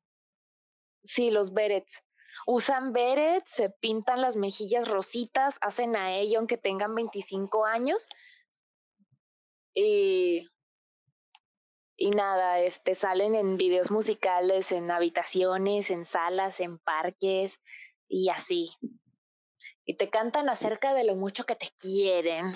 Sí, 1.03 1.31
los 1.31 1.53
berets. 1.53 2.03
Usan 2.45 2.93
beret, 2.93 3.45
se 3.47 3.69
pintan 3.69 4.21
las 4.21 4.35
mejillas 4.35 4.87
rositas, 4.87 5.55
hacen 5.61 5.95
a 5.95 6.15
ella 6.15 6.39
aunque 6.39 6.57
tengan 6.57 6.95
25 6.95 7.65
años. 7.65 8.09
Y, 9.73 10.47
y 11.95 12.11
nada, 12.11 12.59
este, 12.59 12.95
salen 12.95 13.35
en 13.35 13.57
videos 13.57 13.91
musicales, 13.91 14.71
en 14.71 14.89
habitaciones, 14.91 15.91
en 15.91 16.05
salas, 16.05 16.59
en 16.59 16.79
parques 16.79 17.59
y 18.07 18.29
así. 18.29 18.71
Y 19.85 19.97
te 19.97 20.09
cantan 20.09 20.49
acerca 20.49 20.93
de 20.93 21.03
lo 21.03 21.15
mucho 21.15 21.45
que 21.45 21.55
te 21.55 21.69
quieren. 21.79 22.53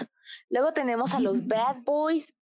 Luego 0.49 0.73
tenemos 0.73 1.13
a 1.13 1.19
los 1.19 1.45
Bad 1.47 1.77
Boys. 1.83 2.33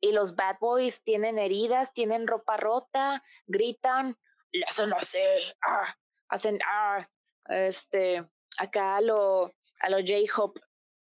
y 0.00 0.12
los 0.12 0.36
bad 0.36 0.58
boys 0.60 1.02
tienen 1.02 1.40
heridas, 1.40 1.92
tienen 1.92 2.28
ropa 2.28 2.56
rota, 2.56 3.24
gritan, 3.48 4.16
hacen 4.64 4.92
así, 4.92 5.18
ah, 5.66 5.96
hacen, 6.28 6.58
ah, 6.66 7.08
este, 7.48 8.20
acá 8.58 8.96
a 8.96 9.00
lo, 9.00 9.54
a 9.80 9.90
lo 9.90 9.98
J-Hope, 9.98 10.60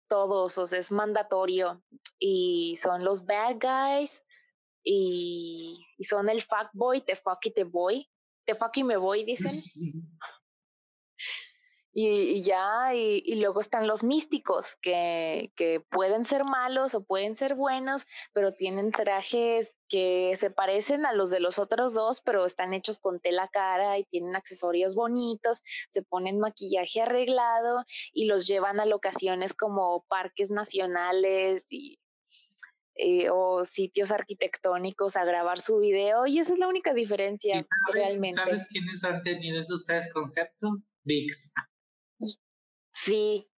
todos, 0.09 0.57
o 0.59 0.67
sea, 0.67 0.79
es 0.79 0.91
mandatorio, 0.91 1.83
y 2.19 2.77
son 2.77 3.05
los 3.05 3.27
bad 3.27 3.57
guys, 3.61 4.25
y, 4.83 5.87
y 5.99 6.05
son 6.05 6.29
el 6.29 6.43
fuck 6.43 6.71
boy, 6.73 7.01
te 7.03 7.17
fuck 7.17 7.45
y 7.45 7.51
te 7.53 7.65
voy, 7.65 8.09
te 8.45 8.55
fuck 8.55 8.77
y 8.77 8.85
me 8.85 8.97
voy, 8.97 9.25
dicen. 9.25 9.53
Y, 12.01 12.45
ya, 12.45 12.95
y, 12.95 13.35
luego 13.41 13.59
están 13.59 13.89
los 13.89 14.05
místicos, 14.05 14.77
que, 14.81 15.51
que 15.57 15.81
pueden 15.81 16.27
ser 16.27 16.45
malos 16.45 16.95
o 16.95 17.03
pueden 17.03 17.35
ser 17.35 17.57
buenos, 17.57 18.07
pero 18.33 18.55
tienen 18.55 18.93
trajes 18.93 19.77
que 19.89 20.37
se 20.37 20.53
parecen 20.53 21.07
a 21.07 21.13
los 21.13 21.31
de 21.31 21.41
los 21.41 21.59
otros 21.59 21.95
dos, 21.95 22.21
pero 22.21 22.47
están 22.47 22.73
hechos 22.73 23.01
con 23.01 23.19
tela 23.19 23.49
cara 23.49 23.99
y 23.99 24.05
tienen 24.05 24.37
accesorios 24.37 24.95
bonitos, 24.95 25.61
se 25.91 26.03
ponen 26.03 26.39
maquillaje 26.39 27.03
arreglado 27.03 27.85
y 28.13 28.27
los 28.27 28.47
llevan 28.47 28.79
a 28.79 28.87
locaciones 28.87 29.53
como 29.53 30.05
parques 30.09 30.53
nacionales 30.53 31.67
y 31.69 31.99
eh, 32.95 33.29
o 33.29 33.65
sitios 33.65 34.13
arquitectónicos 34.13 35.17
a 35.17 35.25
grabar 35.25 35.61
su 35.61 35.79
video 35.79 36.29
y 36.29 36.39
esa 36.39 36.53
es 36.53 36.61
la 36.61 36.69
única 36.69 36.95
diferencia 36.95 37.67
realmente. 37.93 38.37
¿Sabes 38.37 38.69
quiénes 38.71 39.03
han 39.03 39.21
tenido 39.23 39.59
esos 39.59 39.85
tres 39.85 40.13
conceptos? 40.13 40.85
VIX. 41.03 41.55
Sí. 43.05 43.51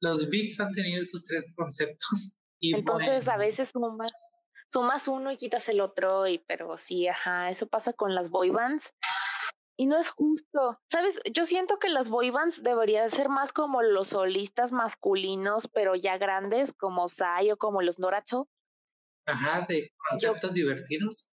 Los 0.00 0.28
VIX 0.28 0.60
han 0.60 0.72
tenido 0.72 1.02
esos 1.02 1.24
tres 1.24 1.52
conceptos. 1.56 2.36
Y 2.64 2.76
Entonces 2.76 3.26
a 3.26 3.36
veces 3.36 3.70
sumas, 3.70 4.12
sumas 4.70 5.08
uno 5.08 5.32
y 5.32 5.36
quitas 5.36 5.68
el 5.68 5.80
otro, 5.80 6.28
y 6.28 6.38
pero 6.38 6.76
sí, 6.76 7.08
ajá, 7.08 7.50
eso 7.50 7.66
pasa 7.66 7.92
con 7.92 8.14
las 8.14 8.30
boy 8.30 8.50
bands. 8.50 8.94
Y 9.76 9.86
no 9.86 9.98
es 9.98 10.10
justo. 10.10 10.78
¿Sabes? 10.88 11.20
Yo 11.32 11.44
siento 11.44 11.80
que 11.80 11.88
las 11.88 12.08
boy 12.08 12.30
bands 12.30 12.62
deberían 12.62 13.10
ser 13.10 13.28
más 13.28 13.52
como 13.52 13.82
los 13.82 14.08
solistas 14.08 14.70
masculinos, 14.70 15.66
pero 15.66 15.96
ya 15.96 16.18
grandes, 16.18 16.72
como 16.72 17.08
Sai 17.08 17.50
o 17.50 17.56
como 17.56 17.82
los 17.82 17.98
Noracho. 17.98 18.48
Ajá, 19.26 19.66
de 19.68 19.90
conceptos 20.08 20.52
divertidos. 20.52 21.31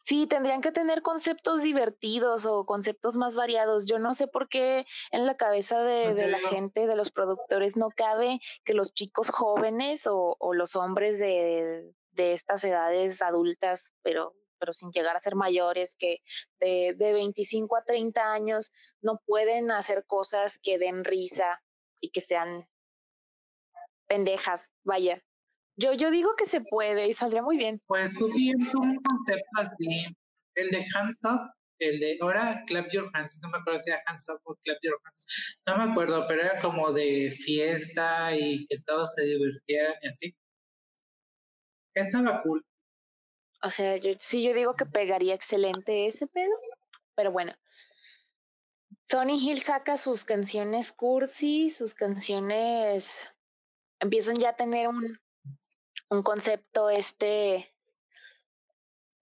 Sí, 0.00 0.26
tendrían 0.26 0.60
que 0.60 0.72
tener 0.72 1.02
conceptos 1.02 1.62
divertidos 1.62 2.46
o 2.46 2.64
conceptos 2.64 3.16
más 3.16 3.36
variados. 3.36 3.86
Yo 3.86 3.98
no 3.98 4.14
sé 4.14 4.26
por 4.26 4.48
qué 4.48 4.84
en 5.10 5.26
la 5.26 5.36
cabeza 5.36 5.82
de, 5.82 6.28
la 6.28 6.40
gente, 6.40 6.86
de 6.86 6.96
los 6.96 7.10
productores, 7.10 7.76
no 7.76 7.88
cabe 7.90 8.40
que 8.64 8.74
los 8.74 8.92
chicos 8.92 9.30
jóvenes 9.30 10.06
o, 10.10 10.36
los 10.54 10.76
hombres 10.76 11.18
de, 11.18 11.92
estas 12.16 12.64
edades 12.64 13.22
adultas, 13.22 13.94
pero, 14.02 14.34
pero 14.58 14.72
sin 14.72 14.90
llegar 14.90 15.16
a 15.16 15.20
ser 15.20 15.36
mayores, 15.36 15.94
que 15.96 16.18
de, 16.58 16.94
de 16.96 17.12
25 17.12 17.76
a 17.76 17.84
30 17.84 18.32
años 18.32 18.72
no 19.00 19.20
pueden 19.24 19.70
hacer 19.70 20.04
cosas 20.04 20.58
que 20.58 20.78
den 20.78 21.04
risa 21.04 21.62
y 22.00 22.10
que 22.10 22.20
sean 22.20 22.68
pendejas, 24.08 24.70
vaya. 24.82 25.22
Yo, 25.78 25.92
yo 25.92 26.10
digo 26.10 26.34
que 26.36 26.44
se 26.44 26.60
puede 26.60 27.06
y 27.06 27.12
saldría 27.12 27.40
muy 27.40 27.56
bien. 27.56 27.80
Pues 27.86 28.18
tú 28.18 28.28
tienes 28.30 28.74
un 28.74 28.96
concepto 28.96 29.60
así, 29.60 30.06
el 30.56 30.70
de 30.70 30.84
hands 30.92 31.18
up, 31.22 31.52
el 31.78 32.00
de 32.00 32.18
ahora 32.20 32.64
clap 32.66 32.90
your 32.90 33.08
hands, 33.14 33.38
no 33.42 33.50
me 33.50 33.58
acuerdo 33.58 33.78
si 33.78 33.90
era 33.90 34.02
hands 34.06 34.28
up 34.28 34.40
o 34.42 34.56
clap 34.64 34.78
your 34.82 35.00
hands, 35.04 35.56
no 35.66 35.76
me 35.76 35.92
acuerdo, 35.92 36.26
pero 36.26 36.42
era 36.42 36.60
como 36.60 36.92
de 36.92 37.30
fiesta 37.30 38.36
y 38.36 38.66
que 38.66 38.80
todos 38.84 39.14
se 39.14 39.24
divirtieran 39.24 39.94
y 40.02 40.08
así. 40.08 40.36
Estaba 41.94 42.42
cool. 42.42 42.64
O 43.62 43.70
sea, 43.70 43.96
yo, 43.98 44.10
sí, 44.18 44.42
yo 44.42 44.54
digo 44.54 44.74
que 44.74 44.84
pegaría 44.84 45.34
excelente 45.34 46.08
ese 46.08 46.26
pedo, 46.26 46.54
pero 47.14 47.30
bueno. 47.30 47.54
Sony 49.08 49.38
Hill 49.40 49.60
saca 49.60 49.96
sus 49.96 50.24
canciones 50.24 50.92
cursi, 50.92 51.70
sus 51.70 51.94
canciones 51.94 53.20
empiezan 54.00 54.38
ya 54.38 54.50
a 54.50 54.56
tener 54.56 54.88
un, 54.88 55.18
un 56.10 56.22
concepto 56.22 56.90
este 56.90 57.74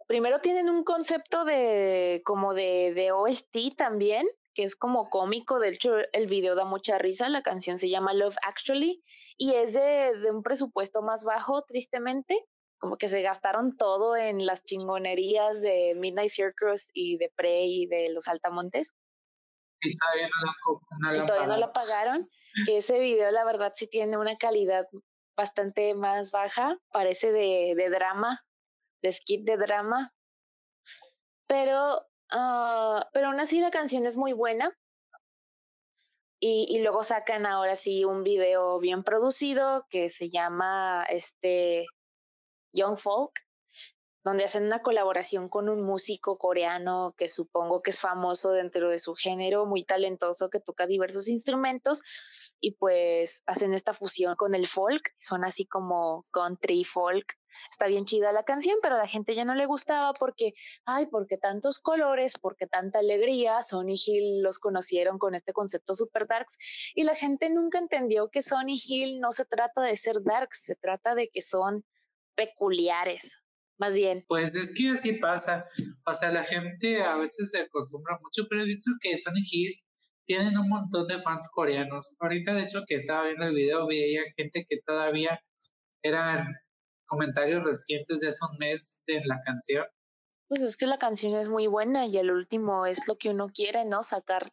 primero 0.06 0.40
tienen 0.40 0.70
un 0.70 0.84
concepto 0.84 1.44
de 1.44 2.22
como 2.24 2.54
de, 2.54 2.92
de 2.94 3.12
OST 3.12 3.76
también, 3.76 4.26
que 4.54 4.62
es 4.62 4.76
como 4.76 5.10
cómico, 5.10 5.58
de 5.58 5.70
hecho 5.70 5.96
el 6.12 6.26
video 6.26 6.54
da 6.54 6.64
mucha 6.64 6.98
risa, 6.98 7.28
la 7.28 7.42
canción 7.42 7.78
se 7.78 7.90
llama 7.90 8.14
Love 8.14 8.36
Actually 8.42 9.02
y 9.36 9.54
es 9.54 9.72
de, 9.72 10.16
de 10.18 10.30
un 10.30 10.42
presupuesto 10.42 11.02
más 11.02 11.24
bajo, 11.24 11.62
tristemente, 11.62 12.46
como 12.78 12.96
que 12.96 13.08
se 13.08 13.22
gastaron 13.22 13.76
todo 13.76 14.16
en 14.16 14.46
las 14.46 14.64
chingonerías 14.64 15.60
de 15.60 15.94
Midnight 15.96 16.30
Circus 16.30 16.88
y 16.92 17.16
de 17.18 17.32
Prey 17.34 17.82
y 17.82 17.86
de 17.86 18.10
los 18.12 18.28
Altamontes. 18.28 18.94
Y 19.80 19.96
todavía 19.98 20.28
no 20.28 21.10
la, 21.10 21.16
y 21.16 21.26
todavía 21.26 21.46
no 21.48 21.56
la 21.58 21.72
pagaron. 21.72 22.18
Ese 22.66 22.98
video, 22.98 23.30
la 23.30 23.44
verdad, 23.44 23.72
sí 23.74 23.86
tiene 23.86 24.16
una 24.16 24.36
calidad 24.36 24.86
bastante 25.36 25.94
más 25.94 26.30
baja, 26.30 26.78
parece 26.90 27.30
de, 27.30 27.90
drama, 27.90 28.44
de 29.02 29.12
skip 29.12 29.44
de 29.44 29.56
drama, 29.56 30.12
pero, 31.46 31.98
uh, 32.32 33.00
pero 33.12 33.28
aún 33.28 33.38
así 33.38 33.60
la 33.60 33.70
canción 33.70 34.06
es 34.06 34.16
muy 34.16 34.32
buena. 34.32 34.76
Y, 36.38 36.66
y, 36.68 36.82
luego 36.82 37.02
sacan 37.02 37.46
ahora 37.46 37.76
sí 37.76 38.04
un 38.04 38.22
video 38.22 38.78
bien 38.78 39.02
producido 39.02 39.86
que 39.88 40.10
se 40.10 40.28
llama 40.28 41.06
este 41.08 41.86
Young 42.74 42.98
Folk, 42.98 43.32
donde 44.22 44.44
hacen 44.44 44.64
una 44.64 44.82
colaboración 44.82 45.48
con 45.48 45.70
un 45.70 45.82
músico 45.82 46.36
coreano 46.36 47.14
que 47.16 47.30
supongo 47.30 47.80
que 47.80 47.90
es 47.90 48.00
famoso 48.00 48.52
dentro 48.52 48.90
de 48.90 48.98
su 48.98 49.14
género, 49.14 49.64
muy 49.64 49.84
talentoso, 49.84 50.50
que 50.50 50.60
toca 50.60 50.86
diversos 50.86 51.28
instrumentos 51.28 52.02
y 52.60 52.76
pues 52.76 53.42
hacen 53.46 53.74
esta 53.74 53.94
fusión 53.94 54.34
con 54.36 54.54
el 54.54 54.66
folk, 54.66 55.02
son 55.18 55.44
así 55.44 55.66
como 55.66 56.22
country 56.32 56.84
folk. 56.84 57.26
Está 57.70 57.86
bien 57.86 58.04
chida 58.04 58.32
la 58.32 58.44
canción, 58.44 58.76
pero 58.82 58.96
a 58.96 58.98
la 58.98 59.06
gente 59.06 59.34
ya 59.34 59.44
no 59.44 59.54
le 59.54 59.66
gustaba 59.66 60.12
porque, 60.12 60.52
ay, 60.84 61.06
porque 61.06 61.38
tantos 61.38 61.78
colores, 61.78 62.34
porque 62.40 62.66
tanta 62.66 62.98
alegría. 62.98 63.62
Sony 63.62 63.96
Hill 64.04 64.42
los 64.42 64.58
conocieron 64.58 65.18
con 65.18 65.34
este 65.34 65.52
concepto 65.52 65.94
super 65.94 66.26
darks 66.26 66.56
y 66.94 67.04
la 67.04 67.14
gente 67.14 67.48
nunca 67.48 67.78
entendió 67.78 68.28
que 68.30 68.42
Sony 68.42 68.78
Hill 68.86 69.20
no 69.20 69.32
se 69.32 69.46
trata 69.46 69.80
de 69.82 69.96
ser 69.96 70.16
darks, 70.22 70.64
se 70.64 70.74
trata 70.76 71.14
de 71.14 71.30
que 71.32 71.40
son 71.40 71.84
peculiares, 72.34 73.38
más 73.78 73.94
bien. 73.94 74.22
Pues 74.28 74.54
es 74.54 74.74
que 74.76 74.90
así 74.90 75.12
pasa. 75.14 75.66
O 76.04 76.12
sea, 76.12 76.30
la 76.30 76.44
gente 76.44 77.02
a 77.02 77.16
veces 77.16 77.50
se 77.50 77.60
acostumbra 77.60 78.18
mucho, 78.22 78.46
pero 78.48 78.62
he 78.62 78.66
visto 78.66 78.90
que 79.00 79.16
Sony 79.16 79.42
Hill 79.50 79.85
tienen 80.26 80.58
un 80.58 80.68
montón 80.68 81.06
de 81.06 81.18
fans 81.18 81.48
coreanos. 81.52 82.16
Ahorita, 82.20 82.52
de 82.54 82.62
hecho, 82.62 82.84
que 82.86 82.96
estaba 82.96 83.24
viendo 83.24 83.46
el 83.46 83.54
video, 83.54 83.86
veía 83.86 84.22
gente 84.36 84.66
que 84.68 84.80
todavía 84.84 85.40
eran 86.02 86.54
comentarios 87.06 87.62
recientes 87.64 88.20
de 88.20 88.28
hace 88.28 88.44
un 88.50 88.58
mes 88.58 89.02
de 89.06 89.20
la 89.24 89.40
canción. 89.44 89.86
Pues 90.48 90.60
es 90.60 90.76
que 90.76 90.86
la 90.86 90.98
canción 90.98 91.34
es 91.40 91.48
muy 91.48 91.66
buena 91.66 92.06
y 92.06 92.18
el 92.18 92.30
último 92.30 92.86
es 92.86 93.08
lo 93.08 93.16
que 93.16 93.30
uno 93.30 93.48
quiere, 93.52 93.84
¿no? 93.84 94.02
Sacar, 94.02 94.52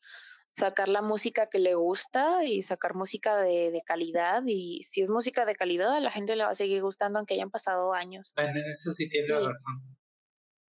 sacar 0.56 0.88
la 0.90 1.02
música 1.02 1.50
que 1.50 1.60
le 1.60 1.76
gusta 1.76 2.44
y 2.44 2.62
sacar 2.62 2.96
música 2.96 3.38
de, 3.38 3.72
de 3.72 3.82
calidad. 3.86 4.44
Y 4.46 4.82
si 4.84 5.02
es 5.02 5.10
música 5.10 5.46
de 5.46 5.56
calidad, 5.56 5.94
a 5.94 6.00
la 6.00 6.12
gente 6.12 6.36
le 6.36 6.44
va 6.44 6.52
a 6.52 6.56
seguir 6.56 6.82
gustando 6.82 7.20
aunque 7.20 7.36
hayan 7.36 7.52
pasado 7.52 7.94
años. 7.94 8.34
Bueno, 8.36 8.52
en 8.52 8.70
eso 8.70 8.92
sí 8.92 9.10
tiene 9.10 9.28
razón. 9.28 9.98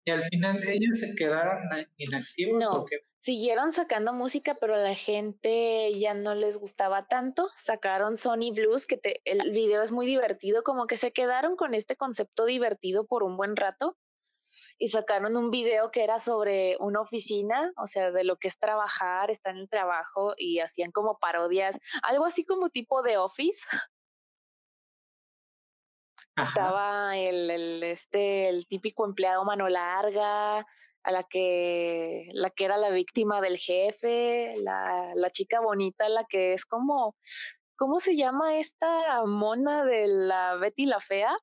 ¿Y 0.05 0.11
al 0.11 0.23
final 0.23 0.57
ellos 0.67 0.99
se 0.99 1.15
quedaron 1.15 1.57
inactivos 1.97 2.63
no. 2.63 2.81
o 2.81 2.85
qué? 2.85 2.97
siguieron 3.23 3.71
sacando 3.71 4.11
música, 4.11 4.53
pero 4.59 4.75
a 4.75 4.79
la 4.79 4.95
gente 4.95 5.97
ya 5.97 6.13
no 6.13 6.35
les 6.35 6.57
gustaba 6.57 7.07
tanto. 7.07 7.49
Sacaron 7.55 8.17
Sony 8.17 8.51
Blues, 8.53 8.85
que 8.85 8.99
el 9.23 9.51
video 9.51 9.81
es 9.81 9.91
muy 9.91 10.05
divertido, 10.05 10.63
como 10.63 10.87
que 10.87 10.97
se 10.97 11.13
quedaron 11.13 11.55
con 11.55 11.73
este 11.73 11.95
concepto 11.95 12.45
divertido 12.45 13.07
por 13.07 13.23
un 13.23 13.37
buen 13.37 13.55
rato. 13.55 13.97
Y 14.77 14.89
sacaron 14.89 15.37
un 15.37 15.51
video 15.51 15.89
que 15.89 16.03
era 16.03 16.19
sobre 16.19 16.75
una 16.79 17.01
oficina, 17.01 17.71
o 17.77 17.87
sea, 17.87 18.11
de 18.11 18.25
lo 18.25 18.37
que 18.37 18.49
es 18.49 18.59
trabajar, 18.59 19.31
estar 19.31 19.55
en 19.55 19.61
el 19.61 19.69
trabajo, 19.69 20.33
y 20.37 20.59
hacían 20.59 20.91
como 20.91 21.17
parodias, 21.17 21.79
algo 22.03 22.25
así 22.25 22.45
como 22.45 22.69
tipo 22.69 23.01
de 23.03 23.17
Office. 23.17 23.63
Estaba 26.35 27.15
el, 27.17 27.49
el, 27.49 27.83
este, 27.83 28.49
el 28.49 28.65
típico 28.67 29.05
empleado 29.05 29.45
mano 29.45 29.69
larga, 29.69 30.65
a 31.03 31.11
la 31.11 31.23
que, 31.23 32.29
la 32.33 32.49
que 32.49 32.65
era 32.65 32.77
la 32.77 32.89
víctima 32.89 33.41
del 33.41 33.57
jefe, 33.57 34.55
la, 34.57 35.11
la 35.15 35.29
chica 35.29 35.59
bonita, 35.59 36.07
la 36.09 36.25
que 36.25 36.53
es 36.53 36.65
como, 36.65 37.15
¿cómo 37.75 37.99
se 37.99 38.15
llama 38.15 38.57
esta 38.57 39.25
mona 39.25 39.83
de 39.83 40.07
la 40.07 40.55
Betty 40.55 40.85
la 40.85 41.01
Fea? 41.01 41.37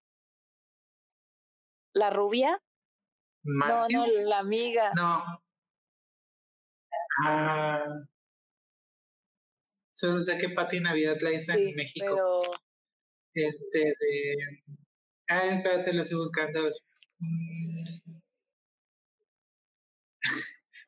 ¿La 1.93 2.11
rubia? 2.11 2.61
No, 3.43 3.89
no, 3.91 4.07
la 4.07 4.39
amiga. 4.39 4.93
No. 4.97 5.23
Ah. 7.25 7.85
Solo 9.93 10.21
sé 10.21 10.39
que 10.39 10.49
Pati 10.49 10.81
Navidad 10.81 11.17
la 11.21 11.33
hizo 11.33 11.53
en 11.53 11.75
México. 11.75 12.07
Pero... 12.15 12.41
Este, 13.35 13.79
de 13.79 14.37
Ah, 15.31 15.47
espérate, 15.47 15.93
lo 15.93 16.03
estoy 16.03 16.19
buscando. 16.19 16.69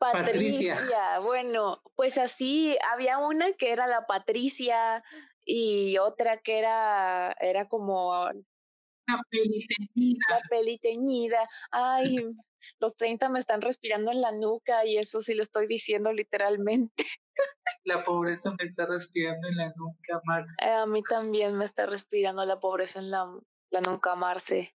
Patricia. 0.00 0.76
Bueno, 1.24 1.80
pues 1.94 2.18
así 2.18 2.76
había 2.92 3.18
una 3.18 3.52
que 3.52 3.70
era 3.70 3.86
la 3.86 4.04
Patricia 4.04 5.04
y 5.44 5.96
otra 5.98 6.38
que 6.38 6.58
era, 6.58 7.36
era 7.40 7.68
como 7.68 8.12
la 9.06 9.22
peliteñida. 9.30 10.26
La 10.28 10.40
peliteñida. 10.50 11.38
Ay, 11.70 12.16
los 12.80 12.96
30 12.96 13.28
me 13.28 13.38
están 13.38 13.60
respirando 13.60 14.10
en 14.10 14.20
la 14.20 14.32
nuca 14.32 14.84
y 14.84 14.98
eso 14.98 15.20
sí 15.20 15.34
lo 15.34 15.44
estoy 15.44 15.68
diciendo 15.68 16.12
literalmente. 16.12 17.04
La 17.84 18.04
pobreza 18.04 18.54
me 18.58 18.64
está 18.64 18.86
respirando 18.86 19.48
en 19.48 19.56
la 19.56 19.72
nuca, 19.76 20.20
Marce. 20.24 20.54
Eh, 20.62 20.72
a 20.72 20.86
mí 20.86 21.02
también 21.02 21.56
me 21.58 21.64
está 21.64 21.86
respirando 21.86 22.44
la 22.44 22.60
pobreza 22.60 23.00
en 23.00 23.10
la, 23.10 23.26
la 23.70 23.80
nuca, 23.80 24.14
Marce. 24.14 24.74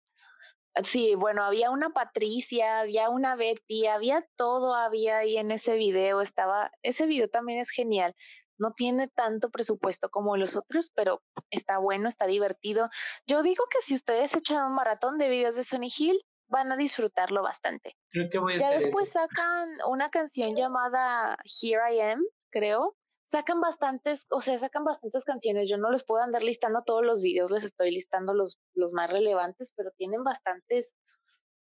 Sí, 0.83 1.15
bueno, 1.15 1.43
había 1.43 1.71
una 1.71 1.89
Patricia, 1.89 2.79
había 2.79 3.09
una 3.09 3.35
Betty, 3.35 3.87
había 3.87 4.27
todo, 4.35 4.75
había 4.75 5.17
ahí 5.17 5.37
en 5.37 5.51
ese 5.51 5.77
video, 5.77 6.21
estaba, 6.21 6.71
ese 6.83 7.07
video 7.07 7.29
también 7.29 7.59
es 7.59 7.71
genial. 7.71 8.15
No 8.59 8.73
tiene 8.73 9.07
tanto 9.07 9.49
presupuesto 9.49 10.09
como 10.09 10.35
los 10.35 10.55
otros, 10.55 10.91
pero 10.95 11.21
está 11.49 11.77
bueno, 11.77 12.07
está 12.07 12.25
divertido. 12.25 12.89
Yo 13.25 13.41
digo 13.41 13.65
que 13.69 13.81
si 13.81 13.95
ustedes 13.95 14.35
echan 14.35 14.65
un 14.65 14.75
maratón 14.75 15.17
de 15.17 15.29
videos 15.29 15.55
de 15.55 15.63
Sony 15.63 15.89
Hill, 15.95 16.19
van 16.47 16.71
a 16.71 16.77
disfrutarlo 16.77 17.43
bastante. 17.43 17.97
Creo 18.09 18.29
que 18.31 18.39
voy 18.39 18.55
a 18.55 18.57
Ya 18.57 18.71
después 18.71 19.09
sacan 19.09 19.67
una 19.89 20.09
canción 20.09 20.55
llamada 20.55 21.37
Here 21.43 21.81
I 21.93 21.99
Am, 22.01 22.23
creo. 22.51 22.95
Sacan 23.29 23.59
bastantes, 23.59 24.25
o 24.29 24.41
sea, 24.41 24.57
sacan 24.57 24.85
bastantes 24.85 25.25
canciones. 25.25 25.69
Yo 25.69 25.77
no 25.77 25.91
les 25.91 26.05
puedo 26.05 26.23
andar 26.23 26.43
listando 26.43 26.83
todos 26.85 27.05
los 27.05 27.21
videos, 27.21 27.51
les 27.51 27.65
estoy 27.65 27.91
listando 27.91 28.33
los, 28.33 28.57
los 28.73 28.93
más 28.93 29.09
relevantes, 29.09 29.73
pero 29.75 29.91
tienen 29.97 30.23
bastantes. 30.23 30.95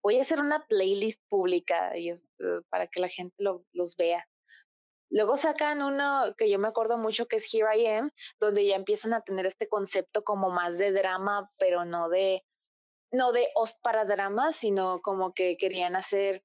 Voy 0.03 0.19
a 0.19 0.23
hacer 0.23 0.39
una 0.39 0.65
playlist 0.67 1.21
pública 1.29 1.93
eh, 1.95 2.15
para 2.71 2.87
que 2.87 3.01
la 3.01 3.09
gente 3.09 3.35
los 3.73 3.97
vea. 3.97 4.25
Luego 5.11 5.37
sacan 5.37 5.83
uno 5.83 6.35
que 6.39 6.49
yo 6.49 6.61
me 6.61 6.69
acuerdo 6.69 6.97
mucho 6.97 7.27
que 7.27 7.37
es 7.37 7.53
Here 7.53 7.77
I 7.77 7.87
Am, 7.87 8.13
donde 8.39 8.65
ya 8.65 8.77
empiezan 8.77 9.13
a 9.13 9.23
tener 9.23 9.45
este 9.45 9.69
concepto 9.69 10.23
como 10.23 10.51
más 10.51 10.79
de 10.79 10.93
drama, 10.93 11.51
pero 11.59 11.85
no 11.85 12.09
de, 12.09 12.45
no 13.11 13.33
de 13.33 13.49
host 13.57 13.77
para 13.83 14.05
drama, 14.05 14.53
sino 14.53 15.01
como 15.03 15.35
que 15.35 15.57
querían 15.57 15.97
hacer 15.97 16.45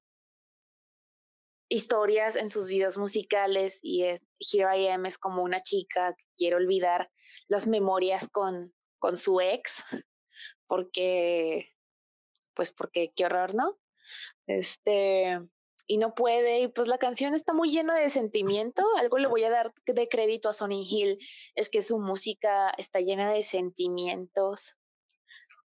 historias 1.68 2.36
en 2.36 2.50
sus 2.50 2.66
videos 2.68 2.96
musicales 2.96 3.80
y 3.82 4.02
Here 4.02 4.78
I 4.78 4.88
Am 4.88 5.06
es 5.06 5.18
como 5.18 5.42
una 5.42 5.62
chica 5.62 6.14
que 6.14 6.24
quiere 6.36 6.56
olvidar 6.56 7.10
las 7.48 7.66
memorias 7.66 8.28
con, 8.28 8.72
con 8.98 9.16
su 9.16 9.40
ex, 9.40 9.82
porque, 10.66 11.74
pues 12.54 12.70
porque 12.70 13.12
qué 13.14 13.26
horror, 13.26 13.54
¿no? 13.54 13.78
Este, 14.46 15.40
y 15.86 15.98
no 15.98 16.14
puede, 16.14 16.60
y 16.60 16.68
pues 16.68 16.88
la 16.88 16.98
canción 16.98 17.34
está 17.34 17.52
muy 17.52 17.70
llena 17.70 17.94
de 17.96 18.08
sentimiento, 18.08 18.84
algo 18.96 19.18
le 19.18 19.28
voy 19.28 19.44
a 19.44 19.50
dar 19.50 19.72
de 19.86 20.08
crédito 20.08 20.48
a 20.48 20.52
Sonny 20.52 20.86
Hill, 20.88 21.18
es 21.54 21.70
que 21.70 21.82
su 21.82 21.98
música 21.98 22.70
está 22.78 23.00
llena 23.00 23.32
de 23.32 23.42
sentimientos, 23.42 24.76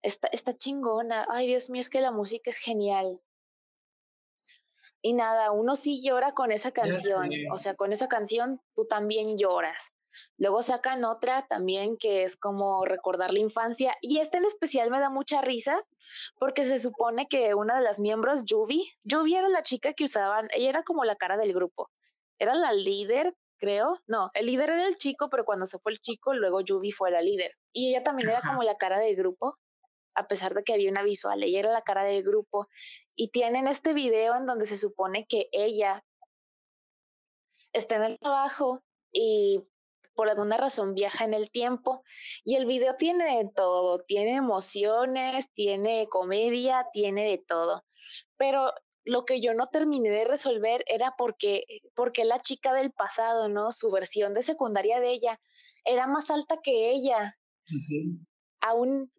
está, 0.01 0.27
está 0.29 0.55
chingona, 0.55 1.25
ay 1.29 1.47
Dios 1.47 1.69
mío, 1.69 1.81
es 1.81 1.89
que 1.89 2.01
la 2.01 2.11
música 2.11 2.49
es 2.49 2.57
genial. 2.57 3.21
Y 5.05 5.13
nada, 5.13 5.51
uno 5.51 5.75
sí 5.75 6.01
llora 6.01 6.31
con 6.31 6.51
esa 6.51 6.71
canción, 6.71 7.29
o 7.51 7.57
sea, 7.57 7.75
con 7.75 7.93
esa 7.93 8.07
canción 8.07 8.59
tú 8.73 8.87
también 8.87 9.37
lloras. 9.37 9.93
Luego 10.39 10.63
sacan 10.63 11.03
otra 11.03 11.45
también 11.47 11.95
que 11.97 12.23
es 12.23 12.35
como 12.35 12.83
recordar 12.85 13.31
la 13.31 13.37
infancia. 13.37 13.95
Y 14.01 14.17
esta 14.17 14.39
en 14.39 14.45
especial 14.45 14.89
me 14.89 14.99
da 14.99 15.11
mucha 15.11 15.41
risa 15.41 15.79
porque 16.39 16.63
se 16.63 16.79
supone 16.79 17.27
que 17.27 17.53
una 17.53 17.77
de 17.77 17.83
las 17.83 17.99
miembros, 17.99 18.45
Yubi, 18.45 18.91
Yubi 19.03 19.35
era 19.35 19.47
la 19.47 19.61
chica 19.61 19.93
que 19.93 20.05
usaban, 20.05 20.47
ella 20.55 20.69
era 20.69 20.83
como 20.83 21.05
la 21.05 21.15
cara 21.15 21.37
del 21.37 21.53
grupo. 21.53 21.91
Era 22.39 22.55
la 22.55 22.73
líder, 22.73 23.35
creo. 23.59 23.99
No, 24.07 24.31
el 24.33 24.47
líder 24.47 24.71
era 24.71 24.87
el 24.87 24.97
chico, 24.97 25.29
pero 25.29 25.45
cuando 25.45 25.67
se 25.67 25.77
fue 25.77 25.91
el 25.91 25.99
chico, 25.99 26.33
luego 26.33 26.61
Yubi 26.61 26.91
fue 26.91 27.11
la 27.11 27.21
líder. 27.21 27.51
Y 27.71 27.89
ella 27.89 28.03
también 28.03 28.29
era 28.29 28.41
como 28.41 28.63
la 28.63 28.77
cara 28.77 28.97
del 28.97 29.15
grupo, 29.15 29.55
a 30.15 30.27
pesar 30.27 30.53
de 30.53 30.63
que 30.63 30.73
había 30.73 30.89
una 30.89 31.03
visual. 31.03 31.43
Ella 31.43 31.59
era 31.59 31.71
la 31.71 31.81
cara 31.81 32.03
del 32.03 32.23
grupo. 32.23 32.67
Y 33.15 33.29
tienen 33.29 33.67
este 33.67 33.93
video 33.93 34.35
en 34.35 34.45
donde 34.45 34.65
se 34.65 34.77
supone 34.77 35.25
que 35.27 35.47
ella 35.51 36.03
está 37.73 37.97
en 37.97 38.03
el 38.03 38.19
trabajo 38.19 38.83
y 39.11 39.61
por 40.15 40.29
alguna 40.29 40.57
razón 40.57 40.93
viaja 40.93 41.25
en 41.25 41.33
el 41.33 41.51
tiempo 41.51 42.03
y 42.45 42.55
el 42.55 42.65
video 42.65 42.95
tiene 42.95 43.37
de 43.37 43.51
todo, 43.53 43.99
tiene 44.03 44.35
emociones, 44.35 45.51
tiene 45.53 46.07
comedia, 46.09 46.87
tiene 46.93 47.29
de 47.29 47.37
todo. 47.37 47.85
Pero 48.37 48.71
lo 49.03 49.25
que 49.25 49.41
yo 49.41 49.53
no 49.53 49.67
terminé 49.67 50.09
de 50.09 50.25
resolver 50.25 50.83
era 50.87 51.15
porque, 51.17 51.65
porque 51.95 52.25
la 52.25 52.41
chica 52.41 52.73
del 52.73 52.91
pasado, 52.91 53.49
¿no? 53.49 53.71
Su 53.71 53.91
versión 53.91 54.33
de 54.33 54.41
secundaria 54.41 54.99
de 54.99 55.11
ella 55.11 55.39
era 55.83 56.07
más 56.07 56.31
alta 56.31 56.59
que 56.63 56.91
ella. 56.91 57.37
Sí. 57.65 58.19
Aún 58.61 59.11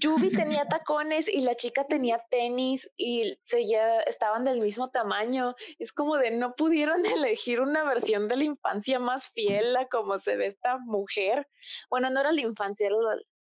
Yubi 0.00 0.30
tenía 0.60 0.66
tacones 0.66 1.28
y 1.28 1.40
la 1.42 1.54
chica 1.54 1.86
tenía 1.86 2.22
tenis 2.30 2.90
y 2.96 3.38
se 3.44 3.66
ya 3.66 4.00
estaban 4.00 4.44
del 4.44 4.60
mismo 4.60 4.90
tamaño. 4.90 5.54
Es 5.78 5.92
como 5.92 6.16
de 6.16 6.30
no 6.30 6.54
pudieron 6.54 7.04
elegir 7.06 7.60
una 7.60 7.84
versión 7.84 8.28
de 8.28 8.36
la 8.36 8.44
infancia 8.44 8.98
más 8.98 9.30
fiel 9.30 9.76
a 9.76 9.86
como 9.88 10.18
se 10.18 10.36
ve 10.36 10.46
esta 10.46 10.78
mujer. 10.78 11.46
Bueno, 11.90 12.10
no 12.10 12.20
era 12.20 12.32
la 12.32 12.40
infancia, 12.40 12.86
era 12.86 12.96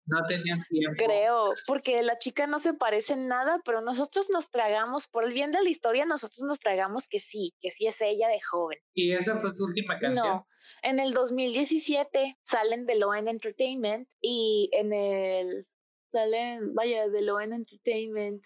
no 0.06 0.26
tenían 0.26 0.64
tiempo. 0.70 1.02
Creo, 1.04 1.50
porque 1.66 2.04
la 2.04 2.18
chica 2.18 2.46
no 2.46 2.60
se 2.60 2.74
parece 2.74 3.14
en 3.14 3.28
nada, 3.30 3.62
pero 3.64 3.82
nosotros 3.82 4.30
nos 4.30 4.50
tragamos, 4.50 5.08
por 5.08 5.24
el 5.24 5.34
bien 5.34 5.52
de 5.52 5.64
la 5.64 5.70
historia, 5.70 6.06
nosotros 6.06 6.42
nos 6.42 6.60
tragamos 6.60 7.08
que 7.08 7.20
sí, 7.20 7.54
que 7.62 7.72
sí 7.72 7.88
es 7.88 8.02
ella 8.02 8.28
de 8.28 8.42
joven. 8.42 8.80
¿Y 8.94 9.14
esa 9.14 9.38
fue 9.38 9.50
su 9.50 9.66
última 9.66 9.98
canción? 10.00 10.28
No, 10.28 10.48
en 10.82 11.00
el 11.00 11.14
2017 11.14 12.38
salen 12.44 12.86
de 12.86 12.96
Loen 12.96 13.30
Entertainment 13.30 14.10
y 14.20 14.70
en 14.74 14.92
el 14.92 15.68
salen, 16.14 16.74
vaya, 16.74 17.10
de 17.10 17.22
Loen 17.22 17.52
Entertainment. 17.52 18.46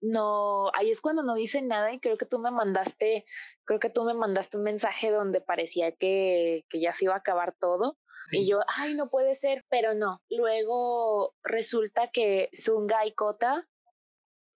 No, 0.00 0.70
ahí 0.74 0.90
es 0.90 1.00
cuando 1.00 1.22
no 1.22 1.34
dicen 1.34 1.66
nada 1.66 1.92
y 1.92 1.98
creo 1.98 2.16
que 2.16 2.26
tú 2.26 2.38
me 2.38 2.50
mandaste, 2.50 3.24
creo 3.64 3.80
que 3.80 3.90
tú 3.90 4.04
me 4.04 4.14
mandaste 4.14 4.56
un 4.58 4.62
mensaje 4.62 5.10
donde 5.10 5.40
parecía 5.40 5.90
que, 5.92 6.64
que 6.68 6.80
ya 6.80 6.92
se 6.92 7.06
iba 7.06 7.14
a 7.14 7.18
acabar 7.18 7.56
todo. 7.58 7.98
Y 8.32 8.48
yo, 8.48 8.58
ay, 8.78 8.94
no 8.94 9.04
puede 9.10 9.36
ser, 9.36 9.64
pero 9.68 9.94
no. 9.94 10.20
Luego 10.28 11.34
resulta 11.42 12.08
que 12.08 12.50
Zunga 12.54 13.06
y 13.06 13.14
Kota 13.14 13.68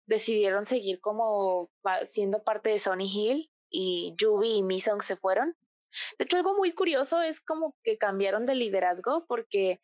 decidieron 0.08 0.66
seguir 0.66 1.00
como 1.00 1.70
siendo 2.04 2.44
parte 2.44 2.70
de 2.70 2.80
Sony 2.80 3.08
Hill 3.12 3.52
y 3.70 4.16
Yubi 4.18 4.58
y 4.58 4.64
Misong 4.64 5.04
se 5.04 5.16
fueron. 5.16 5.56
De 6.18 6.26
hecho, 6.26 6.38
algo 6.38 6.56
muy 6.56 6.74
curioso 6.74 7.22
es 7.22 7.40
como 7.40 7.76
que 7.84 7.98
cambiaron 7.98 8.46
de 8.46 8.56
liderazgo 8.56 9.26
porque 9.28 9.80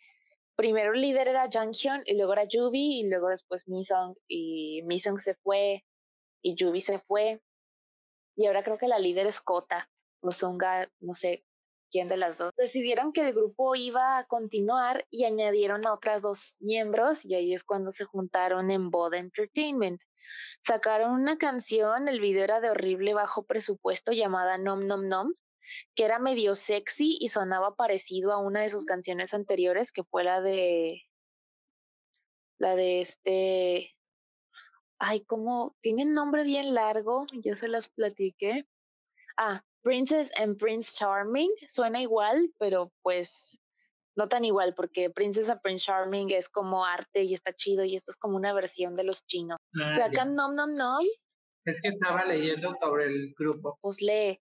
primero 0.56 0.94
el 0.94 1.02
líder 1.02 1.28
era 1.28 1.50
Janghyun 1.50 2.04
y 2.06 2.16
luego 2.16 2.34
era 2.34 2.46
Yubi 2.46 3.00
y 3.00 3.10
luego 3.10 3.30
después 3.30 3.68
Misong 3.68 4.16
y 4.28 4.82
Misong 4.84 5.20
se 5.20 5.36
fue 5.36 5.84
y 6.42 6.56
Yubi 6.56 6.82
se 6.82 7.00
fue 7.00 7.42
y 8.36 8.48
ahora 8.48 8.64
creo 8.64 8.78
que 8.78 8.88
la 8.88 9.00
líder 9.00 9.28
es 9.28 9.42
Kota 9.42 9.90
o 10.22 10.32
Sunga, 10.32 10.90
no 11.00 11.14
sé 11.14 11.46
quién 11.92 12.10
de 12.10 12.18
las 12.18 12.38
dos. 12.38 12.52
Decidieron 12.58 13.14
que 13.14 13.22
el 13.22 13.34
grupo 13.34 13.76
iba 13.76 14.18
a 14.18 14.26
continuar 14.26 15.06
y 15.10 15.26
añadieron 15.26 15.86
a 15.88 15.94
otras 15.94 16.22
dos 16.22 16.58
miembros 16.60 17.24
y 17.26 17.36
ahí 17.36 17.54
es 17.54 17.64
cuando 17.64 17.92
se 17.92 18.06
juntaron 18.06 18.72
en 18.72 18.90
Bod 18.90 19.14
Entertainment. 19.14 20.02
Sacaron 20.62 21.12
una 21.12 21.38
canción, 21.38 22.08
el 22.08 22.20
video 22.20 22.44
era 22.44 22.60
de 22.60 22.72
horrible 22.72 23.14
bajo 23.14 23.46
presupuesto 23.46 24.12
llamada 24.12 24.58
Nom 24.58 24.86
Nom 24.88 25.08
Nom 25.08 25.34
que 25.96 26.06
era 26.06 26.20
medio 26.20 26.56
sexy 26.56 27.18
y 27.20 27.30
sonaba 27.30 27.76
parecido 27.76 28.32
a 28.32 28.38
una 28.38 28.62
de 28.62 28.70
sus 28.70 28.86
canciones 28.86 29.34
anteriores, 29.34 29.92
que 29.92 30.04
fue 30.04 30.24
la 30.24 30.42
de 30.42 31.02
la 32.58 32.76
de 32.76 33.02
este 33.02 33.96
ay, 35.00 35.26
como 35.26 35.76
tiene 35.82 36.04
un 36.04 36.14
nombre 36.14 36.44
bien 36.44 36.74
largo, 36.74 37.26
ya 37.34 37.56
se 37.56 37.68
las 37.68 37.90
platiqué. 37.90 38.66
Ah, 39.38 39.62
Princess 39.82 40.32
and 40.38 40.58
Prince 40.58 40.96
Charming, 40.98 41.52
suena 41.68 42.02
igual, 42.02 42.52
pero 42.60 42.88
pues 43.02 43.58
no 44.16 44.28
tan 44.28 44.46
igual, 44.46 44.74
porque 44.74 45.10
Princess 45.10 45.50
and 45.50 45.62
Prince 45.62 45.86
Charming 45.86 46.32
es 46.32 46.50
como 46.50 46.86
arte 46.86 47.24
y 47.24 47.34
está 47.34 47.54
chido, 47.54 47.84
y 47.84 47.96
esto 47.96 48.12
es 48.12 48.18
como 48.18 48.38
una 48.38 48.54
versión 48.54 48.96
de 48.96 49.04
los 49.04 49.26
chinos. 49.26 49.58
Ah, 49.80 49.96
Sacan 49.98 50.36
Nom 50.36 50.56
Nom 50.56 50.72
Nom. 50.72 51.06
Es 51.66 51.82
que 51.82 51.90
estaba 51.90 52.24
leyendo 52.26 52.70
sobre 52.80 53.06
el 53.06 53.34
grupo. 53.38 53.78
Pues 53.82 54.02
lee. 54.02 54.40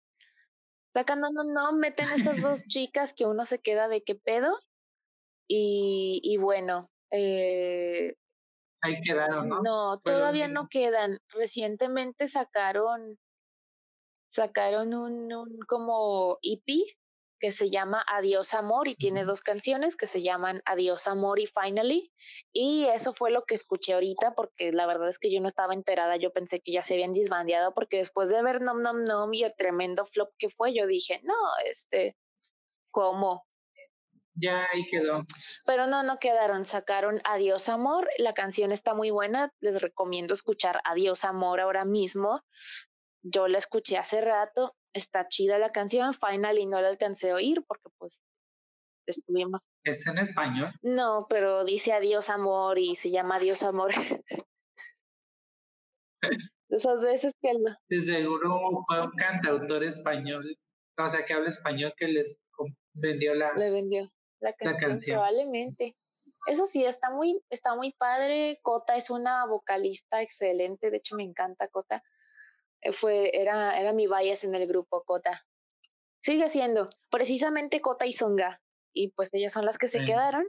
Sacan, 0.93 1.21
no, 1.21 1.29
no, 1.31 1.43
no, 1.43 1.73
meten 1.73 2.05
estas 2.05 2.41
dos 2.41 2.67
chicas 2.67 3.13
que 3.13 3.25
uno 3.25 3.45
se 3.45 3.59
queda 3.59 3.87
de 3.87 4.03
qué 4.03 4.15
pedo. 4.15 4.57
Y, 5.47 6.21
y 6.23 6.37
bueno, 6.37 6.89
eh, 7.11 8.15
ahí 8.81 9.01
quedaron, 9.01 9.49
¿no? 9.49 9.61
No, 9.61 9.97
todavía 9.97 10.47
no 10.47 10.67
quedan. 10.69 11.19
Recientemente 11.29 12.27
sacaron, 12.27 13.17
sacaron 14.31 14.93
un, 14.93 15.33
un 15.33 15.59
como 15.67 16.37
EP 16.41 16.63
que 17.43 17.51
se 17.51 17.69
llama 17.69 18.05
Adiós 18.07 18.53
Amor 18.53 18.87
y 18.87 18.95
tiene 18.95 19.25
dos 19.25 19.41
canciones 19.41 19.97
que 19.97 20.07
se 20.07 20.21
llaman 20.21 20.61
Adiós 20.63 21.09
Amor 21.09 21.41
y 21.41 21.47
Finally. 21.47 22.09
Y 22.53 22.85
eso 22.85 23.11
fue 23.11 23.31
lo 23.31 23.43
que 23.43 23.53
escuché 23.53 23.95
ahorita 23.95 24.33
porque 24.33 24.71
la 24.71 24.85
verdad 24.85 25.09
es 25.09 25.19
que 25.19 25.29
yo 25.29 25.41
no 25.41 25.49
estaba 25.49 25.73
enterada, 25.73 26.15
yo 26.15 26.31
pensé 26.31 26.61
que 26.61 26.71
ya 26.71 26.83
se 26.83 26.93
habían 26.93 27.11
disbandeado 27.11 27.73
porque 27.73 27.97
después 27.97 28.29
de 28.29 28.41
ver 28.41 28.61
Nom 28.61 28.81
Nom 28.81 29.03
Nom 29.03 29.33
y 29.33 29.43
el 29.43 29.53
tremendo 29.57 30.05
flop 30.05 30.29
que 30.37 30.49
fue, 30.51 30.73
yo 30.73 30.87
dije, 30.87 31.19
no, 31.23 31.35
este, 31.65 32.15
¿cómo? 32.91 33.45
Ya 34.35 34.65
ahí 34.71 34.85
quedó. 34.89 35.23
Pero 35.65 35.85
no, 35.85 36.01
no 36.01 36.19
quedaron, 36.19 36.65
sacaron 36.65 37.19
Adiós 37.25 37.67
Amor, 37.67 38.09
la 38.19 38.33
canción 38.33 38.71
está 38.71 38.93
muy 38.93 39.09
buena, 39.09 39.51
les 39.59 39.81
recomiendo 39.81 40.33
escuchar 40.33 40.79
Adiós 40.85 41.25
Amor 41.25 41.59
ahora 41.59 41.83
mismo. 41.83 42.39
Yo 43.21 43.49
la 43.49 43.57
escuché 43.57 43.97
hace 43.97 44.21
rato, 44.21 44.77
está 44.93 45.27
chida 45.27 45.57
la 45.57 45.71
canción, 45.71 46.13
Finally 46.13 46.65
no 46.65 46.81
la 46.81 46.89
alcancé 46.89 47.31
a 47.31 47.35
oír 47.35 47.63
porque 47.67 47.89
pues 47.97 48.21
estuvimos. 49.05 49.67
¿Es 49.83 50.07
en 50.07 50.17
español? 50.17 50.71
No, 50.81 51.25
pero 51.29 51.63
dice 51.65 51.93
adiós 51.93 52.29
amor 52.29 52.79
y 52.79 52.95
se 52.95 53.11
llama 53.11 53.35
adiós 53.35 53.63
amor. 53.63 53.91
Esas 56.69 57.01
veces 57.01 57.33
que 57.41 57.53
no. 57.53 57.75
De 57.89 58.01
seguro 58.01 58.83
fue 58.87 59.01
un 59.01 59.11
cantautor 59.11 59.83
español, 59.83 60.57
o 60.97 61.07
sea, 61.07 61.25
que 61.25 61.33
habla 61.33 61.49
español 61.49 61.93
que 61.97 62.07
les 62.07 62.37
vendió 62.93 63.35
la, 63.35 63.53
Le 63.53 63.71
vendió 63.71 64.11
la 64.39 64.53
canción, 64.55 65.17
Probablemente. 65.17 65.93
Eso 66.47 66.65
sí, 66.65 66.83
está 66.85 67.11
muy, 67.11 67.41
está 67.49 67.75
muy 67.75 67.93
padre. 67.93 68.59
Cota 68.61 68.95
es 68.95 69.09
una 69.09 69.45
vocalista 69.45 70.21
excelente, 70.21 70.89
de 70.89 70.97
hecho 70.97 71.15
me 71.15 71.23
encanta 71.23 71.67
Cota. 71.67 72.03
Eh, 72.83 72.91
fue, 72.91 73.31
era, 73.33 73.79
era 73.79 73.93
mi 73.93 74.07
bias 74.07 74.43
en 74.43 74.55
el 74.55 74.67
grupo 74.67 75.03
Cota. 75.03 75.45
Sigue 76.21 76.47
siendo, 76.49 76.89
precisamente 77.09 77.81
Cota 77.81 78.05
y 78.05 78.13
Songa 78.13 78.61
y 78.93 79.09
pues 79.09 79.29
ellas 79.33 79.53
son 79.53 79.65
las 79.65 79.77
que 79.77 79.89
se 79.89 80.05
quedaron. 80.05 80.47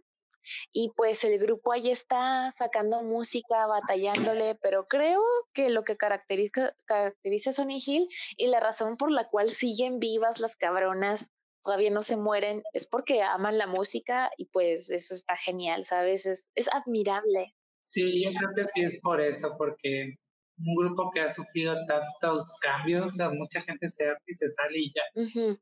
Y 0.72 0.91
pues 0.95 1.24
el 1.24 1.39
grupo 1.39 1.72
ahí 1.72 1.91
está 1.91 2.53
sacando 2.53 3.03
música, 3.03 3.66
batallándole, 3.66 4.59
pero 4.61 4.82
creo 4.91 5.22
que 5.55 5.70
lo 5.70 5.85
que 5.85 5.97
caracteriza, 5.97 6.74
caracteriza 6.85 7.51
a 7.51 7.53
Sony 7.55 7.80
Hill 7.85 8.09
y 8.37 8.49
la 8.49 8.61
razón 8.61 8.99
por 8.99 9.11
la 9.11 9.26
cual 9.30 9.49
siguen 9.49 9.99
vivas 10.01 10.41
las 10.41 10.57
cabronas, 10.57 11.32
todavía 11.62 11.91
no 11.91 12.03
se 12.03 12.18
mueren, 12.18 12.62
es 12.74 12.87
porque 12.87 13.22
aman 13.22 13.57
la 13.57 13.66
música 13.66 14.30
y 14.37 14.45
pues 14.47 14.91
eso 14.91 15.14
está 15.14 15.35
genial, 15.35 15.87
¿sabes? 15.87 16.26
Es, 16.26 16.51
es 16.55 16.68
admirable. 16.74 17.55
Sí, 17.80 18.22
yo 18.22 18.30
creo 18.39 18.51
que 18.55 18.68
sí 18.68 18.82
es 18.82 19.01
por 19.01 19.22
eso, 19.22 19.55
porque 19.57 20.18
un 20.59 20.75
grupo 20.77 21.11
que 21.13 21.21
ha 21.21 21.29
sufrido 21.29 21.77
tantos 21.87 22.57
cambios, 22.61 23.17
mucha 23.33 23.61
gente 23.61 23.89
se 23.89 24.05
y 24.27 24.33
se 24.33 24.49
sale 24.49 24.79
y 24.79 24.93
ya 24.93 25.57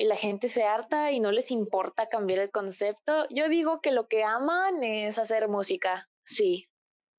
y 0.00 0.06
la 0.06 0.16
gente 0.16 0.48
se 0.48 0.62
harta 0.62 1.12
y 1.12 1.20
no 1.20 1.30
les 1.30 1.50
importa 1.50 2.06
cambiar 2.10 2.38
el 2.38 2.50
concepto. 2.50 3.26
Yo 3.28 3.50
digo 3.50 3.82
que 3.82 3.92
lo 3.92 4.08
que 4.08 4.24
aman 4.24 4.82
es 4.82 5.18
hacer 5.18 5.46
música, 5.46 6.08
sí. 6.24 6.64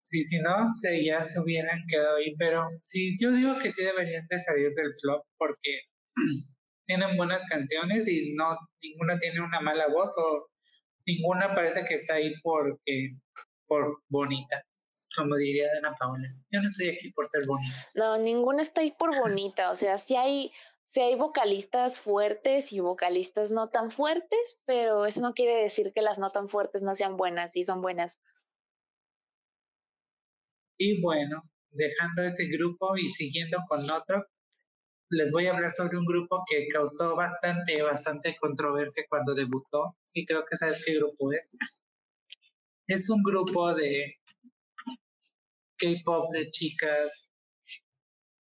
Sí, 0.02 0.24
si 0.24 0.40
no, 0.40 0.68
se, 0.72 1.06
ya 1.06 1.24
se 1.24 1.40
hubieran 1.40 1.84
quedado 1.88 2.18
ahí, 2.18 2.36
pero 2.40 2.68
sí, 2.82 3.18
yo 3.22 3.32
digo 3.32 3.60
que 3.60 3.70
sí 3.70 3.84
deberían 3.84 4.26
de 4.28 4.40
salir 4.40 4.74
del 4.74 4.92
flop 5.00 5.24
porque 5.38 5.82
tienen 6.88 7.16
buenas 7.18 7.46
canciones 7.46 8.08
y 8.08 8.34
no, 8.34 8.58
ninguna 8.82 9.20
tiene 9.20 9.42
una 9.42 9.62
mala 9.62 9.88
voz 9.88 10.16
o 10.18 10.48
ninguna 11.06 11.54
parece 11.54 11.86
que 11.88 11.94
está 11.94 12.16
ahí 12.16 12.34
porque, 12.42 13.12
por 13.68 14.02
bonita 14.10 14.66
como 15.16 15.36
diría 15.36 15.68
Ana 15.78 15.96
Paula. 16.00 16.28
Yo 16.52 16.62
no 16.62 16.68
estoy 16.68 16.90
aquí 16.90 17.12
por 17.12 17.26
ser 17.26 17.46
bonita. 17.46 17.76
No, 17.96 18.18
ninguna 18.18 18.62
está 18.62 18.82
ahí 18.82 18.92
por 18.92 19.16
bonita. 19.18 19.72
O 19.72 19.76
sea, 19.76 19.98
si 19.98 20.16
hay, 20.16 20.52
sí 20.88 21.02
hay 21.02 21.16
vocalistas 21.16 22.00
fuertes 22.00 22.72
y 22.72 22.80
vocalistas 22.80 23.52
no 23.52 23.70
tan 23.70 23.92
fuertes, 23.92 24.62
pero 24.66 25.06
eso 25.06 25.22
no 25.22 25.34
quiere 25.34 25.64
decir 25.64 25.92
que 25.94 26.02
las 26.02 26.20
no 26.20 26.32
tan 26.32 26.50
fuertes 26.50 26.82
no 26.82 26.96
sean 26.96 27.18
buenas, 27.18 27.56
y 27.56 27.64
son 27.64 27.82
buenas. 27.82 28.22
Y 30.78 31.02
bueno, 31.02 31.44
dejando 31.70 32.24
ese 32.24 32.48
grupo 32.48 32.98
y 32.98 33.08
siguiendo 33.08 33.60
con 33.68 33.80
otro, 33.92 34.26
les 35.10 35.32
voy 35.32 35.48
a 35.48 35.54
hablar 35.54 35.72
sobre 35.72 35.98
un 35.98 36.06
grupo 36.06 36.44
que 36.50 36.68
causó 36.70 37.16
bastante, 37.16 37.82
bastante 37.84 38.38
controversia 38.40 39.04
cuando 39.10 39.36
debutó, 39.36 39.98
y 40.14 40.26
creo 40.26 40.46
que 40.50 40.56
sabes 40.56 40.84
qué 40.86 40.96
grupo 40.96 41.32
es. 41.34 41.58
Es 42.88 43.10
un 43.10 43.22
grupo 43.22 43.74
de 43.74 44.21
K-pop 45.82 46.32
de 46.32 46.50
chicas 46.52 47.32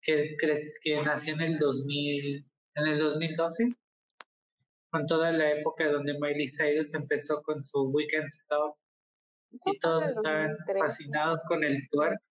que, 0.01 0.35
que 0.83 1.01
nació 1.01 1.33
en 1.33 1.41
el 1.41 1.57
2000, 1.57 2.45
en 2.75 2.87
el 2.87 2.99
2012, 2.99 3.75
con 4.91 5.05
toda 5.07 5.31
la 5.31 5.51
época 5.51 5.91
donde 5.91 6.13
Miley 6.19 6.47
Cyrus 6.47 6.93
empezó 6.93 7.41
con 7.41 7.61
su 7.61 7.89
Weekend 7.89 8.25
Stop 8.25 8.77
y 9.65 9.79
todos 9.79 10.07
estaban 10.07 10.55
fascinados 10.79 11.41
con 11.47 11.63
el 11.63 11.87
twerk. 11.89 12.21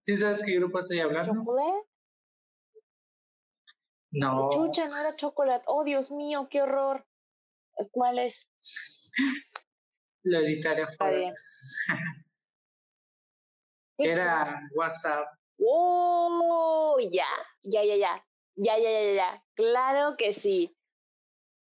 ¿Sí 0.00 0.16
sabes 0.16 0.42
qué 0.44 0.54
grupo 0.56 0.78
estoy 0.78 1.00
hablando? 1.00 1.34
¿Chocolate? 1.34 1.88
No. 4.10 4.50
Chucha, 4.52 4.84
no 4.84 5.00
era 5.00 5.16
chocolate. 5.16 5.64
Oh, 5.66 5.84
Dios 5.84 6.10
mío, 6.10 6.48
qué 6.50 6.62
horror. 6.62 7.06
¿Cuál 7.90 8.18
es? 8.20 8.48
Lo 10.24 10.40
editaré 10.40 10.82
afuera. 10.82 11.32
Era 13.98 14.60
WhatsApp. 14.74 15.26
¡Oh! 15.60 16.98
Ya, 17.12 17.28
ya, 17.62 17.84
ya, 17.84 17.96
ya. 17.96 18.26
Ya, 18.56 18.78
ya, 18.78 18.90
ya, 18.90 19.12
ya. 19.12 19.44
Claro 19.54 20.16
que 20.16 20.32
sí. 20.32 20.76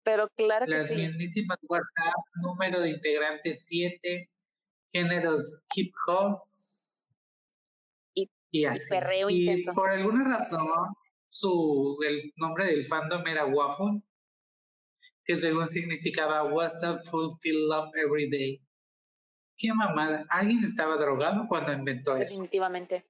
Pero 0.02 0.28
claro 0.36 0.66
que 0.66 0.80
sí. 0.80 0.94
Las 0.94 1.08
mismísimas 1.08 1.58
WhatsApp, 1.68 2.14
número 2.42 2.80
de 2.80 2.90
integrantes 2.90 3.66
7, 3.66 4.30
géneros 4.92 5.62
hip 5.74 5.92
hop. 6.06 6.42
Y, 8.14 8.30
y 8.50 8.64
así. 8.64 8.94
y 9.30 9.64
por 9.64 9.90
alguna 9.90 10.24
razón, 10.36 10.94
su, 11.28 11.98
el 12.06 12.32
nombre 12.36 12.66
del 12.66 12.84
fandom 12.86 13.26
era 13.26 13.46
Waffle, 13.46 14.02
que 15.24 15.36
según 15.36 15.68
significaba 15.68 16.44
WhatsApp 16.44 17.02
Fulfill 17.04 17.68
Love 17.68 17.90
Every 17.94 18.30
Day. 18.30 18.62
Qué 19.56 19.72
mamada. 19.74 20.26
Alguien 20.30 20.64
estaba 20.64 20.96
drogado 20.96 21.46
cuando 21.48 21.72
inventó 21.72 22.16
eso. 22.16 22.34
Definitivamente. 22.34 23.06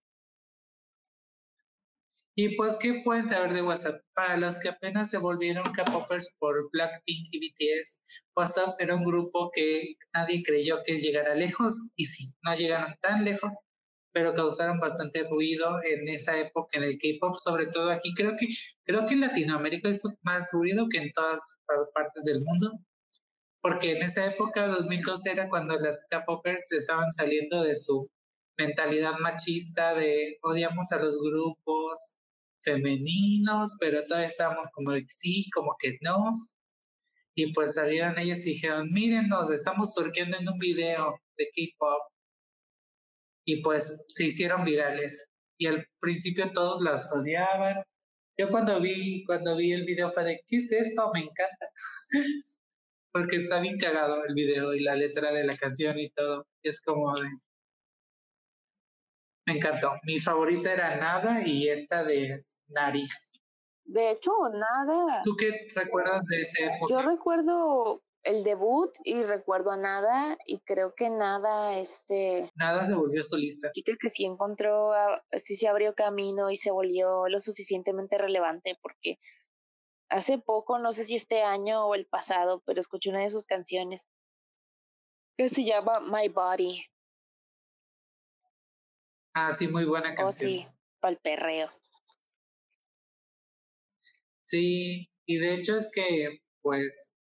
Y 2.43 2.57
pues, 2.57 2.79
¿qué 2.81 3.03
pueden 3.05 3.29
saber 3.29 3.53
de 3.53 3.61
WhatsApp? 3.61 4.03
Para 4.15 4.37
los 4.37 4.59
que 4.59 4.69
apenas 4.69 5.11
se 5.11 5.19
volvieron 5.19 5.73
K-popers 5.73 6.35
por 6.39 6.71
Blackpink 6.73 7.29
y 7.33 7.39
BTS, 7.39 8.01
WhatsApp 8.35 8.81
era 8.81 8.95
un 8.95 9.05
grupo 9.05 9.51
que 9.55 9.97
nadie 10.15 10.43
creyó 10.43 10.79
que 10.85 11.01
llegara 11.01 11.35
lejos, 11.35 11.91
y 11.97 12.07
sí, 12.07 12.33
no 12.43 12.55
llegaron 12.55 12.97
tan 13.03 13.25
lejos, 13.25 13.59
pero 14.13 14.35
causaron 14.35 14.81
bastante 14.81 15.25
ruido 15.29 15.81
en 15.85 16.09
esa 16.09 16.39
época 16.39 16.79
en 16.79 16.85
el 16.85 16.99
K-pop, 16.99 17.37
sobre 17.37 17.67
todo 17.67 17.91
aquí. 17.91 18.13
Creo 18.15 18.37
que, 18.39 18.49
creo 18.85 19.07
que 19.07 19.15
en 19.15 19.21
Latinoamérica 19.21 19.89
hizo 19.89 20.11
más 20.23 20.49
ruido 20.53 20.89
que 20.89 20.99
en 20.99 21.13
todas 21.13 21.61
partes 21.95 22.25
del 22.25 22.43
mundo 22.43 22.73
porque 23.61 23.93
en 23.93 24.03
esa 24.03 24.27
época, 24.27 24.67
2012, 24.69 25.31
era 25.31 25.49
cuando 25.49 25.79
las 25.79 26.07
K-popers 26.11 26.73
estaban 26.73 27.11
saliendo 27.13 27.63
de 27.63 27.77
su 27.77 28.11
mentalidad 28.57 29.19
machista 29.19 29.95
de 29.95 30.39
odiamos 30.43 30.93
a 30.93 31.03
los 31.03 31.17
grupos 31.21 32.19
femeninos, 32.63 33.77
pero 33.79 34.05
todavía 34.05 34.29
estábamos 34.29 34.69
como 34.73 34.93
que 34.93 35.05
sí, 35.09 35.51
como 35.51 35.77
que 35.79 35.99
no. 36.01 36.33
Y 37.35 37.53
pues 37.53 37.75
salieron 37.75 38.19
ellas 38.19 38.47
y 38.47 38.53
dijeron, 38.55 38.91
miren, 38.93 39.29
nos 39.29 39.51
estamos 39.51 39.95
surgiendo 39.95 40.39
en 40.39 40.49
un 40.49 40.59
video 40.59 41.21
de 41.37 41.51
K-pop. 41.55 42.13
Y 43.45 43.63
pues 43.63 44.05
se 44.09 44.25
hicieron 44.25 44.65
virales. 44.65 45.29
Y 45.59 45.67
al 45.67 45.87
principio 46.01 46.51
todos 46.53 46.81
las 46.83 47.13
odiaban. 47.13 47.83
Yo 48.39 48.49
cuando 48.49 48.81
vi, 48.81 49.25
cuando 49.27 49.57
vi 49.57 49.73
el 49.73 49.85
video 49.85 50.13
fue 50.13 50.25
de, 50.25 50.41
¿qué 50.47 50.57
es 50.57 50.73
esto? 50.73 51.11
Me 51.13 51.21
encanta. 51.21 51.67
porque 53.13 53.37
está 53.37 53.61
bien 53.61 53.79
cagado 53.79 54.25
el 54.25 54.35
video 54.35 54.75
y 54.75 54.81
la 54.81 54.95
letra 54.95 55.33
de 55.33 55.45
la 55.45 55.57
canción 55.57 55.99
y 55.99 56.11
todo. 56.11 56.47
Es 56.63 56.81
como 56.81 57.13
de... 57.15 57.29
Me 59.47 59.57
encantó. 59.57 59.93
Mi 60.05 60.19
favorita 60.21 60.73
era 60.73 60.97
Nada 60.97 61.47
y 61.47 61.69
esta 61.69 62.05
de 62.05 62.45
Nariz. 62.69 63.33
De 63.85 64.13
hecho, 64.13 64.33
Nada. 64.53 65.23
¿Tú 65.25 65.35
qué 65.37 65.69
recuerdas 65.75 66.23
de 66.27 66.41
ese 66.41 66.65
época? 66.67 66.87
Yo 66.95 67.03
recuerdo 67.03 68.03
el 68.23 68.45
debut 68.45 68.91
y 69.05 69.23
recuerdo 69.23 69.71
a 69.71 69.77
Nada 69.77 70.37
y 70.47 70.61
creo 70.61 70.95
que 70.95 71.11
Nada, 71.11 71.79
este... 71.79 72.51
Nada 72.55 72.85
se 72.85 72.95
volvió 72.95 73.23
solista. 73.23 73.71
Y 73.75 73.83
creo 73.83 73.97
que 74.01 74.09
sí 74.09 74.25
encontró, 74.25 74.93
sí 75.39 75.57
se 75.57 75.69
abrió 75.69 75.95
camino 75.95 76.51
y 76.51 76.57
se 76.57 76.71
volvió 76.71 77.29
lo 77.29 77.41
suficientemente 77.41 78.19
relevante 78.19 78.79
porque 78.83 79.19
Hace 80.11 80.39
poco, 80.39 80.81
no 80.81 80.93
sé 80.93 81.05
si 81.05 81.15
este 81.15 81.43
año 81.43 81.87
o 81.87 81.95
el 81.95 82.05
pasado, 82.05 82.65
pero 82.67 82.81
escuché 82.81 83.11
una 83.11 83.21
de 83.21 83.29
sus 83.29 83.47
canciones 83.47 84.09
que 85.37 85.49
se 85.49 85.65
llama 85.65 86.01
My 86.01 86.29
Body. 86.29 86.85
Ah, 89.35 89.53
sí, 89.53 89.69
muy 89.69 89.85
buena 89.85 90.13
canción. 90.17 90.27
Oh, 90.27 90.33
sí, 90.33 90.67
pa'l 90.99 91.17
perreo. 91.19 91.71
Sí, 94.43 95.09
y 95.27 95.39
de 95.39 95.55
hecho 95.55 95.77
es 95.77 95.89
que, 95.95 96.43
pues, 96.61 97.15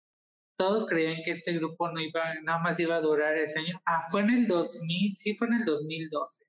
todos 0.58 0.86
creían 0.86 1.22
que 1.24 1.30
este 1.30 1.52
grupo 1.52 1.88
no 1.88 2.00
iba, 2.00 2.34
nada 2.42 2.58
más 2.58 2.80
iba 2.80 2.96
a 2.96 3.00
durar 3.00 3.36
ese 3.36 3.60
año. 3.60 3.80
Ah, 3.86 4.00
fue 4.10 4.22
en 4.22 4.30
el 4.30 4.48
2000, 4.48 5.16
sí 5.16 5.36
fue 5.36 5.46
en 5.46 5.54
el 5.54 5.64
2012. 5.64 6.44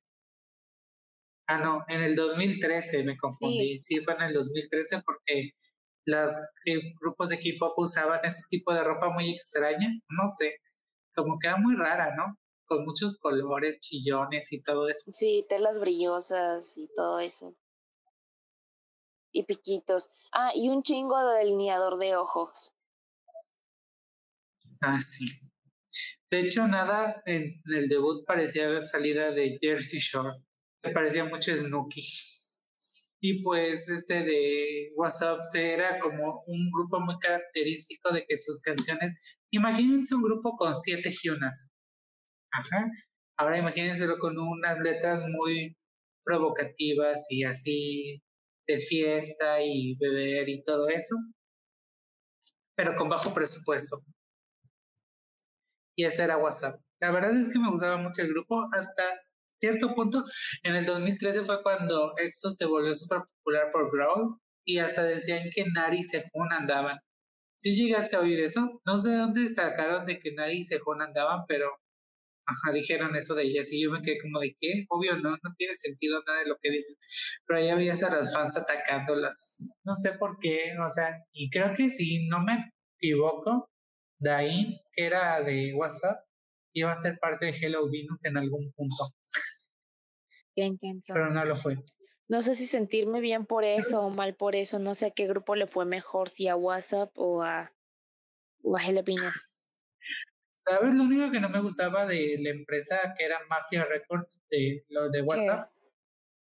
Ah, 1.47 1.59
no, 1.59 1.85
en 1.87 2.01
el 2.01 2.15
2013 2.15 3.03
me 3.03 3.15
confundí. 3.15 3.77
Sí, 3.77 3.99
fue 3.99 4.15
en 4.15 4.21
el 4.23 4.33
2013 4.33 5.03
porque 5.05 5.51
los 6.05 6.31
grupos 6.99 7.29
de 7.29 7.37
K-pop 7.37 7.77
usaban 7.77 8.19
ese 8.23 8.41
tipo 8.49 8.73
de 8.73 8.83
ropa 8.83 9.09
muy 9.09 9.29
extraña. 9.29 9.89
No 10.09 10.27
sé, 10.27 10.55
como 11.15 11.37
que 11.39 11.47
era 11.47 11.57
muy 11.57 11.75
rara, 11.75 12.15
¿no? 12.15 12.35
Con 12.65 12.85
muchos 12.85 13.15
colores, 13.17 13.79
chillones 13.79 14.51
y 14.51 14.63
todo 14.63 14.89
eso. 14.89 15.11
Sí, 15.13 15.45
telas 15.47 15.79
brillosas 15.79 16.75
y 16.77 16.87
todo 16.95 17.19
eso. 17.19 17.55
Y 19.31 19.43
piquitos. 19.43 20.07
Ah, 20.31 20.51
y 20.55 20.69
un 20.69 20.81
chingo 20.81 21.17
de 21.27 21.37
delineador 21.39 21.99
de 21.99 22.15
ojos. 22.15 22.73
Ah, 24.81 24.99
sí. 25.01 25.25
De 26.31 26.41
hecho, 26.41 26.67
nada 26.67 27.21
en 27.25 27.61
el 27.65 27.89
debut 27.89 28.23
parecía 28.25 28.81
salida 28.81 29.31
de 29.31 29.57
Jersey 29.61 29.99
Shore. 29.99 30.39
Me 30.83 30.91
parecía 30.91 31.25
mucho 31.25 31.55
Snooki. 31.55 32.01
Y 33.21 33.43
pues 33.43 33.89
este 33.89 34.23
de 34.23 34.91
WhatsApp 34.95 35.41
era 35.53 35.99
como 35.99 36.43
un 36.47 36.71
grupo 36.71 37.01
muy 37.01 37.17
característico 37.19 38.13
de 38.13 38.25
que 38.25 38.37
sus 38.37 38.61
canciones, 38.61 39.19
imagínense 39.51 40.15
un 40.15 40.23
grupo 40.23 40.55
con 40.55 40.73
siete 40.75 41.11
Hyunas. 41.11 41.71
Ajá. 42.51 42.89
Ahora 43.37 43.57
imagínenselo 43.57 44.17
con 44.19 44.37
unas 44.37 44.79
letras 44.79 45.23
muy 45.27 45.75
provocativas 46.23 47.25
y 47.29 47.43
así 47.43 48.21
de 48.67 48.77
fiesta 48.77 49.61
y 49.61 49.95
beber 49.95 50.47
y 50.47 50.63
todo 50.63 50.87
eso, 50.89 51.15
pero 52.75 52.95
con 52.95 53.09
bajo 53.09 53.33
presupuesto. 53.33 53.97
Y 55.99 56.05
ese 56.05 56.23
era 56.23 56.37
WhatsApp. 56.37 56.79
La 57.01 57.11
verdad 57.11 57.37
es 57.37 57.51
que 57.51 57.59
me 57.59 57.69
gustaba 57.69 57.97
mucho 57.97 58.21
el 58.21 58.29
grupo 58.29 58.63
hasta 58.71 59.03
cierto 59.59 59.93
punto. 59.95 60.23
En 60.63 60.77
el 60.77 60.85
2013 60.85 61.41
fue 61.41 61.61
cuando 61.61 62.13
EXO 62.17 62.51
se 62.51 62.65
volvió 62.65 62.93
súper 62.93 63.23
popular 63.35 63.69
por 63.73 63.91
Growl 63.91 64.39
y 64.63 64.77
hasta 64.77 65.03
decían 65.03 65.49
que 65.53 65.65
Nari 65.65 65.97
y 65.97 66.03
Sehun 66.05 66.53
andaban. 66.53 66.99
Si 67.57 67.75
llegaste 67.75 68.15
a 68.15 68.21
oír 68.21 68.39
eso, 68.39 68.79
no 68.85 68.97
sé 68.97 69.13
dónde 69.13 69.49
sacaron 69.49 70.05
de 70.05 70.19
que 70.19 70.31
Nari 70.31 70.59
y 70.59 70.63
Sehun 70.63 71.01
andaban, 71.01 71.41
pero 71.49 71.69
ajá, 72.45 72.71
dijeron 72.71 73.13
eso 73.17 73.35
de 73.35 73.43
ellas 73.43 73.69
y 73.73 73.83
yo 73.83 73.91
me 73.91 74.01
quedé 74.01 74.19
como 74.21 74.39
de 74.39 74.55
qué, 74.57 74.85
obvio 74.87 75.17
no, 75.17 75.31
no 75.31 75.53
tiene 75.57 75.75
sentido 75.75 76.23
nada 76.25 76.39
de 76.39 76.47
lo 76.47 76.55
que 76.61 76.71
dicen, 76.71 76.95
pero 77.45 77.59
ahí 77.59 77.67
había 77.67 77.91
a 77.91 78.15
las 78.15 78.33
fans 78.33 78.55
atacándolas, 78.55 79.57
no 79.83 79.93
sé 79.95 80.13
por 80.13 80.39
qué, 80.41 80.71
o 80.79 80.87
sea, 80.87 81.13
y 81.33 81.49
creo 81.49 81.73
que 81.75 81.89
si 81.89 82.25
no 82.29 82.41
me 82.41 82.71
equivoco, 82.97 83.68
Dain, 84.19 84.67
que 84.93 85.05
era 85.05 85.41
de 85.41 85.73
WhatsApp, 85.73 86.23
iba 86.73 86.91
a 86.91 86.95
ser 86.95 87.17
parte 87.19 87.47
de 87.47 87.57
Hello 87.57 87.89
Venus 87.89 88.23
en 88.25 88.37
algún 88.37 88.71
punto. 88.73 89.13
Pero 91.07 91.29
no 91.31 91.45
lo 91.45 91.55
fue. 91.55 91.77
No 92.27 92.41
sé 92.43 92.53
si 92.53 92.67
sentirme 92.67 93.21
bien 93.21 93.45
por 93.45 93.63
eso 93.63 94.01
o 94.01 94.09
mal 94.09 94.35
por 94.35 94.55
eso, 94.55 94.77
no 94.77 94.93
sé 94.93 95.07
a 95.07 95.11
qué 95.11 95.25
grupo 95.25 95.55
le 95.55 95.65
fue 95.65 95.85
mejor, 95.85 96.29
si 96.29 96.47
a 96.47 96.55
WhatsApp 96.55 97.11
o 97.15 97.41
a, 97.41 97.73
o 98.61 98.77
a 98.77 98.83
Hello 98.83 99.01
Venus. 99.03 99.65
¿Sabes? 100.63 100.93
Lo 100.93 101.03
único 101.03 101.31
que 101.31 101.39
no 101.39 101.49
me 101.49 101.61
gustaba 101.61 102.05
de 102.05 102.37
la 102.39 102.51
empresa 102.51 103.15
que 103.17 103.25
era 103.25 103.39
Mafia 103.49 103.85
Records, 103.85 104.43
de 104.51 104.85
lo 104.89 105.09
de 105.09 105.23
WhatsApp, 105.23 105.71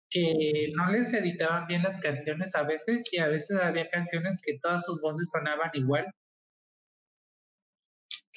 que 0.09 0.71
no 0.75 0.91
les 0.91 1.13
editaban 1.13 1.67
bien 1.67 1.83
las 1.83 1.99
canciones 2.01 2.55
a 2.55 2.63
veces 2.63 3.05
y 3.13 3.19
a 3.19 3.27
veces 3.27 3.57
había 3.61 3.89
canciones 3.89 4.41
que 4.43 4.59
todas 4.59 4.83
sus 4.83 5.01
voces 5.01 5.29
sonaban 5.31 5.69
igual. 5.73 6.13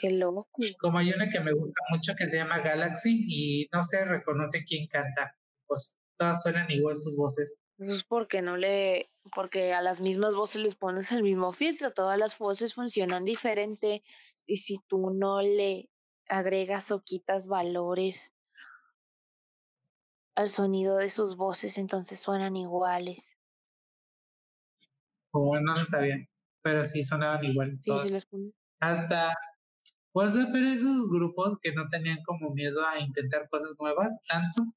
Qué 0.03 0.11
loco. 0.11 0.49
Como 0.81 0.99
hay 0.99 1.13
una 1.13 1.31
que 1.31 1.39
me 1.39 1.53
gusta 1.53 1.81
mucho 1.91 2.13
que 2.19 2.29
se 2.29 2.37
llama 2.37 2.59
Galaxy 2.59 3.25
y 3.29 3.69
no 3.73 3.85
se 3.85 4.05
reconoce 4.05 4.65
quién 4.65 4.89
canta. 4.89 5.37
Pues 5.69 5.97
todas 6.19 6.43
suenan 6.43 6.69
igual 6.73 6.97
sus 6.97 7.17
voces. 7.17 7.57
Eso 7.79 7.95
es 7.95 8.03
porque 8.03 8.43
no 8.43 8.57
le, 8.57 9.13
porque 9.33 9.73
a 9.73 9.81
las 9.81 10.01
mismas 10.01 10.35
voces 10.35 10.61
les 10.61 10.75
pones 10.75 11.13
el 11.13 11.23
mismo 11.23 11.53
filtro, 11.53 11.93
todas 11.93 12.19
las 12.19 12.37
voces 12.37 12.75
funcionan 12.75 13.25
diferente 13.25 14.03
y 14.45 14.57
si 14.57 14.79
tú 14.89 15.11
no 15.11 15.41
le 15.41 15.89
agregas 16.29 16.91
o 16.91 17.01
quitas 17.05 17.47
valores 17.47 18.35
al 20.35 20.51
sonido 20.51 20.97
de 20.97 21.11
sus 21.11 21.37
voces, 21.37 21.79
entonces 21.79 22.19
suenan 22.19 22.57
iguales. 22.57 23.39
Oh, 25.31 25.57
no 25.61 25.75
lo 25.75 25.85
sabía, 25.85 26.17
pero 26.61 26.83
sí 26.83 27.05
sonaban 27.05 27.45
igual. 27.45 27.79
Sí, 27.83 27.97
sí 27.99 28.11
les 28.11 28.27
Hasta 28.81 29.35
pues 30.13 30.39
pero 30.53 30.69
esos 30.69 31.11
grupos 31.11 31.59
que 31.61 31.73
no 31.73 31.89
tenían 31.89 32.23
como 32.25 32.51
miedo 32.51 32.87
a 32.87 33.01
intentar 33.01 33.49
cosas 33.49 33.75
nuevas, 33.81 34.19
tanto 34.29 34.75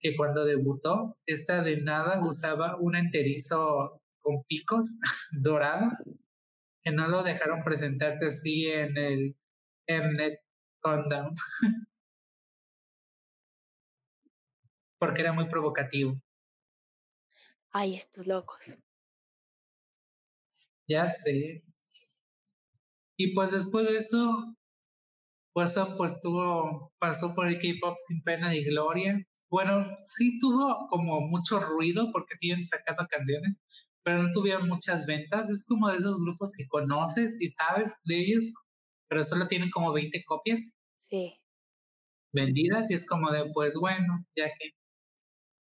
que 0.00 0.16
cuando 0.16 0.44
debutó, 0.44 1.18
esta 1.26 1.62
de 1.62 1.80
nada 1.80 2.24
usaba 2.24 2.76
un 2.78 2.94
enterizo 2.96 4.00
con 4.20 4.44
picos 4.44 4.98
dorado, 5.42 5.90
que 6.82 6.92
no 6.92 7.08
lo 7.08 7.22
dejaron 7.22 7.64
presentarse 7.64 8.26
así 8.26 8.68
en 8.68 8.96
el 8.96 9.36
Mnet 9.88 10.40
Countdown. 10.80 11.32
Porque 14.98 15.22
era 15.22 15.32
muy 15.32 15.48
provocativo. 15.48 16.20
Ay, 17.70 17.94
estos 17.94 18.26
locos. 18.26 18.58
Ya 20.88 21.06
sé. 21.06 21.62
Y 23.16 23.34
pues 23.34 23.52
después 23.52 23.86
de 23.88 23.98
eso, 23.98 24.56
WhatsApp 25.54 25.96
pues 25.96 26.20
tuvo, 26.20 26.92
pasó 26.98 27.34
por 27.34 27.48
el 27.48 27.58
K-pop 27.58 27.96
sin 27.98 28.22
pena 28.22 28.50
ni 28.50 28.64
gloria. 28.64 29.20
Bueno, 29.50 29.86
sí 30.02 30.38
tuvo 30.38 30.86
como 30.88 31.20
mucho 31.22 31.58
ruido 31.60 32.10
porque 32.12 32.36
siguen 32.38 32.64
sacando 32.64 33.06
canciones, 33.08 33.62
pero 34.02 34.22
no 34.22 34.32
tuvieron 34.32 34.68
muchas 34.68 35.06
ventas. 35.06 35.50
Es 35.50 35.66
como 35.66 35.88
de 35.88 35.96
esos 35.96 36.20
grupos 36.22 36.52
que 36.56 36.66
conoces 36.68 37.36
y 37.40 37.48
sabes 37.48 37.96
de 38.04 38.20
ellos, 38.20 38.52
pero 39.08 39.24
solo 39.24 39.48
tienen 39.48 39.70
como 39.70 39.92
20 39.92 40.22
copias. 40.24 40.74
Sí. 41.00 41.34
Vendidas 42.32 42.90
y 42.90 42.94
es 42.94 43.06
como 43.06 43.30
de, 43.30 43.50
pues 43.52 43.76
bueno, 43.78 44.24
ya 44.36 44.46
que. 44.46 44.70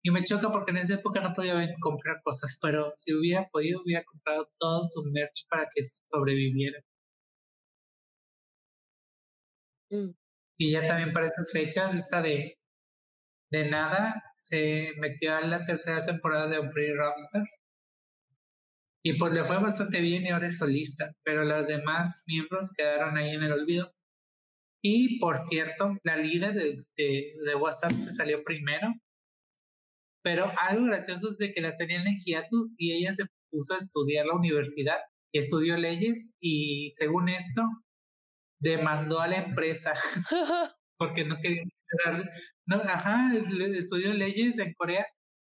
Y 0.04 0.10
me 0.10 0.24
choca 0.24 0.50
porque 0.50 0.72
en 0.72 0.78
esa 0.78 0.94
época 0.94 1.20
no 1.20 1.34
podía 1.34 1.54
comprar 1.80 2.22
cosas, 2.24 2.58
pero 2.60 2.92
si 2.96 3.14
hubiera 3.14 3.48
podido, 3.50 3.82
hubiera 3.84 4.04
comprado 4.04 4.48
todo 4.58 4.82
su 4.84 5.02
merch 5.12 5.46
para 5.48 5.68
que 5.72 5.82
sobreviviera. 5.84 6.82
Mm. 9.92 10.14
Y 10.58 10.72
ya 10.72 10.86
también 10.86 11.12
para 11.12 11.26
esas 11.26 11.52
fechas, 11.52 11.94
esta 11.94 12.22
de, 12.22 12.58
de 13.50 13.68
nada, 13.68 14.22
se 14.34 14.92
metió 14.98 15.36
a 15.36 15.42
la 15.42 15.64
tercera 15.64 16.04
temporada 16.04 16.46
de 16.48 16.60
Umbrella 16.60 16.94
Rockstar. 16.96 17.44
Y 19.04 19.18
pues 19.18 19.32
le 19.32 19.44
fue 19.44 19.58
bastante 19.58 20.00
bien 20.00 20.24
y 20.24 20.30
ahora 20.30 20.46
es 20.46 20.58
solista, 20.58 21.12
pero 21.24 21.44
los 21.44 21.66
demás 21.66 22.22
miembros 22.26 22.72
quedaron 22.76 23.16
ahí 23.16 23.34
en 23.34 23.42
el 23.42 23.52
olvido. 23.52 23.92
Y 24.80 25.18
por 25.18 25.36
cierto, 25.36 25.96
la 26.04 26.16
líder 26.16 26.54
de, 26.54 26.84
de, 26.96 27.34
de 27.44 27.54
WhatsApp 27.54 27.92
se 27.92 28.10
salió 28.10 28.42
primero. 28.44 28.94
Pero 30.24 30.52
algo 30.58 30.86
gracioso 30.86 31.30
es 31.30 31.38
de 31.38 31.52
que 31.52 31.60
la 31.60 31.74
tenían 31.74 32.06
en 32.06 32.18
hiatus 32.18 32.76
y 32.78 32.92
ella 32.92 33.12
se 33.14 33.24
puso 33.50 33.74
a 33.74 33.78
estudiar 33.78 34.24
la 34.24 34.36
universidad, 34.36 34.98
estudió 35.32 35.76
leyes 35.76 36.30
y 36.40 36.92
según 36.94 37.28
esto 37.28 37.62
demandó 38.62 39.20
a 39.20 39.28
la 39.28 39.38
empresa 39.38 39.92
porque 40.98 41.24
no 41.24 41.36
quería 41.42 41.62
liberar, 41.64 42.30
no, 42.66 42.76
ajá, 42.76 43.32
estudió 43.76 44.12
leyes 44.12 44.58
en 44.58 44.72
Corea 44.74 45.04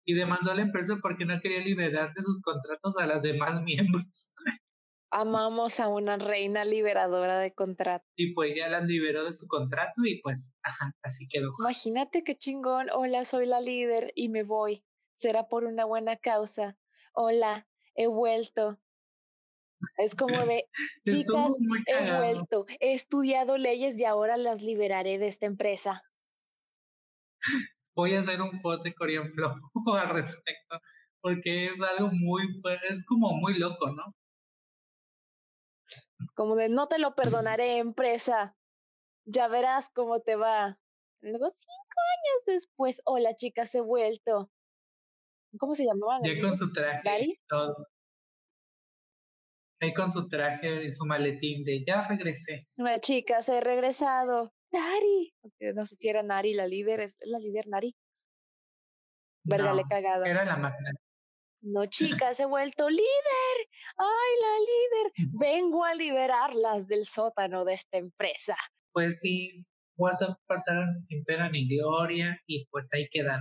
y 0.06 0.14
demandó 0.14 0.52
a 0.52 0.54
la 0.54 0.62
empresa 0.62 0.96
porque 1.02 1.24
no 1.24 1.40
quería 1.40 1.60
liberar 1.60 2.14
de 2.14 2.22
sus 2.22 2.40
contratos 2.42 2.96
a 2.98 3.06
las 3.06 3.22
demás 3.22 3.62
miembros. 3.62 4.34
Amamos 5.12 5.80
a 5.80 5.88
una 5.88 6.18
reina 6.18 6.64
liberadora 6.64 7.40
de 7.40 7.52
contratos. 7.52 8.08
Y 8.16 8.32
pues 8.32 8.54
ya 8.56 8.68
la 8.68 8.80
liberó 8.80 9.24
de 9.24 9.34
su 9.34 9.48
contrato 9.48 10.02
y 10.04 10.22
pues, 10.22 10.54
ajá, 10.62 10.94
así 11.02 11.28
quedó. 11.28 11.50
Imagínate 11.64 12.22
qué 12.22 12.38
chingón, 12.38 12.90
hola, 12.90 13.24
soy 13.24 13.46
la 13.46 13.60
líder 13.60 14.12
y 14.14 14.28
me 14.28 14.44
voy. 14.44 14.84
Será 15.16 15.48
por 15.48 15.64
una 15.64 15.84
buena 15.84 16.16
causa. 16.16 16.78
Hola, 17.12 17.66
he 17.96 18.06
vuelto. 18.06 18.78
Es 19.98 20.14
como 20.14 20.36
de, 20.44 20.68
chicas, 21.04 21.52
he 21.86 22.16
vuelto, 22.16 22.66
he 22.80 22.92
estudiado 22.92 23.58
leyes 23.58 23.98
y 23.98 24.04
ahora 24.04 24.36
las 24.36 24.62
liberaré 24.62 25.18
de 25.18 25.28
esta 25.28 25.46
empresa. 25.46 26.02
Voy 27.94 28.14
a 28.14 28.20
hacer 28.20 28.40
un 28.40 28.60
post 28.62 28.82
de 28.84 28.94
Korean 28.94 29.30
Flow 29.30 29.54
al 29.96 30.10
respecto, 30.10 30.80
porque 31.20 31.66
es 31.66 31.80
algo 31.80 32.10
muy, 32.12 32.60
es 32.88 33.04
como 33.06 33.34
muy 33.34 33.58
loco, 33.58 33.90
¿no? 33.90 34.14
Como 36.34 36.54
de, 36.54 36.68
no 36.68 36.86
te 36.88 36.98
lo 36.98 37.14
perdonaré, 37.14 37.78
empresa. 37.78 38.56
Ya 39.24 39.48
verás 39.48 39.90
cómo 39.94 40.20
te 40.20 40.36
va. 40.36 40.78
Luego, 41.22 41.50
cinco 41.50 42.00
años 42.16 42.44
después, 42.46 43.02
hola 43.04 43.34
chicas, 43.36 43.74
he 43.74 43.80
vuelto. 43.80 44.50
¿Cómo 45.58 45.74
se 45.74 45.84
llamaban? 45.84 46.22
Ya 46.22 46.40
con 46.40 46.54
su 46.54 46.72
traje. 46.72 47.40
Todo. 47.48 47.86
Ahí 49.80 49.94
con 49.94 50.12
su 50.12 50.28
traje 50.28 50.84
y 50.84 50.92
su 50.92 51.06
maletín 51.06 51.64
de 51.64 51.82
ya 51.84 52.06
regresé. 52.06 52.66
Una 52.78 53.00
chica, 53.00 53.42
se 53.42 53.58
he 53.58 53.60
regresado. 53.60 54.52
Nari. 54.72 55.34
No 55.74 55.86
sé 55.86 55.96
si 55.98 56.08
era 56.08 56.22
Nari 56.22 56.54
la 56.54 56.66
líder, 56.66 57.00
es 57.00 57.18
la 57.22 57.38
líder 57.38 57.66
Nari. 57.66 57.94
¿Verdad? 59.44 59.74
Le 59.74 59.84
cagado. 59.88 60.24
Era 60.24 60.44
la 60.44 60.56
máquina. 60.56 60.90
No, 61.62 61.86
chicas, 62.24 62.38
he 62.40 62.46
vuelto 62.46 62.88
líder. 62.88 63.56
Ay, 63.96 64.32
la 64.40 64.58
líder. 64.60 65.12
Vengo 65.40 65.84
a 65.84 65.94
liberarlas 65.94 66.86
del 66.86 67.06
sótano 67.06 67.64
de 67.64 67.74
esta 67.74 67.98
empresa. 67.98 68.56
Pues 68.92 69.20
sí, 69.20 69.64
WhatsApp 69.96 70.38
pasaron 70.46 71.02
sin 71.02 71.24
pena 71.24 71.48
ni 71.48 71.68
gloria 71.68 72.40
y 72.46 72.66
pues 72.70 72.92
ahí 72.94 73.08
quedan. 73.10 73.40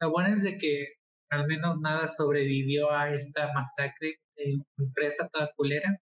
Lo 0.00 0.10
bueno 0.10 0.34
es 0.34 0.42
de 0.42 0.58
que 0.58 0.94
al 1.30 1.46
menos 1.46 1.78
nada 1.80 2.06
sobrevivió 2.08 2.90
a 2.92 3.10
esta 3.10 3.52
masacre 3.52 4.20
de 4.36 4.58
empresa 4.78 5.28
toda 5.32 5.50
culera. 5.56 5.98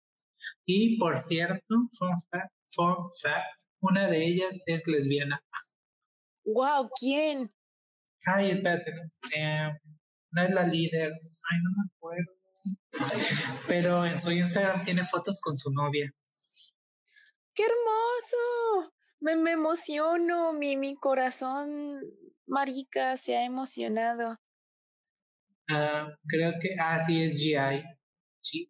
Y 0.65 0.97
por 0.97 1.17
cierto, 1.17 1.75
fun 1.97 2.15
fact, 2.31 2.53
fun 2.67 2.95
fact, 3.21 3.59
una 3.81 4.07
de 4.07 4.25
ellas 4.25 4.63
es 4.65 4.87
lesbiana. 4.87 5.41
Wow, 6.45 6.89
¿quién? 6.99 7.51
Ay, 8.25 8.51
espérate, 8.51 8.91
eh, 9.35 9.69
no 10.31 10.41
es 10.41 10.49
la 10.51 10.65
líder, 10.65 11.11
ay, 11.11 11.57
no 11.63 11.69
me 11.77 11.89
acuerdo. 11.95 12.39
Pero 13.67 14.05
en 14.05 14.19
su 14.19 14.31
Instagram 14.31 14.83
tiene 14.83 15.05
fotos 15.05 15.39
con 15.41 15.55
su 15.57 15.71
novia. 15.71 16.11
¡Qué 17.53 17.63
hermoso! 17.63 18.93
Me, 19.19 19.35
me 19.35 19.51
emociono, 19.51 20.53
mi, 20.53 20.77
mi 20.77 20.95
corazón 20.95 22.01
marica 22.47 23.17
se 23.17 23.35
ha 23.35 23.45
emocionado. 23.45 24.31
Ah, 25.69 26.07
creo 26.27 26.53
que, 26.59 26.75
ah, 26.79 26.99
sí, 26.99 27.21
es 27.23 27.39
GI. 27.39 27.83
¿GI? 28.41 28.69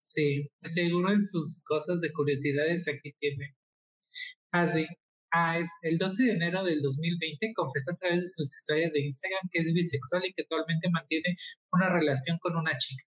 Sí, 0.00 0.48
seguro 0.62 1.12
en 1.12 1.26
sus 1.26 1.62
cosas 1.64 2.00
de 2.00 2.12
curiosidades 2.12 2.88
aquí 2.88 3.12
tiene. 3.20 3.56
Ah, 4.52 4.66
sí. 4.66 4.86
Ah, 5.32 5.58
es 5.58 5.70
el 5.82 5.96
12 5.96 6.24
de 6.24 6.32
enero 6.32 6.62
del 6.64 6.82
2020 6.82 7.52
confesó 7.54 7.92
a 7.92 7.96
través 7.96 8.20
de 8.20 8.28
sus 8.28 8.54
historias 8.54 8.92
de 8.92 9.00
Instagram 9.00 9.48
que 9.50 9.60
es 9.60 9.72
bisexual 9.72 10.26
y 10.26 10.32
que 10.34 10.42
actualmente 10.42 10.90
mantiene 10.90 11.36
una 11.72 11.88
relación 11.88 12.38
con 12.38 12.56
una 12.56 12.76
chica. 12.76 13.02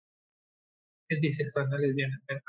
Es 1.09 1.19
bisexual, 1.21 1.69
no 1.69 1.77
lesbiana, 1.77 2.19
pero... 2.27 2.41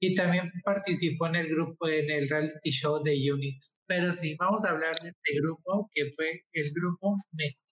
Y 0.00 0.14
también 0.14 0.52
participó 0.64 1.26
en 1.28 1.36
el 1.36 1.48
grupo, 1.48 1.88
en 1.88 2.10
el 2.10 2.28
reality 2.28 2.70
show 2.70 3.02
de 3.02 3.32
Unit. 3.32 3.60
Pero 3.86 4.12
sí, 4.12 4.36
vamos 4.38 4.64
a 4.64 4.70
hablar 4.70 4.94
de 5.02 5.08
este 5.08 5.40
grupo, 5.40 5.90
que 5.92 6.12
fue 6.14 6.44
el 6.52 6.72
grupo 6.72 7.16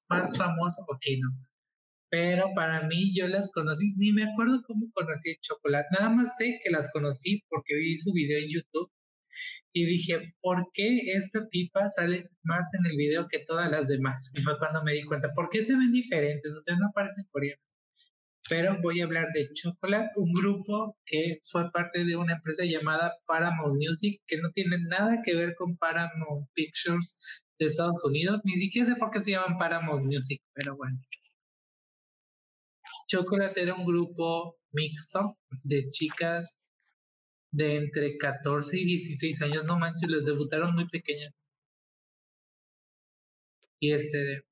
más 0.08 0.36
famoso, 0.36 0.82
ok, 0.88 1.04
no. 1.20 1.28
Pero 2.08 2.52
para 2.54 2.86
mí 2.86 3.12
yo 3.16 3.26
las 3.28 3.50
conocí, 3.52 3.94
ni 3.96 4.12
me 4.12 4.24
acuerdo 4.24 4.62
cómo 4.66 4.90
conocí 4.92 5.30
el 5.30 5.40
chocolate, 5.40 5.88
nada 5.98 6.10
más 6.10 6.36
sé 6.36 6.60
que 6.62 6.70
las 6.70 6.92
conocí 6.92 7.42
porque 7.48 7.74
vi 7.74 7.98
su 7.98 8.12
video 8.12 8.38
en 8.38 8.48
YouTube 8.48 8.90
y 9.72 9.84
dije, 9.84 10.34
¿por 10.40 10.70
qué 10.72 11.00
esta 11.12 11.46
tipa 11.48 11.90
sale 11.90 12.30
más 12.42 12.72
en 12.74 12.86
el 12.86 12.96
video 12.96 13.28
que 13.28 13.40
todas 13.40 13.70
las 13.70 13.88
demás? 13.88 14.32
Y 14.34 14.40
fue 14.40 14.58
cuando 14.58 14.82
me 14.82 14.94
di 14.94 15.02
cuenta, 15.02 15.32
¿por 15.34 15.50
qué 15.50 15.62
se 15.62 15.76
ven 15.76 15.92
diferentes? 15.92 16.54
O 16.54 16.60
sea, 16.60 16.76
no 16.76 16.90
parecen 16.94 17.24
coreanas. 17.30 17.60
Pero 18.48 18.80
voy 18.80 19.00
a 19.00 19.04
hablar 19.04 19.26
de 19.34 19.52
Chocolate, 19.52 20.10
un 20.16 20.32
grupo 20.32 20.96
que 21.04 21.40
fue 21.42 21.70
parte 21.72 22.04
de 22.04 22.16
una 22.16 22.34
empresa 22.34 22.64
llamada 22.64 23.12
Paramount 23.26 23.74
Music, 23.74 24.22
que 24.26 24.38
no 24.38 24.50
tiene 24.52 24.78
nada 24.88 25.20
que 25.24 25.34
ver 25.34 25.54
con 25.56 25.76
Paramount 25.76 26.48
Pictures 26.54 27.18
de 27.58 27.66
Estados 27.66 28.04
Unidos. 28.04 28.40
Ni 28.44 28.52
siquiera 28.52 28.88
sé 28.88 28.94
por 28.94 29.10
qué 29.10 29.20
se 29.20 29.32
llaman 29.32 29.58
Paramount 29.58 30.06
Music, 30.06 30.40
pero 30.54 30.76
bueno. 30.76 30.96
Chocolate 33.06 33.62
era 33.62 33.74
un 33.74 33.84
grupo 33.84 34.56
mixto 34.72 35.38
de 35.64 35.88
chicas 35.88 36.58
de 37.52 37.76
entre 37.76 38.16
14 38.18 38.78
y 38.78 38.84
16 38.84 39.42
años, 39.42 39.64
no 39.64 39.78
manches, 39.78 40.10
les 40.10 40.24
debutaron 40.24 40.74
muy 40.74 40.88
pequeñas. 40.88 41.32
Y 43.80 43.92
este... 43.92 44.44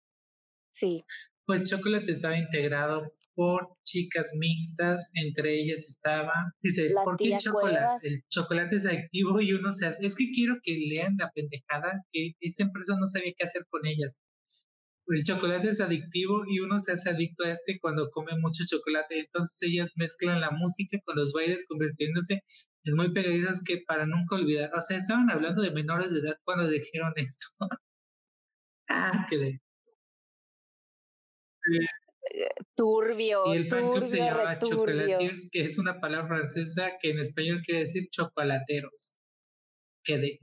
Sí. 0.73 1.05
Pues 1.47 1.65
Chocolate 1.65 2.13
estaba 2.13 2.39
integrado 2.39 3.13
por 3.35 3.77
chicas 3.85 4.31
mixtas, 4.35 5.11
entre 5.15 5.55
ellas 5.55 5.85
estaba, 5.87 6.33
dice, 6.63 6.93
¿por 7.05 7.17
qué 7.17 7.37
chocolate? 7.37 8.07
El 8.07 8.23
chocolate 8.29 8.77
es 8.77 8.87
activo 8.87 9.41
y 9.41 9.53
uno 9.53 9.73
se 9.73 9.87
hace, 9.87 10.07
es 10.07 10.15
que 10.15 10.31
quiero 10.31 10.57
que 10.63 10.79
lean 10.89 11.17
la 11.19 11.31
pendejada 11.35 12.05
que 12.13 12.33
esta 12.41 12.65
empresa 12.65 12.95
no 12.99 13.07
sabía 13.07 13.33
qué 13.37 13.45
hacer 13.45 13.67
con 13.69 13.85
ellas. 13.87 14.21
El 15.07 15.23
chocolate 15.23 15.71
es 15.71 15.81
adictivo 15.81 16.45
y 16.47 16.61
uno 16.61 16.79
se 16.79 16.93
hace 16.93 17.11
adicto 17.11 17.45
a 17.45 17.51
este 17.51 17.79
cuando 17.79 18.11
come 18.11 18.33
mucho 18.39 18.65
chocolate. 18.69 19.21
Entonces 19.21 19.61
ellas 19.63 19.93
mezclan 19.97 20.41
la 20.41 20.51
música 20.51 20.99
con 21.05 21.17
los 21.17 21.33
bailes 21.33 21.67
convirtiéndose 21.69 22.43
en 22.85 22.97
muy 22.97 23.13
pegadizas 23.13 23.63
que 23.65 23.83
para 23.87 24.07
nunca 24.07 24.37
olvidar. 24.37 24.71
O 24.75 24.81
sea, 24.81 24.99
estaban 24.99 25.31
hablando 25.31 25.63
de 25.63 25.73
menores 25.73 26.13
de 26.13 26.21
edad 26.21 26.39
cuando 26.45 26.69
dijeron 26.69 27.13
esto. 27.17 27.47
ah, 28.89 29.27
qué 29.29 29.39
de 29.39 29.61
turbio. 32.75 33.43
Y 33.47 33.57
el 33.57 33.69
fan 33.69 33.91
club 33.91 34.07
se 34.07 34.19
llama 34.19 34.59
Chocolatiers, 34.59 35.49
que 35.51 35.63
es 35.63 35.79
una 35.79 36.01
palabra 36.01 36.29
francesa 36.29 36.93
que 37.01 37.11
en 37.11 37.19
español 37.19 37.63
quiere 37.65 37.81
decir 37.81 38.09
chocolateros. 38.11 39.17
Quedé. 40.05 40.41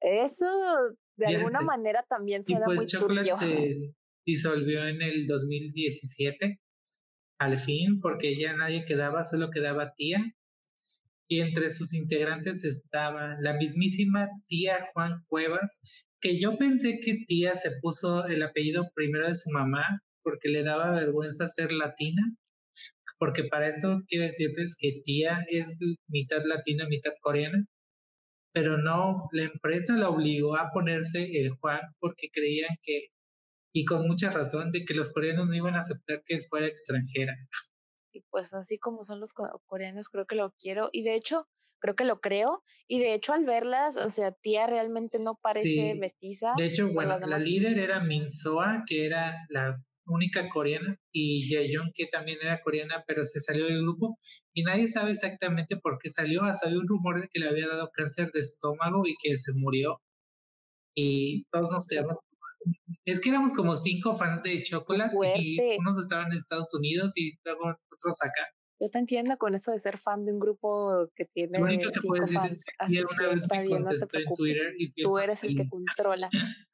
Eso 0.00 0.46
de 1.16 1.26
alguna 1.26 1.60
manera 1.60 2.04
también 2.08 2.44
suena 2.44 2.62
y 2.62 2.64
pues 2.64 2.76
muy 2.76 2.86
Chocolate 2.86 3.32
se 3.34 3.94
disolvió 4.24 4.86
en 4.86 5.02
el 5.02 5.26
2017, 5.26 6.60
al 7.38 7.58
fin, 7.58 8.00
porque 8.00 8.38
ya 8.38 8.54
nadie 8.54 8.84
quedaba, 8.84 9.24
solo 9.24 9.50
quedaba 9.50 9.94
tía. 9.94 10.22
Y 11.30 11.40
entre 11.40 11.70
sus 11.70 11.92
integrantes 11.92 12.64
estaba 12.64 13.36
la 13.40 13.54
mismísima 13.54 14.28
tía 14.46 14.88
Juan 14.92 15.24
Cuevas, 15.26 15.80
que 16.20 16.40
yo 16.40 16.56
pensé 16.56 17.00
que 17.00 17.24
tía 17.26 17.54
se 17.56 17.72
puso 17.82 18.24
el 18.26 18.42
apellido 18.42 18.90
primero 18.94 19.28
de 19.28 19.34
su 19.34 19.50
mamá 19.50 20.02
porque 20.22 20.48
le 20.48 20.62
daba 20.62 20.90
vergüenza 20.92 21.48
ser 21.48 21.72
latina, 21.72 22.22
porque 23.18 23.44
para 23.44 23.68
eso 23.68 24.02
quiero 24.08 24.24
decirles 24.24 24.76
que 24.78 25.00
tía 25.04 25.44
es 25.48 25.78
mitad 26.06 26.42
latina, 26.44 26.86
mitad 26.88 27.12
coreana, 27.20 27.66
pero 28.52 28.78
no, 28.78 29.28
la 29.32 29.44
empresa 29.44 29.96
la 29.96 30.08
obligó 30.08 30.56
a 30.56 30.70
ponerse 30.72 31.40
el 31.40 31.50
Juan 31.50 31.80
porque 32.00 32.28
creían 32.32 32.76
que, 32.82 33.08
y 33.72 33.84
con 33.84 34.06
mucha 34.06 34.30
razón, 34.30 34.72
de 34.72 34.84
que 34.84 34.94
los 34.94 35.12
coreanos 35.12 35.48
no 35.48 35.54
iban 35.54 35.74
a 35.74 35.80
aceptar 35.80 36.22
que 36.24 36.40
fuera 36.40 36.66
extranjera. 36.66 37.34
Y 38.12 38.22
pues 38.30 38.52
así 38.52 38.78
como 38.78 39.04
son 39.04 39.20
los 39.20 39.32
coreanos, 39.66 40.08
creo 40.08 40.26
que 40.26 40.34
lo 40.34 40.52
quiero. 40.58 40.88
Y 40.92 41.02
de 41.02 41.14
hecho, 41.14 41.46
creo 41.78 41.94
que 41.94 42.04
lo 42.04 42.20
creo. 42.20 42.62
Y 42.88 42.98
de 42.98 43.14
hecho, 43.14 43.32
al 43.32 43.44
verlas, 43.44 43.96
o 43.96 44.10
sea, 44.10 44.32
tía 44.32 44.66
realmente 44.66 45.18
no 45.18 45.38
parece 45.40 45.94
mestiza. 45.94 46.54
De 46.56 46.66
hecho, 46.66 46.90
bueno, 46.92 47.18
la 47.18 47.38
líder 47.38 47.78
era 47.78 48.00
Min 48.00 48.30
Soa, 48.30 48.84
que 48.86 49.06
era 49.06 49.36
la 49.50 49.80
única 50.08 50.48
coreana, 50.48 50.96
y 51.12 51.48
Jaeyoung, 51.48 51.92
que 51.94 52.06
también 52.06 52.38
era 52.42 52.60
coreana, 52.62 53.04
pero 53.06 53.24
se 53.24 53.40
salió 53.40 53.66
del 53.66 53.82
grupo. 53.82 54.18
Y 54.54 54.62
nadie 54.62 54.88
sabe 54.88 55.12
exactamente 55.12 55.76
por 55.76 55.98
qué 55.98 56.10
salió. 56.10 56.42
Hasta 56.42 56.66
había 56.66 56.80
un 56.80 56.88
rumor 56.88 57.20
de 57.20 57.28
que 57.28 57.40
le 57.40 57.48
había 57.48 57.68
dado 57.68 57.90
cáncer 57.92 58.30
de 58.32 58.40
estómago 58.40 59.06
y 59.06 59.14
que 59.22 59.36
se 59.38 59.52
murió. 59.54 60.00
Y 60.94 61.44
todos 61.52 61.70
nos 61.72 61.86
quedamos. 61.86 62.18
Es 63.04 63.20
que 63.20 63.30
éramos 63.30 63.54
como 63.54 63.76
cinco 63.76 64.16
fans 64.16 64.42
de 64.42 64.62
Chocolate 64.62 65.14
y 65.36 65.58
unos 65.78 65.98
estaban 65.98 66.32
en 66.32 66.38
Estados 66.38 66.74
Unidos 66.74 67.16
y 67.16 67.38
luego 67.44 67.76
otros 67.90 68.22
acá. 68.22 68.48
Yo 68.80 68.90
te 68.90 68.98
entiendo 68.98 69.36
con 69.38 69.54
eso 69.54 69.72
de 69.72 69.78
ser 69.80 69.98
fan 69.98 70.24
de 70.24 70.32
un 70.32 70.38
grupo 70.38 71.08
que 71.16 71.24
tiene. 71.24 71.58
Lo 71.58 71.64
único 71.64 71.90
que 71.90 72.00
puedo 72.00 72.22
decir 72.22 72.38
es 72.44 72.60
que 72.88 73.02
una 73.02 73.28
vez 73.28 73.46
me 73.50 73.62
bien, 73.62 73.84
en 73.88 74.34
Twitter 74.36 74.74
y 74.78 74.92
Tú 75.02 75.18
eres 75.18 75.42
el 75.42 75.56
que 75.56 75.64
controla 75.68 76.28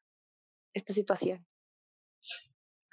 esta 0.74 0.93
situación. 0.93 1.47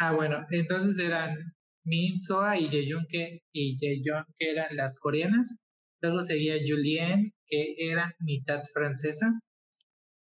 Ah, 0.03 0.13
bueno, 0.13 0.47
entonces 0.49 0.97
eran 0.97 1.37
Min 1.85 2.19
Soa 2.19 2.57
y 2.57 2.69
Jaeyoung 2.69 3.05
que, 3.07 3.41
y 3.53 3.77
Jaeyoung 3.79 4.25
que 4.39 4.49
eran 4.49 4.75
las 4.75 4.99
coreanas. 4.99 5.53
Luego 6.01 6.23
seguía 6.23 6.55
Julien, 6.67 7.33
que 7.47 7.75
era 7.77 8.15
mitad 8.19 8.63
francesa. 8.73 9.27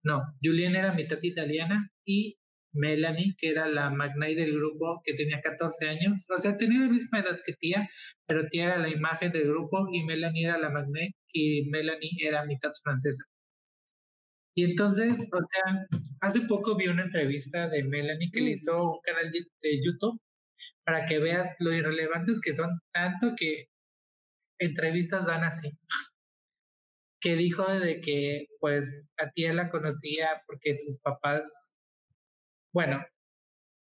No, 0.03 0.21
Julien 0.43 0.75
era 0.75 0.93
mitad 0.95 1.19
italiana 1.23 1.93
y 2.05 2.39
Melanie, 2.73 3.37
que 3.39 3.51
era 3.51 3.69
la 3.69 3.91
magnate 3.91 4.35
del 4.35 4.55
grupo, 4.57 5.01
que 5.05 5.15
tenía 5.15 5.41
14 5.41 5.89
años. 5.91 6.27
O 6.37 6.39
sea, 6.39 6.59
tenía 6.59 6.81
la 6.81 6.89
misma 6.89 7.21
edad 7.21 7.39
que 7.47 7.53
tía, 7.53 7.89
pero 8.27 8.49
tía 8.49 8.65
era 8.67 8.79
la 8.79 8.89
imagen 8.91 9.31
del 9.31 9.47
grupo 9.47 9.87
y 9.93 10.03
Melanie 10.05 10.47
era 10.47 10.59
la 10.59 10.71
magnate 10.71 11.15
y 11.33 11.69
Melanie 11.71 12.19
era 12.27 12.45
mitad 12.47 12.73
francesa. 12.83 13.23
Y 14.55 14.65
entonces, 14.65 15.19
o 15.33 15.41
sea, 15.45 15.87
hace 16.21 16.43
poco 16.43 16.77
vi 16.77 16.89
una 16.89 17.05
entrevista 17.05 17.69
de 17.69 17.85
Melanie 17.85 18.31
que 18.31 18.41
le 18.41 18.51
mm. 18.51 18.53
hizo 18.53 18.93
un 18.93 19.01
canal 19.03 19.31
de 19.33 19.83
YouTube 19.83 20.21
para 20.85 21.07
que 21.07 21.19
veas 21.19 21.55
lo 21.59 21.73
irrelevantes 21.73 22.41
que 22.41 22.55
son, 22.55 22.81
tanto 22.93 23.35
que 23.37 23.67
entrevistas 24.59 25.27
dan 25.27 25.45
así. 25.45 25.71
Que 27.21 27.37
dijo 27.37 27.65
de 27.67 28.01
que, 28.01 28.47
pues, 28.61 29.05
a 29.19 29.31
tía 29.31 29.55
la 29.55 29.71
conocía 29.71 30.43
porque 30.47 30.77
sus 30.77 30.99
papás 30.99 31.77
bueno, 32.73 33.05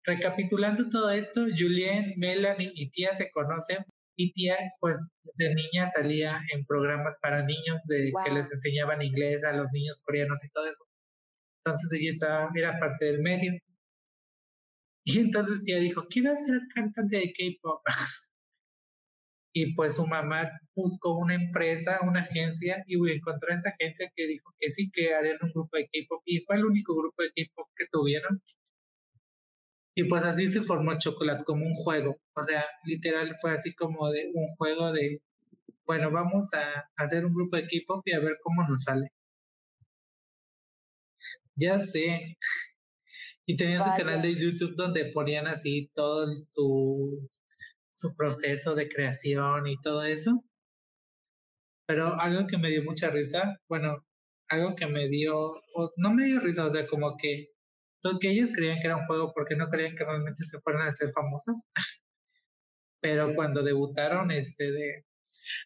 recapitulando 0.04 0.88
todo 0.88 1.10
esto, 1.10 1.46
Julien, 1.58 2.14
Melanie 2.16 2.70
y 2.74 2.88
Tía 2.90 3.16
se 3.16 3.30
conocen 3.32 3.84
y 4.16 4.32
Tía, 4.32 4.56
pues 4.80 5.12
de 5.34 5.54
niña 5.54 5.86
salía 5.86 6.40
en 6.54 6.64
programas 6.64 7.18
para 7.20 7.44
niños 7.44 7.84
de 7.86 8.12
que 8.24 8.32
les 8.32 8.52
enseñaban 8.52 9.02
inglés 9.02 9.44
a 9.44 9.52
los 9.52 9.70
niños 9.72 10.02
coreanos 10.04 10.42
y 10.44 10.50
todo 10.50 10.66
eso. 10.66 10.84
Entonces 11.64 12.00
ella 12.00 12.10
estaba, 12.10 12.50
era 12.54 12.78
parte 12.78 13.04
del 13.04 13.22
medio. 13.22 13.52
Y 15.04 15.18
entonces 15.18 15.62
tía 15.62 15.78
dijo, 15.78 16.06
quiero 16.08 16.34
ser 16.34 16.60
cantante 16.74 17.18
de 17.18 17.32
K-pop. 17.32 17.82
y 19.54 19.74
pues 19.74 19.96
su 19.96 20.06
mamá 20.06 20.50
buscó 20.74 21.16
una 21.16 21.34
empresa, 21.34 22.00
una 22.02 22.22
agencia, 22.22 22.82
y 22.86 22.96
encontró 23.10 23.52
esa 23.52 23.70
agencia 23.70 24.12
que 24.14 24.26
dijo 24.26 24.52
que 24.58 24.70
sí, 24.70 24.90
que 24.92 25.14
harían 25.14 25.38
un 25.42 25.52
grupo 25.52 25.76
de 25.76 25.84
K-pop. 25.84 26.22
Y 26.24 26.40
fue 26.44 26.56
el 26.56 26.64
único 26.64 26.96
grupo 26.96 27.22
de 27.22 27.30
K-pop 27.30 27.68
que 27.76 27.86
tuvieron. 27.90 28.42
Y 29.98 30.04
pues 30.04 30.24
así 30.24 30.52
se 30.52 30.62
formó 30.62 30.98
Chocolate 30.98 31.44
como 31.44 31.64
un 31.64 31.74
juego. 31.74 32.20
O 32.34 32.42
sea, 32.42 32.66
literal 32.84 33.34
fue 33.40 33.52
así 33.52 33.74
como 33.74 34.10
de 34.10 34.30
un 34.34 34.46
juego 34.56 34.92
de, 34.92 35.22
bueno, 35.86 36.10
vamos 36.10 36.52
a 36.52 36.90
hacer 36.96 37.24
un 37.24 37.34
grupo 37.34 37.56
de 37.56 37.66
K-pop 37.66 38.02
y 38.06 38.12
a 38.12 38.20
ver 38.20 38.36
cómo 38.42 38.62
nos 38.68 38.82
sale. 38.82 39.12
Ya 41.54 41.80
sé. 41.80 42.36
Y 43.46 43.56
tenía 43.56 43.82
su 43.82 43.90
canal 43.96 44.20
de 44.20 44.34
YouTube 44.34 44.74
donde 44.76 45.12
ponían 45.12 45.46
así 45.46 45.90
todo 45.94 46.30
su, 46.48 47.30
su 47.90 48.14
proceso 48.16 48.74
de 48.74 48.88
creación 48.88 49.66
y 49.66 49.80
todo 49.80 50.02
eso. 50.04 50.44
Pero 51.86 52.20
algo 52.20 52.46
que 52.46 52.58
me 52.58 52.70
dio 52.70 52.82
mucha 52.84 53.08
risa, 53.10 53.60
bueno, 53.68 54.04
algo 54.48 54.74
que 54.74 54.86
me 54.86 55.08
dio, 55.08 55.54
no 55.96 56.12
me 56.12 56.26
dio 56.26 56.40
risa, 56.40 56.66
o 56.66 56.72
sea, 56.72 56.86
como 56.86 57.16
que, 57.16 57.52
que 58.20 58.30
ellos 58.30 58.52
creían 58.54 58.78
que 58.80 58.86
era 58.88 58.96
un 58.96 59.06
juego 59.06 59.32
porque 59.34 59.56
no 59.56 59.68
creían 59.68 59.96
que 59.96 60.04
realmente 60.04 60.44
se 60.44 60.60
fueran 60.60 60.82
a 60.82 60.88
hacer 60.90 61.10
famosas. 61.12 61.62
Pero 63.00 63.34
cuando 63.34 63.62
debutaron, 63.62 64.30
este, 64.30 64.72
de, 64.72 65.04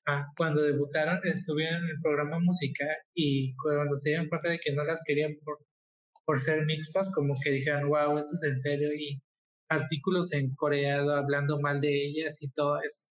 ah, 0.07 0.27
cuando 0.37 0.63
debutaron, 0.63 1.21
estuvieron 1.25 1.85
en 1.85 1.91
el 1.91 2.01
programa 2.03 2.39
musical 2.41 2.97
y 3.15 3.55
cuando 3.57 3.97
se 3.97 4.11
dieron 4.11 4.29
cuenta 4.29 4.51
de 4.51 4.59
que 4.59 4.73
no 4.73 4.85
las 4.85 5.03
querían 5.07 5.37
por 5.45 5.59
por 6.31 6.39
ser 6.39 6.65
mixtas, 6.65 7.13
como 7.13 7.35
que 7.43 7.51
dijeron, 7.51 7.89
wow, 7.89 8.17
esto 8.17 8.35
es 8.35 8.43
en 8.45 8.57
serio, 8.57 8.95
y 8.95 9.21
artículos 9.69 10.33
en 10.33 10.55
coreano 10.55 11.11
hablando 11.11 11.61
mal 11.61 11.81
de 11.81 11.89
ellas 12.07 12.41
y 12.41 12.53
todo 12.53 12.81
eso. 12.81 13.09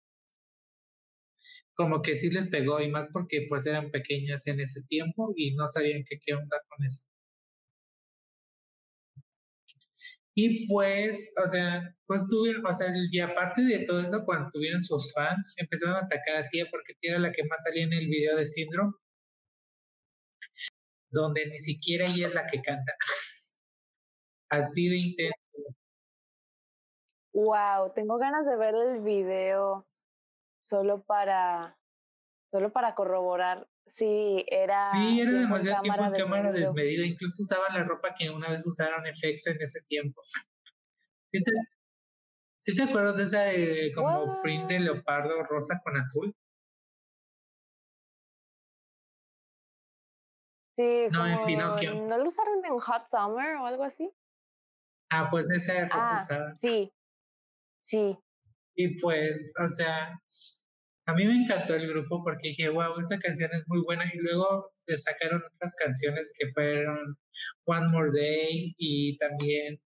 Como 1.74 2.02
que 2.02 2.16
sí 2.16 2.30
les 2.30 2.48
pegó, 2.48 2.80
y 2.80 2.90
más 2.90 3.06
porque 3.12 3.46
pues 3.48 3.66
eran 3.66 3.92
pequeñas 3.92 4.48
en 4.48 4.58
ese 4.58 4.82
tiempo 4.88 5.32
y 5.36 5.54
no 5.54 5.68
sabían 5.68 6.02
qué, 6.08 6.18
qué 6.24 6.34
onda 6.34 6.60
con 6.68 6.84
eso. 6.84 7.06
Y 10.36 10.66
pues, 10.66 11.32
o 11.42 11.46
sea, 11.46 11.94
pues 12.06 12.26
tuvieron, 12.28 12.66
o 12.66 12.72
sea, 12.72 12.88
y 13.10 13.20
aparte 13.20 13.62
de 13.62 13.86
todo 13.86 14.00
eso, 14.00 14.24
cuando 14.24 14.50
tuvieron 14.52 14.82
sus 14.82 15.12
fans, 15.12 15.54
empezaron 15.56 15.96
a 15.96 16.06
atacar 16.06 16.36
a 16.36 16.48
Tía 16.48 16.66
porque 16.70 16.94
Tía 17.00 17.12
era 17.12 17.20
la 17.20 17.32
que 17.32 17.44
más 17.44 17.62
salía 17.62 17.84
en 17.84 17.92
el 17.92 18.08
video 18.08 18.36
de 18.36 18.46
Syndrome 18.46 18.94
donde 21.14 21.46
ni 21.46 21.58
siquiera 21.58 22.06
ella 22.06 22.26
es 22.26 22.34
la 22.34 22.46
que 22.46 22.60
canta. 22.60 22.92
Así 24.50 24.88
de 24.88 24.96
intenso. 24.96 25.34
Wow, 27.32 27.92
tengo 27.94 28.18
ganas 28.18 28.46
de 28.46 28.56
ver 28.56 28.74
el 28.74 29.00
video 29.00 29.86
solo 30.64 31.02
para 31.02 31.76
solo 32.50 32.72
para 32.72 32.94
corroborar 32.94 33.66
si 33.94 34.44
era 34.48 34.82
Sí, 34.82 35.20
era 35.20 35.32
demasiado 35.32 35.82
tiempo 35.82 36.04
en 36.04 36.12
cámara 36.12 36.52
desmedida, 36.52 37.04
incluso 37.06 37.42
usaban 37.42 37.74
la 37.74 37.84
ropa 37.84 38.14
que 38.18 38.30
una 38.30 38.50
vez 38.50 38.66
usaron 38.66 39.04
FX 39.06 39.46
en 39.48 39.62
ese 39.62 39.80
tiempo. 39.86 40.20
¿Sí 42.60 42.74
te, 42.74 42.82
acuerdas 42.82 43.16
de 43.16 43.22
esa 43.24 43.52
eh, 43.52 43.92
como 43.94 44.40
print 44.42 44.70
de 44.70 44.80
leopardo 44.80 45.42
rosa 45.42 45.80
con 45.84 45.96
azul? 45.96 46.34
Sí, 50.76 51.08
no, 51.12 51.26
en 51.26 51.44
Pinocchio. 51.44 51.94
¿No 51.94 52.18
lo 52.18 52.28
usaron 52.28 52.64
en 52.64 52.78
Hot 52.78 53.08
Summer 53.10 53.56
o 53.56 53.66
algo 53.66 53.84
así? 53.84 54.10
Ah, 55.10 55.28
pues 55.30 55.50
esa 55.50 55.88
ah, 55.92 56.16
Sí, 56.60 56.90
sí. 57.82 58.18
Y 58.74 59.00
pues, 59.00 59.52
o 59.62 59.68
sea, 59.68 60.18
a 61.06 61.14
mí 61.14 61.26
me 61.26 61.34
encantó 61.34 61.74
el 61.74 61.88
grupo 61.88 62.22
porque 62.22 62.48
dije, 62.48 62.68
wow, 62.68 62.98
esa 62.98 63.18
canción 63.18 63.50
es 63.52 63.62
muy 63.66 63.82
buena. 63.82 64.04
Y 64.12 64.18
luego 64.18 64.72
le 64.86 64.96
sacaron 64.96 65.42
otras 65.54 65.76
canciones 65.76 66.32
que 66.38 66.50
fueron 66.52 67.16
One 67.64 67.88
More 67.88 68.10
Day 68.12 68.74
y 68.78 69.16
también, 69.18 69.80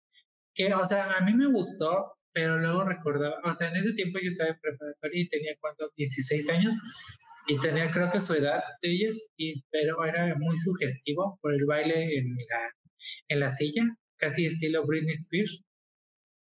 que, 0.55 0.73
o 0.75 0.85
sea, 0.85 1.15
a 1.15 1.25
mí 1.25 1.35
me 1.35 1.47
gustó, 1.47 2.13
pero 2.33 2.59
luego 2.59 2.85
recordaba, 2.85 3.41
o 3.45 3.53
sea, 3.53 3.69
en 3.69 3.77
ese 3.77 3.95
tiempo 3.95 4.19
yo 4.21 4.29
estaba 4.29 4.51
en 4.51 4.61
preparatoria 4.61 5.23
y 5.23 5.29
tenía, 5.29 5.53
¿cuánto? 5.61 5.91
16 5.97 6.49
años 6.51 6.75
y 7.49 7.59
tenía 7.59 7.91
creo 7.91 8.11
que 8.11 8.21
su 8.21 8.35
edad 8.35 8.63
de 8.83 8.91
ellas, 8.91 9.29
y, 9.37 9.63
pero 9.71 10.05
era 10.05 10.37
muy 10.37 10.57
sugestivo 10.57 11.39
por 11.41 11.55
el 11.55 11.65
baile 11.65 12.19
en 12.19 12.37
la, 12.37 12.75
en 13.29 13.41
la 13.41 13.51
silla, 13.51 13.83
casi 14.19 14.47
estilo 14.47 14.87
Britney 14.87 15.15
Spears, 15.15 15.65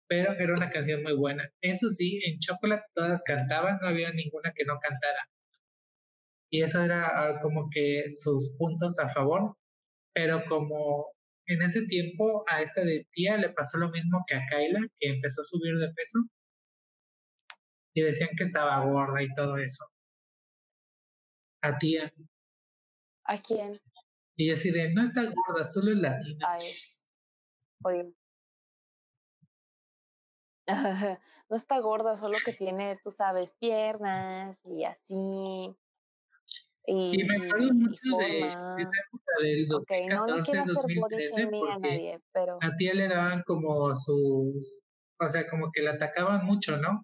pero 0.08 0.32
era 0.32 0.54
una 0.54 0.70
canción 0.70 1.02
muy 1.02 1.14
buena. 1.14 1.48
Eso 1.60 1.90
sí, 1.90 2.20
en 2.24 2.38
Chocolate 2.38 2.86
todas 2.94 3.22
cantaban, 3.24 3.78
no 3.80 3.88
había 3.88 4.10
ninguna 4.12 4.52
que 4.54 4.64
no 4.64 4.78
cantara. 4.80 5.28
Y 6.50 6.62
eso 6.62 6.82
era 6.82 7.06
ah, 7.06 7.40
como 7.42 7.68
que 7.70 8.04
sus 8.08 8.54
puntos 8.58 8.98
a 8.98 9.08
favor, 9.10 9.54
pero 10.14 10.42
como 10.48 11.12
en 11.46 11.62
ese 11.62 11.86
tiempo 11.86 12.44
a 12.48 12.62
esta 12.62 12.82
de 12.82 13.06
tía 13.12 13.36
le 13.36 13.50
pasó 13.50 13.78
lo 13.78 13.90
mismo 13.90 14.24
que 14.26 14.34
a 14.34 14.46
Kyla, 14.50 14.80
que 14.98 15.08
empezó 15.10 15.42
a 15.42 15.44
subir 15.44 15.76
de 15.76 15.92
peso, 15.92 16.20
y 17.94 18.02
decían 18.02 18.30
que 18.36 18.44
estaba 18.44 18.84
gorda 18.84 19.22
y 19.22 19.32
todo 19.34 19.58
eso 19.58 19.84
a 21.62 21.76
tía. 21.76 22.12
¿A 23.24 23.40
quién? 23.40 23.80
Y 24.36 24.50
así 24.50 24.70
de, 24.70 24.92
no 24.94 25.02
está 25.02 25.24
gorda, 25.24 25.64
solo 25.64 25.92
es 25.92 25.98
latina. 25.98 26.46
Ay, 27.84 28.14
no 31.48 31.56
está 31.56 31.78
gorda, 31.80 32.16
solo 32.16 32.36
que 32.44 32.52
tiene, 32.58 32.98
tú 33.02 33.10
sabes, 33.10 33.52
piernas 33.58 34.56
y 34.64 34.84
así. 34.84 35.76
Y, 36.90 37.22
me 37.24 37.36
acuerdo 37.36 37.74
mucho 37.74 38.16
de 38.18 38.38
esa 38.38 38.98
época 39.06 39.32
del 39.42 39.68
2014, 39.68 40.62
2013, 40.66 41.46
porque 41.48 41.70
a, 41.70 41.78
nadie, 41.78 42.20
pero... 42.32 42.58
a 42.62 42.76
tía 42.76 42.94
le 42.94 43.08
daban 43.08 43.42
como 43.46 43.94
sus, 43.94 44.82
o 45.20 45.28
sea, 45.28 45.46
como 45.50 45.70
que 45.70 45.82
la 45.82 45.92
atacaban 45.92 46.46
mucho, 46.46 46.78
¿no? 46.78 47.02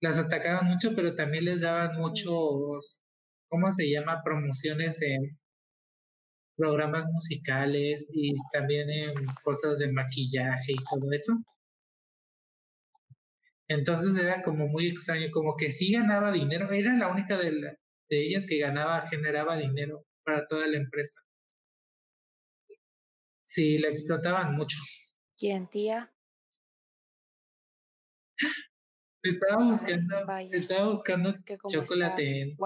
las 0.00 0.18
atacaban 0.18 0.66
mucho, 0.66 0.94
pero 0.96 1.14
también 1.14 1.44
les 1.44 1.60
daban 1.60 1.96
muchos, 1.98 3.02
¿cómo 3.48 3.70
se 3.70 3.90
llama? 3.90 4.22
Promociones 4.24 5.00
en 5.02 5.38
programas 6.56 7.04
musicales 7.12 8.10
y 8.12 8.34
también 8.52 8.90
en 8.90 9.12
cosas 9.44 9.78
de 9.78 9.92
maquillaje 9.92 10.72
y 10.72 10.84
todo 10.90 11.10
eso. 11.12 11.34
Entonces 13.70 14.20
era 14.20 14.42
como 14.42 14.66
muy 14.66 14.88
extraño, 14.88 15.30
como 15.30 15.56
que 15.56 15.70
sí 15.70 15.92
ganaba 15.92 16.32
dinero, 16.32 16.72
era 16.72 16.92
la 16.96 17.06
única 17.06 17.38
de, 17.38 17.52
de 17.52 17.76
ellas 18.10 18.44
que 18.44 18.58
ganaba, 18.58 19.08
generaba 19.08 19.56
dinero 19.56 20.04
para 20.24 20.44
toda 20.48 20.66
la 20.66 20.76
empresa. 20.76 21.20
Sí, 23.44 23.78
la 23.78 23.86
explotaban 23.86 24.56
mucho. 24.56 24.76
¿Quién, 25.36 25.68
tía? 25.68 26.12
Estaba 29.22 29.64
buscando, 29.64 30.16
estaba 30.50 30.88
buscando 30.88 31.32
chocolate 31.68 32.40
en, 32.40 32.56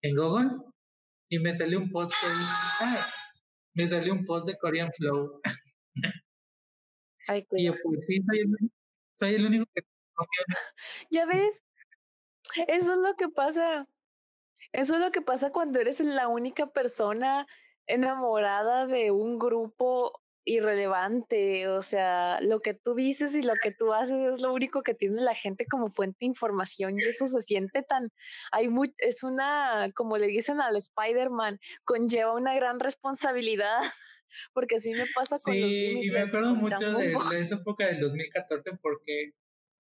en, 0.00 0.14
Google 0.14 0.50
y 1.28 1.38
me 1.40 1.52
salió 1.52 1.78
un 1.78 1.90
post 1.90 2.14
me 3.74 3.86
salió 3.86 4.14
un 4.14 4.24
post 4.24 4.46
de 4.46 4.56
Korean 4.56 4.90
Flow. 4.96 5.42
y 7.52 7.66
yo, 7.66 7.74
pues 7.82 8.06
sí, 8.06 8.22
soy 8.26 8.70
único 9.20 9.66
que 9.74 9.82
Ya 11.10 11.26
ves, 11.26 11.62
eso 12.68 12.92
es 12.92 12.98
lo 12.98 13.14
que 13.16 13.28
pasa. 13.28 13.86
Eso 14.72 14.94
es 14.94 15.00
lo 15.00 15.10
que 15.10 15.22
pasa 15.22 15.50
cuando 15.50 15.80
eres 15.80 16.00
la 16.00 16.28
única 16.28 16.66
persona 16.66 17.46
enamorada 17.86 18.86
de 18.86 19.10
un 19.10 19.38
grupo 19.38 20.20
irrelevante, 20.44 21.68
o 21.68 21.82
sea, 21.82 22.40
lo 22.40 22.60
que 22.60 22.74
tú 22.74 22.94
dices 22.94 23.34
y 23.36 23.42
lo 23.42 23.54
que 23.62 23.72
tú 23.72 23.92
haces 23.92 24.32
es 24.32 24.40
lo 24.40 24.52
único 24.52 24.82
que 24.82 24.94
tiene 24.94 25.20
la 25.20 25.34
gente 25.34 25.66
como 25.66 25.90
fuente 25.90 26.18
de 26.20 26.26
información 26.26 26.94
y 26.94 27.02
eso 27.02 27.26
se 27.26 27.42
siente 27.42 27.82
tan, 27.82 28.10
hay 28.50 28.68
muy, 28.68 28.94
es 28.98 29.22
una, 29.22 29.90
como 29.94 30.16
le 30.16 30.28
dicen 30.28 30.60
al 30.60 30.76
Spider-Man, 30.76 31.60
conlleva 31.84 32.34
una 32.34 32.54
gran 32.54 32.80
responsabilidad, 32.80 33.80
porque 34.52 34.76
así 34.76 34.92
me 34.92 35.04
pasa 35.14 35.36
con 35.42 35.54
los 35.54 35.62
Sí, 35.62 36.00
y 36.02 36.10
me 36.10 36.20
acuerdo 36.20 36.54
mucho 36.54 36.92
de, 36.92 37.14
de, 37.30 37.40
esa 37.40 37.56
época 37.56 37.86
del 37.86 38.00
2014 38.00 38.70
porque, 38.80 39.32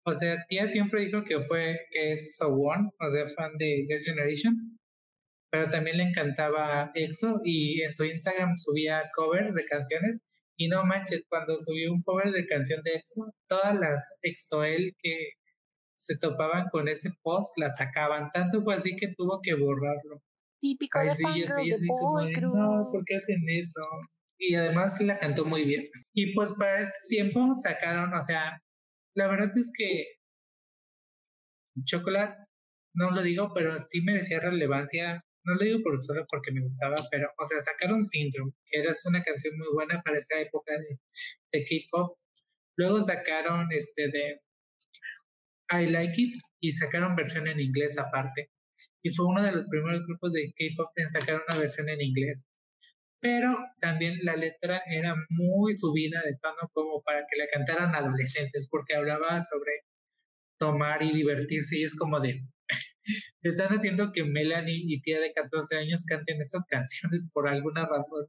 o 0.04 0.14
sea, 0.14 0.46
tía 0.48 0.70
siempre 0.70 1.06
dijo 1.06 1.24
que 1.24 1.42
fue, 1.42 1.88
que 1.92 2.14
es 2.14 2.38
So 2.38 2.48
One, 2.48 2.90
o 3.00 3.12
sea, 3.12 3.28
fan 3.30 3.58
de 3.58 3.86
Girl 3.88 4.04
Generation, 4.04 4.78
pero 5.50 5.70
también 5.70 5.98
le 5.98 6.04
encantaba 6.04 6.92
EXO 6.94 7.42
y 7.44 7.82
en 7.82 7.94
su 7.94 8.04
Instagram 8.04 8.58
subía 8.58 9.10
covers 9.16 9.54
de 9.54 9.66
canciones 9.66 10.20
Y 10.58 10.68
no 10.68 10.84
manches, 10.86 11.24
cuando 11.30 11.60
subió 11.60 11.94
un 11.94 12.02
cover 12.02 12.32
de 12.32 12.48
canción 12.48 12.82
de 12.84 12.96
EXO, 12.96 13.34
todas 13.48 13.76
las 13.76 14.20
EXO-L 14.24 14.96
que 15.00 15.34
se 15.96 16.18
topaban 16.20 16.68
con 16.72 16.88
ese 16.88 17.12
post 17.24 17.58
la 17.58 17.68
atacaban. 17.68 18.30
Tanto 18.34 18.62
fue 18.64 18.76
así 18.76 18.96
que 18.96 19.14
tuvo 19.16 19.40
que 19.42 19.56
borrarlo. 19.56 20.22
Típico 20.60 21.00
de 21.00 21.14
sí, 21.14 21.24
de 21.42 21.78
boy 21.88 22.34
No, 22.42 22.90
¿por 22.92 23.04
qué 23.06 23.16
hacen 23.16 23.44
eso? 23.48 23.82
Y 24.40 24.56
además 24.56 25.00
la 25.02 25.18
cantó 25.18 25.46
muy 25.46 25.66
bien. 25.66 25.90
Y 26.14 26.34
pues 26.34 26.54
para 26.54 26.82
ese 26.82 26.94
tiempo 27.10 27.54
sacaron, 27.58 28.14
o 28.14 28.22
sea, 28.22 28.62
la 29.16 29.28
verdad 29.28 29.52
es 29.58 29.72
que 29.76 30.18
Chocolate, 31.86 32.38
no 32.96 33.12
lo 33.12 33.22
digo, 33.22 33.52
pero 33.54 33.80
sí 33.80 34.02
merecía 34.02 34.40
relevancia. 34.40 35.24
No 35.46 35.56
lo 35.56 35.64
digo 35.64 35.80
por 35.82 35.98
solo 36.02 36.26
porque 36.30 36.52
me 36.52 36.62
gustaba, 36.62 36.98
pero, 37.10 37.30
o 37.38 37.46
sea, 37.46 37.62
sacaron 37.62 38.02
Syndrome, 38.02 38.52
que 38.66 38.80
era 38.80 38.94
una 39.06 39.24
canción 39.24 39.58
muy 39.58 39.68
buena 39.74 40.02
para 40.02 40.18
esa 40.20 40.40
época 40.42 40.74
de, 40.74 41.00
de 41.54 41.66
K-pop. 41.66 42.18
Luego 42.78 43.02
sacaron 43.02 43.72
este 43.72 44.10
de 44.10 44.42
I 45.72 45.90
Like 45.90 46.22
It 46.22 46.42
y 46.60 46.74
sacaron 46.74 47.16
versión 47.16 47.48
en 47.48 47.60
inglés 47.60 47.98
aparte. 47.98 48.52
Y 49.04 49.12
fue 49.12 49.26
uno 49.26 49.42
de 49.44 49.54
los 49.54 49.66
primeros 49.68 50.06
grupos 50.06 50.34
de 50.34 50.54
K-pop 50.58 50.92
en 50.96 51.10
sacar 51.10 51.42
una 51.48 51.60
versión 51.60 51.90
en 51.90 52.02
inglés. 52.02 52.46
Pero 53.20 53.58
también 53.82 54.20
la 54.24 54.36
letra 54.36 54.82
era 54.92 55.16
muy 55.30 55.74
subida 55.74 56.22
de 56.24 56.38
tono 56.42 56.70
como 56.74 57.02
para 57.02 57.22
que 57.30 57.38
la 57.38 57.48
cantaran 57.52 57.96
adolescentes, 57.96 58.68
porque 58.70 58.96
hablaba 58.96 59.42
sobre 59.42 59.72
tomar 60.60 61.02
y 61.04 61.14
divertirse 61.14 61.80
y 61.80 61.84
es 61.84 61.98
como 61.98 62.20
de, 62.20 62.44
están 63.42 63.70
haciendo 63.70 64.12
que 64.12 64.24
Melanie 64.24 64.84
y 64.88 65.02
tía 65.02 65.20
de 65.20 65.34
14 65.34 65.78
años 65.78 66.06
canten 66.08 66.42
esas 66.42 66.66
canciones 66.70 67.28
por 67.34 67.48
alguna 67.48 67.88
razón 67.88 68.28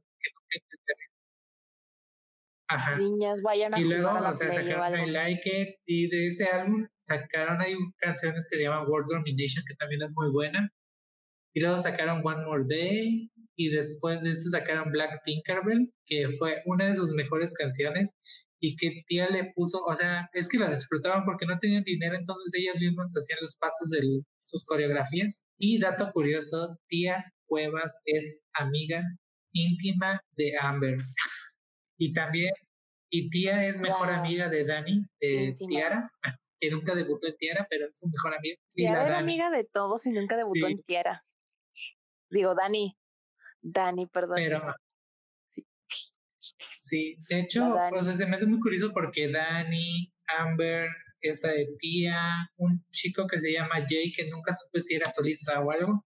Ajá. 2.71 2.97
Niñas, 2.97 3.41
vayan 3.41 3.73
a 3.73 3.79
Y 3.79 3.83
luego, 3.83 4.11
o 4.11 4.33
sea, 4.33 4.53
sacaron 4.53 4.99
I 4.99 5.09
Like 5.09 5.61
It 5.61 5.75
y 5.87 6.07
de 6.07 6.27
ese 6.27 6.45
álbum 6.45 6.87
sacaron 7.01 7.59
ahí 7.61 7.75
canciones 7.97 8.47
que 8.47 8.57
se 8.57 8.63
llaman 8.63 8.87
World 8.87 9.07
Domination, 9.09 9.65
que 9.67 9.73
también 9.73 10.03
es 10.03 10.11
muy 10.13 10.31
buena. 10.31 10.71
Y 11.55 11.61
luego 11.61 11.79
sacaron 11.79 12.21
One 12.23 12.45
More 12.45 12.65
Day 12.67 13.31
y 13.59 13.67
después 13.67 14.21
de 14.21 14.31
eso 14.31 14.49
sacaron 14.51 14.89
Black 14.89 15.21
Tinkerbell, 15.25 15.91
que 16.05 16.29
fue 16.37 16.61
una 16.65 16.87
de 16.87 16.95
sus 16.95 17.11
mejores 17.11 17.53
canciones 17.53 18.15
y 18.61 18.77
que 18.77 19.03
tía 19.05 19.27
le 19.27 19.51
puso, 19.53 19.83
o 19.83 19.93
sea, 19.93 20.29
es 20.31 20.47
que 20.47 20.57
las 20.57 20.73
explotaban 20.73 21.25
porque 21.25 21.45
no 21.45 21.59
tenían 21.59 21.83
dinero, 21.83 22.15
entonces 22.15 22.53
ellas 22.57 22.77
mismas 22.79 23.13
hacían 23.17 23.39
los 23.41 23.57
pasos 23.57 23.89
de 23.89 24.21
sus 24.39 24.65
coreografías. 24.65 25.43
Y 25.57 25.77
dato 25.77 26.09
curioso, 26.13 26.77
tía 26.87 27.25
Cuevas 27.47 28.01
es 28.05 28.39
amiga 28.53 29.03
íntima 29.51 30.21
de 30.37 30.53
Amber. 30.61 30.97
y 31.97 32.13
también, 32.13 32.53
y 33.11 33.29
tía 33.29 33.67
es 33.67 33.77
mejor 33.77 34.09
amiga 34.09 34.47
de 34.47 34.63
Dani, 34.63 35.05
de 35.19 35.53
Tiara, 35.67 36.09
que 36.61 36.71
nunca 36.71 36.95
debutó 36.95 37.27
en 37.27 37.35
Tiara, 37.35 37.67
pero 37.69 37.87
es 37.87 37.99
su 37.99 38.07
mejor 38.07 38.35
amiga. 38.35 38.55
Tiara 38.73 39.05
era 39.05 39.17
amiga 39.17 39.49
de 39.49 39.65
todos 39.65 40.05
y 40.05 40.11
nunca 40.11 40.37
debutó 40.37 40.65
en 40.65 40.81
Tiara. 40.83 41.25
Digo, 42.31 42.53
Dani, 42.55 42.95
Dani, 43.61 44.07
perdón. 44.07 44.35
Pero, 44.35 44.61
Sí, 46.75 47.17
de 47.29 47.41
hecho, 47.41 47.75
o 47.93 48.01
sea, 48.01 48.13
se 48.13 48.25
me 48.25 48.35
hace 48.35 48.45
muy 48.45 48.59
curioso 48.59 48.91
porque 48.91 49.31
Dani, 49.31 50.11
Amber, 50.39 50.89
esa 51.21 51.51
de 51.51 51.67
tía, 51.77 52.49
un 52.57 52.83
chico 52.89 53.27
que 53.27 53.39
se 53.39 53.53
llama 53.53 53.85
Jay, 53.87 54.11
que 54.11 54.27
nunca 54.27 54.53
supe 54.53 54.81
si 54.81 54.95
era 54.95 55.09
solista 55.09 55.59
o 55.61 55.71
algo, 55.71 56.05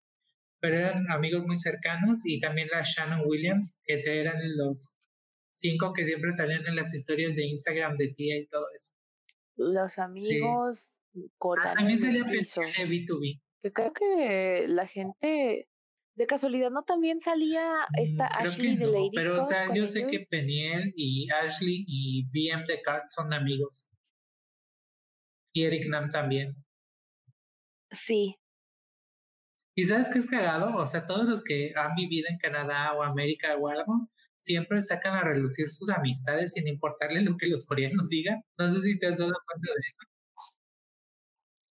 pero 0.60 0.78
eran 0.78 1.10
amigos 1.12 1.46
muy 1.46 1.56
cercanos, 1.56 2.26
y 2.26 2.40
también 2.40 2.70
la 2.72 2.82
Shannon 2.84 3.22
Williams, 3.26 3.82
que 3.86 3.96
eran 4.06 4.36
los 4.58 4.98
cinco 5.54 5.94
que 5.94 6.06
siempre 6.06 6.34
salían 6.34 6.66
en 6.66 6.76
las 6.76 6.94
historias 6.94 7.36
de 7.36 7.46
Instagram 7.46 7.96
de 7.96 8.10
tía 8.10 8.38
y 8.38 8.48
todo 8.48 8.66
eso. 8.76 8.96
Los 9.56 10.00
amigos 10.00 10.98
sí. 11.14 11.32
ah, 11.60 11.74
también 11.76 12.00
salía 12.00 12.24
de 12.24 12.32
B2B. 12.32 13.42
Que 13.62 13.72
creo 13.72 13.94
que 13.94 14.66
la 14.68 14.88
gente 14.88 15.70
de 16.16 16.28
casualidad 16.28 16.70
no 16.70 16.84
también 16.84 17.22
salía 17.22 17.88
mm, 17.90 18.00
esta 18.02 18.28
Ashley 18.28 18.78
de 18.78 18.88
Lady 18.88 19.12
Pero 19.14 19.40
o 19.40 19.44
sea, 19.44 19.74
yo 19.74 19.88
sé 19.88 20.08
que 20.08 20.26
Peniel 20.30 20.94
y 20.96 21.30
Ashley 21.32 21.86
y 21.88 22.26
BM 22.26 22.66
de 22.68 22.82
Cart 22.82 23.06
son 23.10 23.34
amigos. 23.34 23.90
Y 25.54 25.64
Eric 25.64 25.88
Nam 25.88 26.10
también. 26.10 26.56
Sí. 27.92 28.36
¿Y 29.76 29.86
sabes 29.86 30.10
qué 30.12 30.20
es 30.20 30.28
cagado? 30.28 30.76
O 30.76 30.86
sea, 30.86 31.06
todos 31.08 31.28
los 31.28 31.44
que 31.44 31.74
han 31.76 31.96
vivido 31.96 32.28
en 32.30 32.38
Canadá 32.38 32.94
o 32.94 33.04
América 33.04 33.56
o 33.58 33.68
algo, 33.68 34.10
siempre 34.38 34.82
sacan 34.84 35.16
a 35.16 35.24
relucir 35.24 35.70
sus 35.70 35.90
amistades 35.90 36.54
sin 36.54 36.68
importarle 36.68 37.22
lo 37.22 37.38
que 37.38 37.48
los 37.48 37.66
coreanos 37.66 38.10
digan. 38.10 38.44
No 38.58 38.70
sé 38.70 38.82
si 38.82 39.00
te 39.00 39.08
has 39.08 39.18
dado 39.18 39.32
cuenta 39.32 39.74
de 39.74 39.80
eso. 39.86 39.98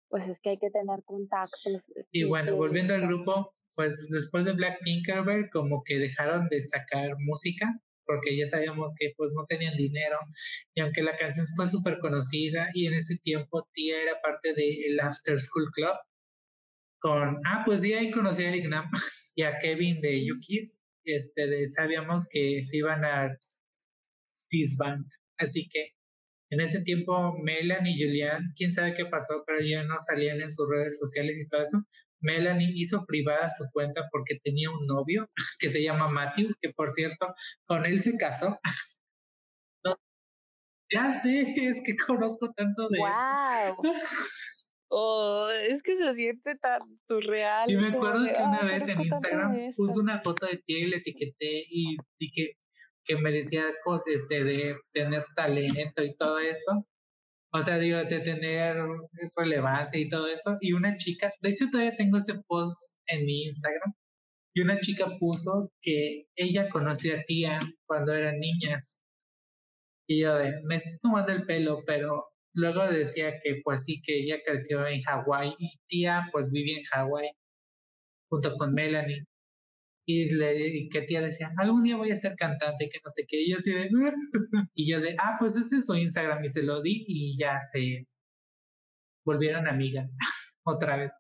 Pues 0.09 0.29
es 0.29 0.41
que 0.41 0.51
hay 0.51 0.59
que 0.59 0.71
tener 0.71 1.03
contactos. 1.05 1.83
Y 2.11 2.25
bueno, 2.25 2.57
volviendo 2.57 2.95
al 2.95 3.03
grupo, 3.03 3.55
pues 3.75 4.09
después 4.11 4.45
de 4.45 4.53
Black 4.53 4.81
Tinkerbell 4.83 5.51
como 5.51 5.83
que 5.85 5.99
dejaron 5.99 6.49
de 6.49 6.63
sacar 6.63 7.17
música 7.19 7.81
porque 8.07 8.37
ya 8.37 8.47
sabíamos 8.47 8.95
que 8.99 9.13
pues 9.17 9.33
no 9.35 9.47
tenían 9.47 9.77
dinero 9.77 10.19
y 10.75 10.81
aunque 10.81 11.03
la 11.03 11.17
canción 11.17 11.47
fue 11.57 11.69
súper 11.69 11.99
conocida 11.99 12.69
y 12.75 12.87
en 12.87 12.95
ese 12.95 13.19
tiempo 13.19 13.69
Tia 13.73 14.03
era 14.03 14.21
parte 14.23 14.55
del 14.55 15.01
After 15.01 15.41
School 15.41 15.71
Club 15.73 15.97
con, 17.01 17.41
ah 17.47 17.63
pues 17.65 17.81
sí 17.83 17.95
ahí 17.95 18.11
conocí 18.11 18.45
a 18.45 18.49
Eric 18.49 18.69
Nam 18.69 18.91
y 19.35 19.43
a 19.43 19.59
Kevin 19.59 20.01
de 20.01 20.25
Yukis 20.25 20.81
este 21.05 21.47
de, 21.47 21.69
sabíamos 21.69 22.29
que 22.31 22.63
se 22.63 22.79
iban 22.79 23.05
a 23.05 23.37
disband 24.51 25.07
así 25.39 25.69
que 25.69 25.95
en 26.55 26.61
ese 26.61 26.83
tiempo 26.83 27.37
Melan 27.43 27.85
y 27.85 28.01
Julian, 28.01 28.53
quién 28.57 28.73
sabe 28.73 28.95
qué 28.95 29.07
pasó, 29.07 29.43
pero 29.45 29.61
ya 29.61 29.83
no 29.83 29.97
salían 29.99 30.41
en 30.41 30.51
sus 30.51 30.69
redes 30.69 30.99
sociales 31.01 31.37
y 31.37 31.49
todo 31.49 31.63
eso, 31.63 31.79
Melanie 32.25 32.73
hizo 32.75 33.05
privada 33.07 33.49
su 33.49 33.65
cuenta 33.73 34.09
porque 34.11 34.41
tenía 34.43 34.71
un 34.71 34.87
novio 34.87 35.31
que 35.61 35.71
se 35.71 35.83
llama 35.83 36.09
Matthew, 36.09 36.55
que 36.61 36.71
por 36.71 36.91
cierto, 36.91 37.35
con 37.67 37.85
él 37.85 38.03
se 38.03 38.17
casó. 38.17 38.59
ya 40.91 41.13
sé, 41.13 41.55
es 41.57 41.83
que 41.85 41.97
conozco 41.97 42.53
tanto 42.53 42.89
de 42.89 42.99
wow. 42.99 43.95
Oh, 44.97 45.49
es 45.51 45.83
que 45.83 45.97
se 45.97 46.15
siente 46.15 46.55
tan 46.57 46.81
surreal. 47.09 47.69
Y 47.69 47.77
me 47.77 47.89
acuerdo 47.89 48.25
que 48.25 48.41
una 48.41 48.63
vez 48.63 48.87
en 48.87 49.01
Instagram 49.01 49.71
puse 49.77 49.99
una 49.99 50.21
foto 50.21 50.47
de 50.47 50.59
ti 50.59 50.77
y 50.77 50.87
le 50.87 50.99
etiqueté 50.99 51.65
y 51.69 51.97
dije 52.21 52.57
que 53.05 53.17
me 53.17 53.33
decía 53.33 53.65
este, 54.07 54.45
de 54.45 54.77
tener 54.93 55.25
talento 55.35 56.03
y 56.05 56.15
todo 56.15 56.39
eso. 56.39 56.87
O 57.57 57.61
sea, 57.61 57.79
digo, 57.79 57.99
de 57.99 58.19
tener 58.21 58.77
relevancia 59.37 60.01
y 60.01 60.09
todo 60.09 60.27
eso. 60.27 60.59
Y 60.61 60.73
una 60.73 60.97
chica, 60.97 61.33
de 61.41 61.51
hecho 61.51 61.67
todavía 61.71 61.95
tengo 61.97 62.19
ese 62.19 62.35
post 62.49 62.99
en 63.07 63.25
mi 63.25 63.45
Instagram. 63.45 63.95
Y 64.57 64.63
una 64.63 64.81
chica 64.81 65.07
puso 65.21 65.71
que 65.81 66.27
ella 66.37 66.69
conoció 66.69 67.15
a 67.17 67.23
tía 67.23 67.61
cuando 67.87 68.13
eran 68.13 68.39
niñas. 68.41 69.01
Y 70.09 70.23
yo 70.23 70.35
de, 70.37 70.53
me 70.65 70.77
estoy 70.77 70.99
tomando 71.01 71.33
el 71.33 71.47
pelo, 71.47 71.85
pero 71.87 72.27
luego 72.55 72.87
decía 72.89 73.41
que 73.43 73.61
pues 73.63 73.85
sí, 73.85 74.03
que 74.03 74.19
ella 74.25 74.39
creció 74.45 74.87
en 74.87 75.03
Hawái 75.03 75.55
y 75.59 75.71
tía 75.87 76.29
pues 76.33 76.51
vivía 76.51 76.79
en 76.79 76.85
Hawái 76.85 77.31
junto 78.29 78.55
con 78.55 78.75
Melanie 78.75 79.25
y, 80.07 80.31
le, 80.31 80.89
que 80.91 81.03
tía 81.03 81.23
decía, 81.23 81.53
algún 81.57 81.83
día 81.83 81.97
voy 81.97 82.11
a 82.11 82.17
ser 82.17 82.37
cantante, 82.37 82.89
que 82.91 83.01
no 83.03 83.11
sé 83.11 83.25
qué, 83.27 83.43
y 83.43 83.51
yo 83.51 83.57
así 83.59 83.73
de, 83.73 83.91
y 84.75 84.91
yo 84.91 85.01
de, 85.01 85.17
ah, 85.19 85.37
pues 85.39 85.57
ese 85.57 85.77
es 85.77 85.87
su 85.87 85.95
Instagram, 85.95 86.45
y 86.45 86.51
se 86.51 86.63
lo 86.63 86.83
di, 86.83 87.05
y 87.09 87.39
ya 87.39 87.61
se 87.61 88.07
volvieron 89.25 89.69
amigas, 89.69 90.17
otra 90.65 90.97
vez. 90.97 91.19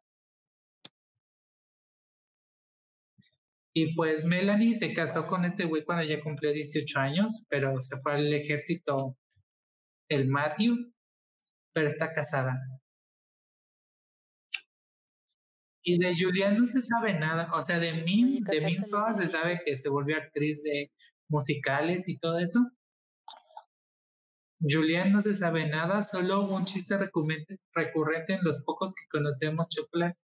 Y 3.76 3.94
pues 3.94 4.24
Melanie 4.24 4.78
se 4.78 4.92
casó 4.94 5.26
con 5.26 5.44
este 5.44 5.64
güey 5.64 5.84
cuando 5.84 6.04
ya 6.04 6.22
cumplió 6.22 6.52
18 6.52 6.98
años, 7.00 7.44
pero 7.48 7.82
se 7.82 7.96
fue 7.98 8.12
al 8.14 8.32
ejército 8.32 9.16
el 10.08 10.28
Matthew, 10.28 10.92
pero 11.72 11.88
está 11.88 12.12
casada. 12.12 12.56
Y 15.86 15.98
de 15.98 16.16
Julián 16.18 16.56
no 16.56 16.64
se 16.64 16.80
sabe 16.80 17.18
nada. 17.18 17.50
O 17.52 17.60
sea, 17.60 17.78
de 17.78 17.92
mí, 17.92 18.40
de 18.40 18.60
Min 18.62 18.80
se 18.80 19.28
sabe 19.28 19.60
que 19.64 19.76
se 19.76 19.90
volvió 19.90 20.16
actriz 20.16 20.62
de 20.62 20.90
musicales 21.28 22.08
y 22.08 22.18
todo 22.18 22.38
eso. 22.38 22.60
Julián 24.60 25.12
no 25.12 25.20
se 25.20 25.34
sabe 25.34 25.68
nada, 25.68 26.02
solo 26.02 26.48
un 26.48 26.64
chiste 26.64 26.96
recurrente, 26.96 27.58
recurrente 27.74 28.32
en 28.32 28.44
los 28.44 28.64
pocos 28.64 28.94
que 28.94 29.06
conocemos 29.10 29.66
Chocolate, 29.68 30.18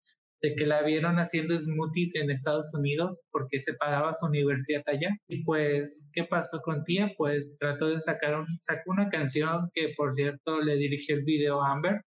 de 0.42 0.54
que 0.54 0.66
la 0.66 0.82
vieron 0.82 1.16
haciendo 1.16 1.56
smoothies 1.56 2.16
en 2.16 2.30
Estados 2.30 2.74
Unidos 2.74 3.24
porque 3.30 3.60
se 3.60 3.72
pagaba 3.72 4.12
su 4.12 4.26
universidad 4.26 4.82
allá. 4.86 5.08
Y 5.26 5.42
pues, 5.42 6.10
¿qué 6.12 6.24
pasó 6.24 6.60
con 6.60 6.84
tía? 6.84 7.12
Pues 7.16 7.56
trató 7.58 7.88
de 7.88 7.98
sacar 7.98 8.38
un, 8.38 8.46
sacó 8.60 8.90
una 8.90 9.08
canción 9.08 9.70
que 9.72 9.94
por 9.96 10.12
cierto 10.12 10.60
le 10.60 10.76
dirigió 10.76 11.16
el 11.16 11.24
video 11.24 11.62
a 11.62 11.72
Amber, 11.72 12.02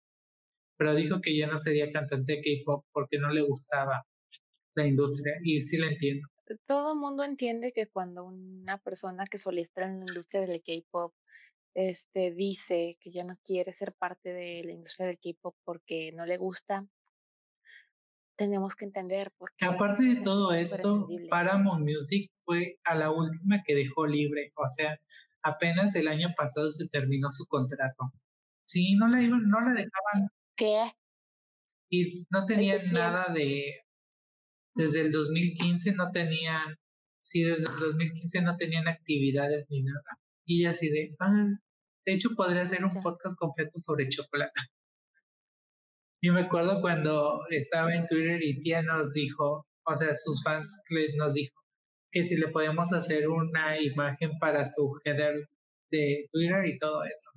pero 0.78 0.94
dijo 0.94 1.20
que 1.20 1.36
ya 1.36 1.48
no 1.48 1.58
sería 1.58 1.90
cantante 1.90 2.36
de 2.36 2.40
K-pop 2.40 2.86
porque 2.92 3.18
no 3.18 3.30
le 3.30 3.42
gustaba 3.42 4.06
la 4.74 4.86
industria 4.86 5.34
y 5.42 5.60
sí 5.60 5.76
la 5.76 5.88
entiendo. 5.88 6.28
todo 6.66 6.92
el 6.92 6.98
mundo 6.98 7.24
entiende 7.24 7.72
que 7.72 7.88
cuando 7.88 8.24
una 8.24 8.78
persona 8.78 9.26
que 9.26 9.38
solía 9.38 9.64
estar 9.64 9.84
en 9.84 10.00
la 10.00 10.06
industria 10.06 10.42
del 10.46 10.62
K-pop 10.62 11.12
este, 11.74 12.32
dice 12.32 12.96
que 13.00 13.10
ya 13.10 13.24
no 13.24 13.36
quiere 13.44 13.74
ser 13.74 13.92
parte 13.92 14.32
de 14.32 14.62
la 14.64 14.72
industria 14.72 15.06
del 15.08 15.18
K-pop 15.18 15.54
porque 15.64 16.12
no 16.12 16.24
le 16.24 16.36
gusta, 16.38 16.86
tenemos 18.36 18.76
que 18.76 18.84
entender 18.84 19.32
por 19.36 19.50
qué. 19.56 19.66
Aparte 19.66 20.04
de 20.04 20.20
todo 20.22 20.52
esto, 20.52 21.08
Paramount 21.28 21.84
Music 21.84 22.30
fue 22.44 22.78
a 22.84 22.94
la 22.94 23.10
última 23.10 23.62
que 23.66 23.74
dejó 23.74 24.06
libre, 24.06 24.52
o 24.54 24.66
sea, 24.66 24.96
apenas 25.42 25.96
el 25.96 26.06
año 26.06 26.28
pasado 26.36 26.70
se 26.70 26.88
terminó 26.88 27.28
su 27.30 27.46
contrato. 27.46 28.12
Sí, 28.64 28.94
no 28.96 29.08
la 29.08 29.20
iban, 29.22 29.48
no 29.48 29.60
la 29.60 29.72
dejaban. 29.72 30.30
¿Qué? 30.58 30.92
Y 31.90 32.26
no 32.30 32.44
tenían 32.44 32.90
nada 32.92 33.32
de 33.32 33.80
desde 34.78 35.00
el 35.00 35.10
2015 35.10 35.92
no 35.94 36.10
tenían, 36.12 36.76
sí, 37.20 37.42
desde 37.42 37.64
el 37.64 37.80
2015 37.80 38.42
no 38.42 38.56
tenían 38.56 38.86
actividades 38.86 39.66
ni 39.70 39.82
nada. 39.82 40.20
Y 40.46 40.66
así 40.66 40.88
de, 40.88 41.16
ah, 41.18 41.48
de 42.06 42.12
hecho 42.14 42.30
podría 42.36 42.62
hacer 42.62 42.84
un 42.84 43.02
podcast 43.02 43.36
completo 43.36 43.72
sobre 43.76 44.08
chocolate. 44.08 44.52
Y 46.20 46.30
me 46.30 46.40
acuerdo 46.40 46.80
cuando 46.80 47.42
estaba 47.48 47.94
en 47.94 48.04
Twitter 48.04 48.42
y 48.42 48.58
tía 48.58 48.82
nos 48.82 49.14
dijo, 49.14 49.68
o 49.84 49.94
sea, 49.94 50.16
sus 50.16 50.42
fans 50.42 50.82
nos 51.16 51.34
dijo 51.34 51.54
que 52.10 52.24
si 52.24 52.36
le 52.36 52.48
podíamos 52.48 52.92
hacer 52.92 53.28
una 53.28 53.80
imagen 53.80 54.36
para 54.40 54.64
su 54.64 54.98
header 55.04 55.48
de 55.92 56.26
Twitter 56.32 56.66
y 56.66 56.76
todo 56.80 57.04
eso. 57.04 57.30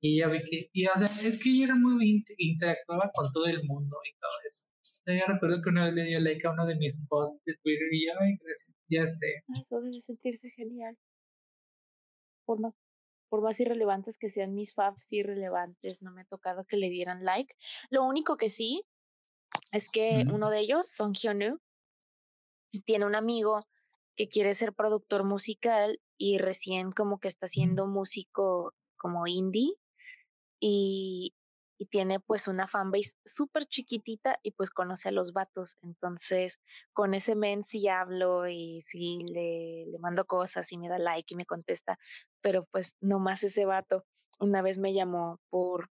Y 0.00 0.18
ya 0.18 0.28
vi 0.28 0.42
que, 0.42 0.70
y 0.72 0.86
o 0.86 0.92
sea, 0.94 1.06
es 1.06 1.42
que 1.42 1.50
ella 1.50 1.66
era 1.66 1.74
muy 1.74 2.24
interactuaba 2.38 3.10
con 3.14 3.30
todo 3.32 3.46
el 3.46 3.62
mundo 3.64 3.96
y 4.04 4.18
todo 4.18 4.32
eso. 4.44 4.70
Yo 5.06 5.26
recuerdo 5.26 5.60
que 5.62 5.70
una 5.70 5.86
vez 5.86 5.94
le 5.94 6.04
dio 6.04 6.20
like 6.20 6.46
a 6.46 6.52
uno 6.52 6.66
de 6.66 6.76
mis 6.76 7.06
posts 7.08 7.42
de 7.44 7.54
Twitter 7.62 7.88
y 7.90 8.06
ya, 8.06 8.12
ay, 8.20 8.36
gracias, 8.40 8.76
ya 8.88 9.06
sé. 9.06 9.42
Eso 9.60 9.80
debe 9.80 10.00
sentirse 10.00 10.50
genial. 10.50 10.96
Por 12.44 12.60
más, 12.60 12.74
por 13.28 13.42
más 13.42 13.58
irrelevantes 13.60 14.18
que 14.18 14.30
sean 14.30 14.54
mis 14.54 14.72
faves 14.72 15.06
irrelevantes, 15.10 16.00
no 16.00 16.12
me 16.12 16.22
ha 16.22 16.24
tocado 16.26 16.64
que 16.64 16.76
le 16.76 16.90
dieran 16.90 17.24
like. 17.24 17.54
Lo 17.90 18.04
único 18.04 18.36
que 18.36 18.50
sí 18.50 18.84
es 19.72 19.90
que 19.90 20.24
uno 20.32 20.50
de 20.50 20.60
ellos, 20.60 20.88
Song 20.88 21.14
Hyunwoo, 21.14 21.60
tiene 22.84 23.04
un 23.04 23.16
amigo 23.16 23.66
que 24.16 24.28
quiere 24.28 24.54
ser 24.54 24.72
productor 24.74 25.24
musical 25.24 26.00
y 26.16 26.38
recién 26.38 26.92
como 26.92 27.18
que 27.18 27.28
está 27.28 27.46
haciendo 27.46 27.86
músico 27.86 28.74
como 28.96 29.26
indie 29.26 29.74
y 30.60 31.34
y 31.80 31.86
tiene 31.86 32.20
pues 32.20 32.46
una 32.46 32.68
fanbase 32.68 33.12
súper 33.24 33.64
chiquitita 33.64 34.38
y 34.42 34.50
pues 34.50 34.68
conoce 34.68 35.08
a 35.08 35.12
los 35.12 35.32
vatos. 35.32 35.78
Entonces, 35.80 36.60
con 36.92 37.14
ese 37.14 37.34
men 37.34 37.64
sí 37.66 37.88
hablo 37.88 38.46
y 38.46 38.82
sí 38.82 39.24
le, 39.32 39.86
le 39.90 39.98
mando 39.98 40.26
cosas 40.26 40.70
y 40.72 40.76
me 40.76 40.90
da 40.90 40.98
like 40.98 41.32
y 41.32 41.36
me 41.36 41.46
contesta, 41.46 41.98
pero 42.42 42.66
pues 42.70 42.96
no 43.00 43.18
más 43.18 43.42
ese 43.44 43.64
vato. 43.64 44.04
Una 44.38 44.60
vez 44.60 44.76
me 44.76 44.92
llamó 44.92 45.40
por, 45.48 45.88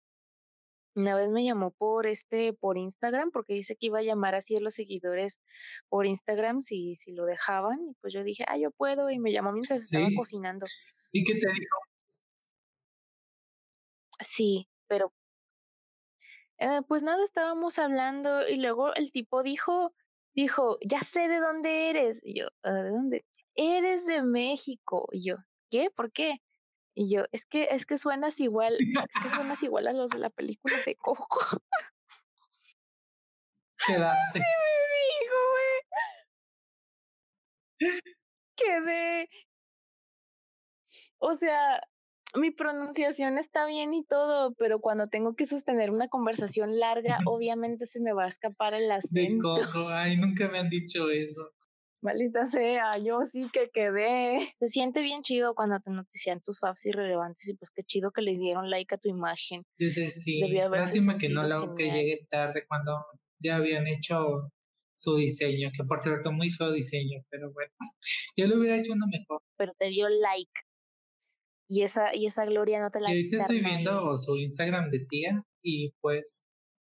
una 0.93 1.15
vez 1.15 1.29
me 1.29 1.45
llamó 1.45 1.71
por 1.71 2.05
este, 2.05 2.51
por 2.51 2.77
Instagram, 2.77 3.31
porque 3.31 3.53
dice 3.53 3.77
que 3.77 3.85
iba 3.85 3.99
a 3.99 4.03
llamar 4.03 4.35
así 4.35 4.57
a 4.57 4.59
los 4.59 4.73
seguidores 4.73 5.39
por 5.87 6.05
Instagram 6.05 6.63
si, 6.63 6.97
si 6.97 7.13
lo 7.13 7.23
dejaban. 7.25 7.79
Y 7.91 7.93
pues 8.01 8.11
yo 8.13 8.25
dije, 8.25 8.43
ah, 8.49 8.57
yo 8.57 8.71
puedo, 8.71 9.09
y 9.09 9.19
me 9.19 9.31
llamó 9.31 9.53
mientras 9.53 9.83
estaba 9.83 10.09
cocinando. 10.17 10.65
¿Y 11.13 11.23
qué 11.23 11.31
te 11.31 11.47
dijo? 11.47 11.77
Sí, 14.19 14.67
pero 14.87 15.13
eh, 16.59 16.81
pues 16.87 17.03
nada, 17.03 17.23
estábamos 17.23 17.77
hablando 17.77 18.47
y 18.47 18.57
luego 18.57 18.93
el 18.95 19.11
tipo 19.11 19.43
dijo, 19.43 19.93
dijo, 20.33 20.77
ya 20.81 21.01
sé 21.01 21.27
de 21.27 21.39
dónde 21.39 21.89
eres. 21.89 22.19
Y 22.23 22.39
yo, 22.39 22.47
ah, 22.63 22.71
¿de 22.71 22.89
dónde? 22.89 23.25
Eres 23.55 24.05
de 24.05 24.23
México. 24.23 25.07
Y 25.11 25.23
yo, 25.23 25.35
¿qué? 25.69 25.89
¿Por 25.91 26.11
qué? 26.11 26.41
Y 26.95 27.13
yo, 27.13 27.25
es 27.31 27.45
que, 27.45 27.67
es 27.71 27.85
que 27.85 27.99
suenas 27.99 28.39
igual, 28.39 28.75
es 28.75 29.21
que 29.21 29.29
suenas 29.29 29.61
igual 29.61 29.87
a 29.87 29.93
los 29.93 30.09
de 30.09 30.17
la 30.19 30.31
película 30.31 30.75
de 30.83 30.95
Coco. 30.95 31.39
Quedaste. 33.85 34.39
Sí 34.39 34.43
me 34.89 34.99
dijo, 35.13 35.37
güey. 37.79 38.01
Quedé. 38.55 39.29
O 41.19 41.35
sea, 41.35 41.81
mi 42.35 42.51
pronunciación 42.51 43.37
está 43.37 43.65
bien 43.65 43.93
y 43.93 44.03
todo, 44.03 44.53
pero 44.55 44.79
cuando 44.79 45.07
tengo 45.07 45.35
que 45.35 45.45
sostener 45.45 45.91
una 45.91 46.07
conversación 46.07 46.79
larga, 46.79 47.17
obviamente 47.29 47.85
se 47.85 47.99
me 47.99 48.13
va 48.13 48.25
a 48.25 48.27
escapar 48.27 48.73
el 48.73 48.91
acento. 48.91 49.55
De 49.55 49.65
coco, 49.65 49.89
ay, 49.89 50.17
nunca 50.17 50.49
me 50.49 50.59
han 50.59 50.69
dicho 50.69 51.09
eso. 51.09 51.41
Maldita 52.01 52.45
sea, 52.45 52.97
yo 52.99 53.21
sí 53.31 53.47
que 53.51 53.69
quedé. 53.73 54.53
Se 54.59 54.67
siente 54.67 55.01
bien 55.01 55.23
chido 55.23 55.55
cuando 55.55 55.79
te 55.79 55.89
notician 55.89 56.41
tus 56.41 56.59
faves 56.59 56.85
irrelevantes 56.85 57.49
y 57.49 57.55
pues 57.55 57.71
qué 57.71 57.83
chido 57.83 58.11
que 58.11 58.21
le 58.21 58.37
dieron 58.37 58.69
like 58.69 58.93
a 58.93 58.97
tu 58.99 59.09
imagen. 59.09 59.65
sí, 59.79 60.41
lástima 60.69 61.17
que 61.17 61.29
no 61.29 61.43
la 61.43 61.73
que 61.75 61.91
llegue 61.91 62.27
tarde 62.29 62.65
cuando 62.67 63.03
ya 63.39 63.55
habían 63.55 63.87
hecho 63.87 64.51
su 64.95 65.15
diseño, 65.15 65.71
que 65.75 65.83
por 65.83 65.99
cierto 65.99 66.31
muy 66.31 66.49
feo 66.49 66.71
diseño, 66.71 67.23
pero 67.29 67.51
bueno, 67.51 67.71
yo 68.37 68.47
le 68.47 68.57
hubiera 68.57 68.77
hecho 68.77 68.93
uno 68.93 69.05
mejor. 69.07 69.41
Pero 69.57 69.73
te 69.77 69.89
dio 69.89 70.07
like 70.07 70.66
y 71.67 71.83
esa, 71.83 72.15
y 72.15 72.27
esa 72.27 72.45
gloria 72.45 72.79
no 72.79 72.91
te 72.91 73.01
la 73.01 73.11
Y 73.11 73.17
ahorita 73.17 73.37
estoy 73.37 73.61
viendo 73.61 74.17
su 74.17 74.37
Instagram 74.37 74.89
de 74.89 74.99
tía 74.99 75.43
y 75.61 75.91
pues, 75.99 76.43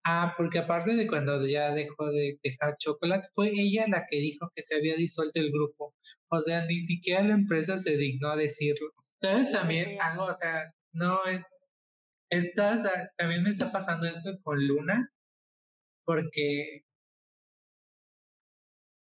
ah, 0.04 0.34
porque 0.36 0.60
aparte 0.60 0.96
de 0.96 1.08
cuando 1.08 1.46
ya 1.46 1.72
dejó 1.72 2.10
de 2.10 2.40
dejar 2.44 2.78
chocolate, 2.78 3.28
fue 3.34 3.52
ella 3.54 3.86
la 3.88 4.06
que 4.10 4.18
dijo 4.18 4.52
que 4.56 4.64
se 4.64 4.76
había 4.76 4.96
disuelto 4.96 5.40
el 5.40 5.52
grupo. 5.52 5.94
O 6.30 6.42
sea, 6.42 6.66
ni 6.66 6.84
siquiera 6.86 7.24
la 7.24 7.36
empresa 7.36 7.78
se 7.78 7.98
dignó 7.98 8.30
a 8.30 8.36
decirlo. 8.36 8.92
Entonces 9.22 9.52
también 9.52 10.02
algo, 10.02 10.26
o 10.26 10.34
sea, 10.34 10.74
no 10.92 11.24
es, 11.26 11.68
esta, 12.30 13.12
también 13.18 13.44
me 13.44 13.52
está 13.52 13.72
pasando 13.72 14.08
esto 14.08 14.32
con 14.44 14.68
Luna, 14.68 15.12
porque 16.04 16.84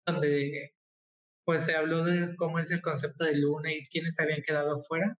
donde 0.06 0.72
pues 1.44 1.64
se 1.64 1.76
habló 1.76 2.04
de 2.04 2.34
cómo 2.36 2.58
es 2.58 2.70
el 2.72 2.82
concepto 2.82 3.24
de 3.24 3.36
Luna 3.36 3.72
y 3.72 3.82
quiénes 3.84 4.18
habían 4.20 4.42
quedado 4.42 4.78
fuera 4.82 5.18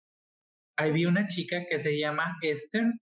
ahí 0.76 0.92
vi 0.92 1.06
una 1.06 1.26
chica 1.26 1.64
que 1.68 1.78
se 1.78 1.98
llama 1.98 2.36
Esther, 2.42 2.92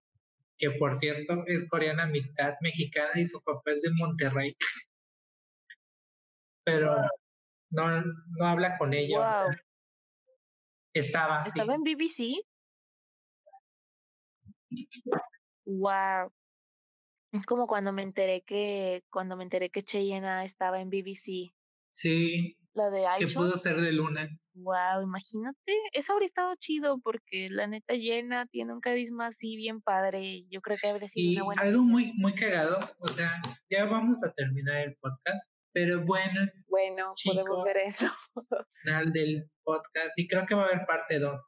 que 0.58 0.70
por 0.72 0.94
cierto 0.94 1.44
es 1.46 1.68
coreana 1.68 2.06
mitad 2.06 2.54
mexicana 2.60 3.12
y 3.16 3.26
su 3.26 3.42
papá 3.44 3.72
es 3.72 3.82
de 3.82 3.90
Monterrey. 3.98 4.56
Pero 6.64 6.96
no, 7.70 8.02
no 8.02 8.46
habla 8.46 8.78
con 8.78 8.94
ella. 8.94 9.46
estaba. 10.94 11.42
¿Estaba 11.42 11.74
en 11.74 11.82
BBC? 11.82 12.44
Wow. 15.64 16.32
Es 17.32 17.46
como 17.46 17.66
cuando 17.66 17.92
me 17.92 18.02
enteré 18.02 18.42
que 18.42 19.04
cuando 19.10 19.36
me 19.36 19.44
enteré 19.44 19.70
que 19.70 19.82
Cheyenne 19.82 20.44
estaba 20.44 20.80
en 20.80 20.90
BBC. 20.90 21.52
Sí. 21.90 22.56
La 22.74 22.88
de 22.88 23.04
Que 23.18 23.28
pudo 23.28 23.56
ser 23.58 23.80
de 23.80 23.92
Luna. 23.92 24.28
Wow, 24.54 25.02
imagínate. 25.02 25.72
Eso 25.92 26.14
habría 26.14 26.26
estado 26.26 26.54
chido 26.58 26.98
porque 27.02 27.48
la 27.50 27.66
neta 27.66 27.94
llena 27.94 28.46
tiene 28.46 28.72
un 28.72 28.80
carisma 28.80 29.26
así 29.26 29.56
bien 29.56 29.82
padre. 29.82 30.44
Yo 30.48 30.62
creo 30.62 30.78
que 30.80 30.88
habría 30.88 31.08
sido 31.08 31.32
una 31.32 31.44
buena. 31.44 31.62
Algo 31.62 31.82
muy, 31.82 32.12
muy 32.14 32.34
cagado. 32.34 32.78
O 33.00 33.08
sea, 33.08 33.40
ya 33.70 33.84
vamos 33.84 34.24
a 34.24 34.32
terminar 34.32 34.76
el 34.88 34.96
podcast. 34.96 35.50
Pero 35.74 36.04
bueno. 36.04 36.46
Bueno, 36.68 37.12
podemos 37.24 37.64
ver 37.64 37.76
eso. 37.86 38.06
Final 38.82 39.12
del 39.12 39.50
podcast. 39.64 40.18
Y 40.18 40.26
creo 40.26 40.46
que 40.46 40.54
va 40.54 40.62
a 40.62 40.66
haber 40.66 40.86
parte 40.86 41.18
2. 41.18 41.46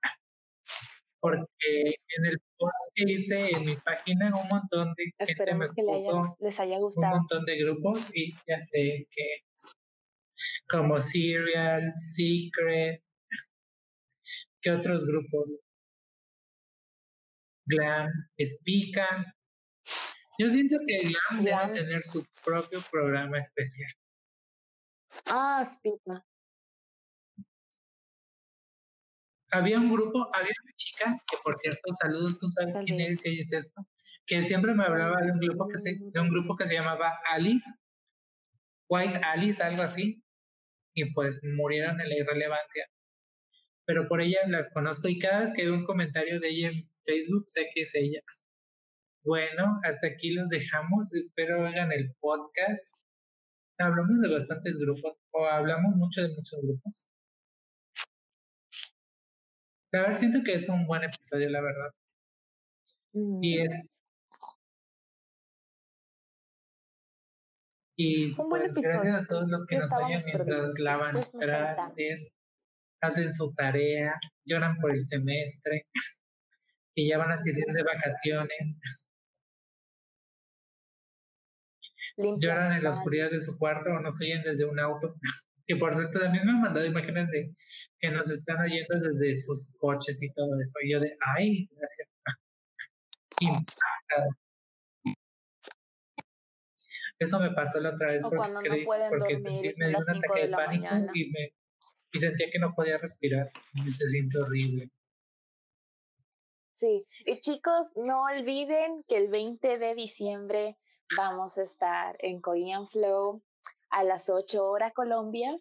Porque 1.20 1.94
en 2.18 2.26
el 2.26 2.38
post 2.58 2.90
que 2.94 3.04
hice 3.10 3.50
en 3.50 3.64
mi 3.64 3.76
página, 3.76 4.26
un 4.26 4.48
montón 4.48 4.92
de 4.94 5.10
Esperemos 5.18 5.72
que 5.72 5.82
les 5.82 6.60
haya 6.60 6.78
gustado. 6.78 7.14
Un 7.14 7.18
montón 7.20 7.44
de 7.46 7.58
grupos 7.58 8.14
y 8.14 8.34
ya 8.46 8.60
sé 8.60 9.06
que 9.10 9.24
como 10.68 10.98
Serial, 10.98 11.90
Secret, 11.94 13.02
¿qué 14.60 14.70
otros 14.70 15.06
grupos? 15.06 15.60
Glam, 17.66 18.10
Spica. 18.38 19.34
Yo 20.38 20.50
siento 20.50 20.76
que 20.86 21.08
Glam 21.08 21.44
debe 21.44 21.80
tener 21.80 22.02
su 22.02 22.26
propio 22.44 22.82
programa 22.90 23.38
especial. 23.38 23.90
Ah, 25.26 25.64
Spica. 25.64 26.24
Había 29.50 29.78
un 29.78 29.92
grupo, 29.92 30.28
había 30.34 30.52
una 30.64 30.72
chica, 30.76 31.16
que 31.30 31.36
por 31.44 31.56
cierto, 31.60 31.80
saludos, 32.00 32.38
tú 32.38 32.48
sabes 32.48 32.76
quién 32.84 33.00
es 33.00 33.24
y 33.24 33.38
es 33.38 33.52
esto, 33.52 33.86
que 34.26 34.42
siempre 34.42 34.74
me 34.74 34.84
hablaba 34.84 35.20
de 35.22 35.30
un 35.30 35.38
grupo 35.38 35.68
que 35.68 35.78
se, 35.78 35.96
de 35.96 36.20
un 36.20 36.28
grupo 36.28 36.56
que 36.56 36.66
se 36.66 36.74
llamaba 36.74 37.20
Alice, 37.30 37.70
White 38.88 39.20
Alice, 39.22 39.62
algo 39.62 39.82
así, 39.82 40.23
y 40.94 41.12
pues 41.12 41.40
murieron 41.42 42.00
en 42.00 42.08
la 42.08 42.16
irrelevancia. 42.16 42.86
Pero 43.86 44.08
por 44.08 44.20
ella 44.20 44.38
la 44.48 44.70
conozco 44.70 45.08
y 45.08 45.18
cada 45.18 45.40
vez 45.40 45.52
que 45.54 45.64
veo 45.64 45.74
un 45.74 45.84
comentario 45.84 46.40
de 46.40 46.48
ella 46.48 46.68
en 46.68 46.90
Facebook 47.04 47.44
sé 47.46 47.68
que 47.74 47.82
es 47.82 47.94
ella. 47.94 48.20
Bueno, 49.24 49.80
hasta 49.82 50.08
aquí 50.08 50.32
los 50.32 50.48
dejamos. 50.50 51.14
Espero 51.14 51.66
hagan 51.66 51.92
el 51.92 52.14
podcast. 52.20 52.94
hablamos 53.78 54.20
de 54.20 54.30
bastantes 54.32 54.78
grupos, 54.78 55.16
o 55.32 55.46
hablamos 55.46 55.96
mucho 55.96 56.22
de 56.22 56.28
muchos 56.28 56.60
grupos. 56.62 57.10
La 59.92 60.00
verdad 60.02 60.16
siento 60.16 60.40
que 60.44 60.54
es 60.54 60.68
un 60.68 60.86
buen 60.86 61.04
episodio, 61.04 61.48
la 61.50 61.60
verdad. 61.62 61.90
Y 63.40 63.60
es 63.60 63.72
Y 67.96 68.34
pues 68.34 68.74
gracias 68.74 69.14
a 69.14 69.26
todos 69.26 69.48
los 69.48 69.66
que 69.66 69.78
nos 69.78 69.92
oyen 69.94 70.20
mientras 70.24 70.78
lavan 70.78 71.20
trastes, 71.38 72.34
hacen 73.00 73.32
su 73.32 73.54
tarea, 73.54 74.14
lloran 74.44 74.78
por 74.78 74.92
el 74.92 75.04
semestre 75.04 75.86
y 76.96 77.08
ya 77.08 77.18
van 77.18 77.30
a 77.30 77.36
salir 77.36 77.64
de 77.66 77.82
vacaciones. 77.82 79.08
lloran 82.16 82.72
en 82.72 82.84
la 82.84 82.90
oscuridad 82.90 83.30
de 83.30 83.40
su 83.40 83.58
cuarto 83.58 83.90
o 83.90 84.00
nos 84.00 84.20
oyen 84.20 84.42
desde 84.42 84.64
un 84.64 84.78
auto. 84.78 85.14
Que 85.66 85.76
por 85.76 85.94
cierto 85.94 86.18
también 86.18 86.44
me 86.44 86.52
han 86.52 86.60
mandado 86.60 86.84
imágenes 86.84 87.30
de 87.30 87.56
que 87.98 88.10
nos 88.10 88.30
están 88.30 88.60
oyendo 88.60 89.00
desde 89.00 89.40
sus 89.40 89.74
coches 89.78 90.22
y 90.22 90.30
todo 90.34 90.60
eso. 90.60 90.74
Y 90.82 90.92
yo 90.92 91.00
de, 91.00 91.16
ay, 91.20 91.70
gracias. 91.70 92.08
Eso 97.18 97.38
me 97.38 97.50
pasó 97.50 97.80
la 97.80 97.90
otra 97.90 98.08
vez 98.08 98.22
porque, 98.22 98.84
porque 99.08 99.40
sentí, 99.40 99.70
me 99.78 99.88
dio 99.88 99.98
un 99.98 100.10
ataque 100.10 100.46
de, 100.46 100.48
pánico 100.48 100.94
y, 101.14 101.30
me, 101.30 101.54
y 102.12 102.18
sentía 102.18 102.48
que 102.50 102.58
no 102.58 102.74
podía 102.74 102.98
respirar. 102.98 103.50
Y 103.74 103.90
se 103.90 104.08
siente 104.08 104.38
horrible. 104.38 104.90
Sí, 106.78 107.06
y 107.24 107.40
chicos, 107.40 107.92
no 107.96 108.24
olviden 108.24 109.04
que 109.08 109.16
el 109.16 109.28
20 109.28 109.78
de 109.78 109.94
diciembre 109.94 110.76
vamos 111.16 111.56
a 111.56 111.62
estar 111.62 112.16
en 112.18 112.40
Korean 112.40 112.88
Flow 112.88 113.42
a 113.90 114.02
las 114.02 114.28
8 114.28 114.64
horas 114.64 114.92
Colombia 114.92 115.56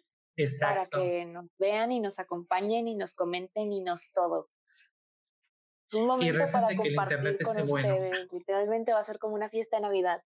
para 0.60 0.86
que 0.88 1.24
nos 1.26 1.46
vean 1.58 1.92
y 1.92 2.00
nos 2.00 2.18
acompañen 2.18 2.88
y 2.88 2.96
nos 2.96 3.14
comenten 3.14 3.72
y 3.72 3.80
nos 3.80 4.10
todo. 4.12 4.50
Un 5.92 6.06
momento 6.06 6.44
para 6.52 6.76
compartir 6.76 7.38
con 7.44 7.70
ustedes. 7.70 8.32
Literalmente 8.32 8.92
va 8.92 8.98
a 8.98 9.04
ser 9.04 9.18
como 9.18 9.34
una 9.34 9.48
fiesta 9.48 9.76
de 9.76 9.82
Navidad. 9.82 10.22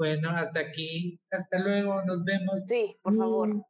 Bueno, 0.00 0.30
hasta 0.30 0.60
aquí. 0.60 1.20
Hasta 1.30 1.58
luego. 1.58 2.02
Nos 2.06 2.24
vemos. 2.24 2.64
Sí, 2.66 2.96
por 3.02 3.14
favor. 3.14 3.48
Mm. 3.48 3.62